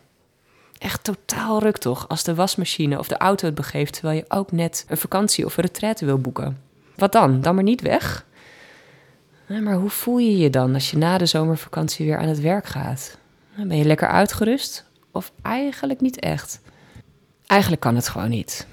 Echt 0.78 1.03
totaal 1.03 1.59
ruk 1.59 1.78
toch, 1.78 2.07
als 2.07 2.24
de 2.24 2.36
wasmachine 2.36 2.99
of 2.99 3.07
de 3.07 3.18
auto 3.18 3.45
het 3.45 3.55
begeeft 3.55 3.93
terwijl 3.93 4.18
je 4.18 4.26
ook 4.28 4.51
net 4.51 4.86
een 4.88 4.97
vakantie 4.97 5.45
of 5.45 5.57
een 5.57 5.64
retraite 5.64 6.05
wil 6.05 6.20
boeken. 6.20 6.61
Wat 6.95 7.11
dan? 7.11 7.41
Dan 7.41 7.55
maar 7.55 7.64
niet 7.64 7.82
weg? 7.82 8.26
Maar 9.47 9.76
hoe 9.76 9.89
voel 9.89 10.18
je 10.18 10.38
je 10.38 10.49
dan 10.49 10.74
als 10.74 10.91
je 10.91 10.97
na 10.97 11.18
de 11.18 11.26
zomervakantie 11.26 12.05
weer 12.05 12.18
aan 12.18 12.28
het 12.28 12.39
werk 12.39 12.66
gaat? 12.66 13.18
Ben 13.56 13.78
je 13.78 13.86
lekker 13.86 14.08
uitgerust? 14.08 14.86
Of 15.12 15.32
eigenlijk 15.41 16.01
niet 16.01 16.20
echt? 16.20 16.62
Eigenlijk 17.45 17.82
kan 17.82 17.95
het 17.95 18.08
gewoon 18.08 18.30
niet. 18.30 18.68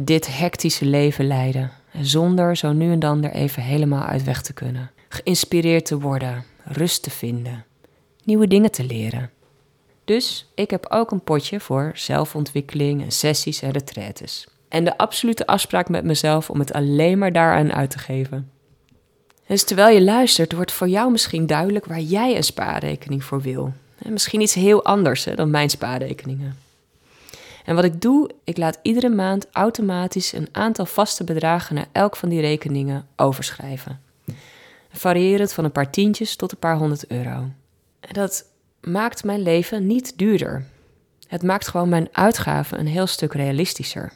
dit 0.00 0.38
hectische 0.38 0.84
leven 0.84 1.26
leiden, 1.26 1.70
zonder 2.00 2.56
zo 2.56 2.72
nu 2.72 2.92
en 2.92 2.98
dan 2.98 3.24
er 3.24 3.32
even 3.32 3.62
helemaal 3.62 4.04
uit 4.04 4.24
weg 4.24 4.42
te 4.42 4.52
kunnen. 4.52 4.90
Geïnspireerd 5.08 5.86
te 5.86 5.98
worden, 5.98 6.44
rust 6.64 7.02
te 7.02 7.10
vinden, 7.10 7.64
nieuwe 8.24 8.46
dingen 8.46 8.70
te 8.70 8.84
leren. 8.84 9.30
Dus 10.04 10.50
ik 10.54 10.70
heb 10.70 10.86
ook 10.88 11.10
een 11.10 11.24
potje 11.24 11.60
voor 11.60 11.90
zelfontwikkeling 11.94 13.02
en 13.02 13.12
sessies 13.12 13.62
en 13.62 13.70
retraites. 13.70 14.46
En 14.68 14.84
de 14.84 14.98
absolute 14.98 15.46
afspraak 15.46 15.88
met 15.88 16.04
mezelf 16.04 16.50
om 16.50 16.58
het 16.58 16.72
alleen 16.72 17.18
maar 17.18 17.32
daaraan 17.32 17.72
uit 17.72 17.90
te 17.90 17.98
geven. 17.98 18.50
Dus 19.46 19.64
terwijl 19.64 19.94
je 19.94 20.02
luistert, 20.02 20.52
wordt 20.52 20.72
voor 20.72 20.88
jou 20.88 21.10
misschien 21.10 21.46
duidelijk 21.46 21.86
waar 21.86 22.00
jij 22.00 22.36
een 22.36 22.44
spaarrekening 22.44 23.24
voor 23.24 23.40
wil. 23.40 23.72
En 23.98 24.12
misschien 24.12 24.40
iets 24.40 24.54
heel 24.54 24.84
anders 24.84 25.24
dan 25.24 25.50
mijn 25.50 25.70
spaarrekeningen. 25.70 26.56
En 27.64 27.74
wat 27.74 27.84
ik 27.84 28.00
doe, 28.00 28.30
ik 28.44 28.56
laat 28.56 28.78
iedere 28.82 29.08
maand 29.08 29.46
automatisch 29.52 30.32
een 30.32 30.48
aantal 30.52 30.86
vaste 30.86 31.24
bedragen 31.24 31.74
naar 31.74 31.88
elk 31.92 32.16
van 32.16 32.28
die 32.28 32.40
rekeningen 32.40 33.06
overschrijven. 33.16 34.00
Variërend 34.90 35.52
van 35.52 35.64
een 35.64 35.72
paar 35.72 35.90
tientjes 35.90 36.36
tot 36.36 36.52
een 36.52 36.58
paar 36.58 36.76
honderd 36.76 37.06
euro. 37.06 37.50
En 38.00 38.12
dat 38.12 38.44
maakt 38.80 39.24
mijn 39.24 39.42
leven 39.42 39.86
niet 39.86 40.18
duurder. 40.18 40.64
Het 41.26 41.42
maakt 41.42 41.68
gewoon 41.68 41.88
mijn 41.88 42.08
uitgaven 42.12 42.78
een 42.78 42.86
heel 42.86 43.06
stuk 43.06 43.32
realistischer. 43.32 44.12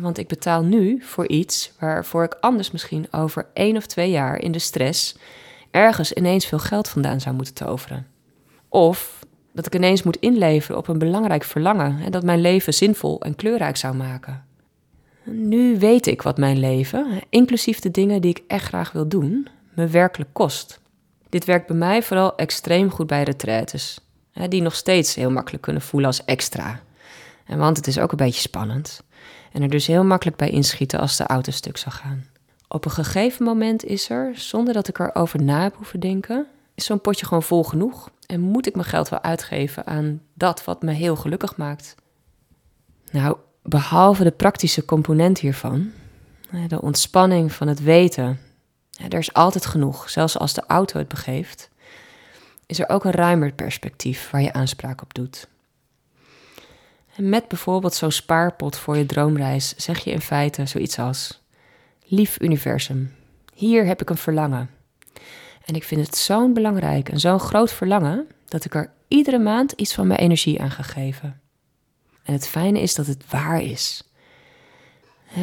Want 0.00 0.18
ik 0.18 0.28
betaal 0.28 0.62
nu 0.62 1.02
voor 1.02 1.28
iets 1.28 1.72
waarvoor 1.78 2.24
ik 2.24 2.36
anders 2.40 2.70
misschien 2.70 3.06
over 3.10 3.46
één 3.52 3.76
of 3.76 3.86
twee 3.86 4.10
jaar 4.10 4.38
in 4.38 4.52
de 4.52 4.58
stress 4.58 5.16
ergens 5.70 6.12
ineens 6.12 6.46
veel 6.46 6.58
geld 6.58 6.88
vandaan 6.88 7.20
zou 7.20 7.34
moeten 7.34 7.54
toveren. 7.54 8.06
Of 8.70 9.24
dat 9.52 9.66
ik 9.66 9.74
ineens 9.74 10.02
moet 10.02 10.16
inleveren 10.16 10.76
op 10.76 10.88
een 10.88 10.98
belangrijk 10.98 11.44
verlangen 11.44 12.00
en 12.04 12.10
dat 12.10 12.22
mijn 12.22 12.40
leven 12.40 12.74
zinvol 12.74 13.20
en 13.20 13.36
kleurrijk 13.36 13.76
zou 13.76 13.94
maken. 13.94 14.44
Nu 15.24 15.78
weet 15.78 16.06
ik 16.06 16.22
wat 16.22 16.38
mijn 16.38 16.58
leven, 16.58 17.20
inclusief 17.28 17.80
de 17.80 17.90
dingen 17.90 18.20
die 18.20 18.30
ik 18.30 18.42
echt 18.46 18.66
graag 18.66 18.92
wil 18.92 19.08
doen, 19.08 19.48
me 19.74 19.86
werkelijk 19.86 20.30
kost. 20.32 20.80
Dit 21.28 21.44
werkt 21.44 21.66
bij 21.66 21.76
mij 21.76 22.02
vooral 22.02 22.36
extreem 22.36 22.90
goed 22.90 23.06
bij 23.06 23.22
retraites. 23.22 24.00
die 24.48 24.62
nog 24.62 24.74
steeds 24.74 25.14
heel 25.14 25.30
makkelijk 25.30 25.62
kunnen 25.62 25.82
voelen 25.82 26.08
als 26.08 26.24
extra. 26.24 26.80
En 27.46 27.58
want 27.58 27.76
het 27.76 27.86
is 27.86 27.98
ook 27.98 28.10
een 28.10 28.16
beetje 28.16 28.40
spannend. 28.40 29.02
En 29.52 29.62
er 29.62 29.68
dus 29.68 29.86
heel 29.86 30.04
makkelijk 30.04 30.36
bij 30.36 30.50
inschieten 30.50 31.00
als 31.00 31.16
de 31.16 31.26
auto 31.26 31.50
stuk 31.50 31.76
zou 31.76 31.94
gaan. 31.94 32.26
Op 32.68 32.84
een 32.84 32.90
gegeven 32.90 33.44
moment 33.44 33.84
is 33.84 34.10
er, 34.10 34.32
zonder 34.34 34.74
dat 34.74 34.88
ik 34.88 34.98
erover 34.98 35.42
na 35.42 35.62
heb 35.62 35.76
hoeven 35.76 36.00
denken, 36.00 36.46
is 36.74 36.84
zo'n 36.84 37.00
potje 37.00 37.26
gewoon 37.26 37.42
vol 37.42 37.64
genoeg. 37.64 38.10
En 38.30 38.40
moet 38.40 38.66
ik 38.66 38.74
mijn 38.74 38.86
geld 38.86 39.08
wel 39.08 39.22
uitgeven 39.22 39.86
aan 39.86 40.22
dat 40.34 40.64
wat 40.64 40.82
me 40.82 40.92
heel 40.92 41.16
gelukkig 41.16 41.56
maakt. 41.56 41.94
Nou, 43.10 43.36
behalve 43.62 44.24
de 44.24 44.30
praktische 44.30 44.84
component 44.84 45.38
hiervan, 45.38 45.90
de 46.68 46.82
ontspanning 46.82 47.52
van 47.52 47.68
het 47.68 47.82
weten, 47.82 48.38
er 49.10 49.18
is 49.18 49.32
altijd 49.32 49.66
genoeg, 49.66 50.10
zelfs 50.10 50.38
als 50.38 50.54
de 50.54 50.64
auto 50.66 50.98
het 50.98 51.08
begeeft, 51.08 51.70
is 52.66 52.78
er 52.78 52.88
ook 52.88 53.04
een 53.04 53.10
ruimer 53.10 53.52
perspectief 53.52 54.30
waar 54.30 54.42
je 54.42 54.52
aanspraak 54.52 55.02
op 55.02 55.14
doet. 55.14 55.48
Met 57.16 57.48
bijvoorbeeld 57.48 57.94
zo'n 57.94 58.10
spaarpot 58.10 58.76
voor 58.76 58.96
je 58.96 59.06
droomreis 59.06 59.76
zeg 59.76 59.98
je 59.98 60.10
in 60.10 60.20
feite 60.20 60.66
zoiets 60.66 60.98
als: 60.98 61.42
Lief 62.04 62.40
universum, 62.40 63.14
hier 63.54 63.86
heb 63.86 64.00
ik 64.00 64.10
een 64.10 64.16
verlangen. 64.16 64.70
En 65.70 65.76
ik 65.76 65.84
vind 65.84 66.06
het 66.06 66.16
zo'n 66.16 66.52
belangrijk 66.52 67.08
en 67.08 67.20
zo'n 67.20 67.40
groot 67.40 67.72
verlangen 67.72 68.26
dat 68.48 68.64
ik 68.64 68.74
er 68.74 68.92
iedere 69.08 69.38
maand 69.38 69.72
iets 69.72 69.94
van 69.94 70.06
mijn 70.06 70.20
energie 70.20 70.60
aan 70.60 70.70
ga 70.70 70.82
geven. 70.82 71.40
En 72.22 72.32
het 72.32 72.48
fijne 72.48 72.80
is 72.80 72.94
dat 72.94 73.06
het 73.06 73.30
waar 73.30 73.62
is. 73.62 74.02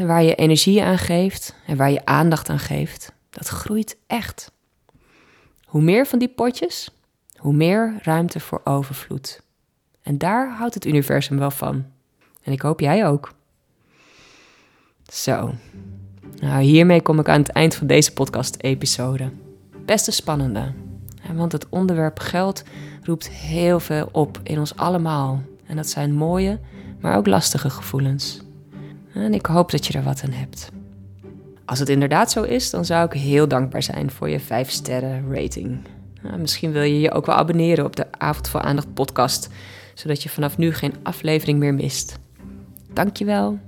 waar 0.05 0.23
je 0.23 0.35
energie 0.35 0.83
aan 0.83 0.97
geeft 0.97 1.55
en 1.65 1.77
waar 1.77 1.91
je 1.91 2.05
aandacht 2.05 2.49
aan 2.49 2.59
geeft, 2.59 3.11
dat 3.29 3.47
groeit 3.47 3.97
echt. 4.07 4.51
Hoe 5.65 5.81
meer 5.81 6.07
van 6.07 6.19
die 6.19 6.29
potjes, 6.29 6.89
hoe 7.37 7.53
meer 7.53 7.99
ruimte 8.01 8.39
voor 8.39 8.61
overvloed. 8.63 9.41
En 10.01 10.17
daar 10.17 10.55
houdt 10.55 10.73
het 10.73 10.85
universum 10.85 11.37
wel 11.37 11.51
van. 11.51 11.85
En 12.43 12.51
ik 12.51 12.61
hoop 12.61 12.79
jij 12.79 13.07
ook. 13.07 13.33
Zo. 15.11 15.53
Nou, 16.39 16.61
hiermee 16.61 17.01
kom 17.01 17.19
ik 17.19 17.29
aan 17.29 17.39
het 17.41 17.51
eind 17.51 17.75
van 17.75 17.87
deze 17.87 18.13
podcast-episode. 18.13 19.31
Best 19.87 20.13
spannende. 20.13 20.71
Want 21.33 21.51
het 21.51 21.69
onderwerp 21.69 22.19
geld 22.19 22.63
roept 23.03 23.29
heel 23.29 23.79
veel 23.79 24.09
op 24.11 24.39
in 24.43 24.59
ons 24.59 24.75
allemaal. 24.75 25.41
En 25.65 25.75
dat 25.75 25.89
zijn 25.89 26.13
mooie, 26.13 26.59
maar 26.99 27.17
ook 27.17 27.27
lastige 27.27 27.69
gevoelens. 27.69 28.41
En 29.13 29.33
ik 29.33 29.45
hoop 29.45 29.71
dat 29.71 29.85
je 29.85 29.97
er 29.97 30.03
wat 30.03 30.21
aan 30.23 30.31
hebt. 30.31 30.69
Als 31.65 31.79
het 31.79 31.89
inderdaad 31.89 32.31
zo 32.31 32.43
is, 32.43 32.69
dan 32.69 32.85
zou 32.85 33.05
ik 33.05 33.21
heel 33.21 33.47
dankbaar 33.47 33.83
zijn 33.83 34.11
voor 34.11 34.29
je 34.29 34.39
5 34.39 34.69
sterren 34.69 35.33
rating. 35.33 35.79
Misschien 36.37 36.71
wil 36.71 36.83
je 36.83 36.99
je 36.99 37.11
ook 37.11 37.25
wel 37.25 37.35
abonneren 37.35 37.85
op 37.85 37.95
de 37.95 38.05
Avond 38.11 38.47
voor 38.47 38.61
Aandacht 38.61 38.93
podcast, 38.93 39.49
zodat 39.93 40.23
je 40.23 40.29
vanaf 40.29 40.57
nu 40.57 40.73
geen 40.73 40.95
aflevering 41.03 41.59
meer 41.59 41.73
mist. 41.73 42.19
Dankjewel. 42.93 43.59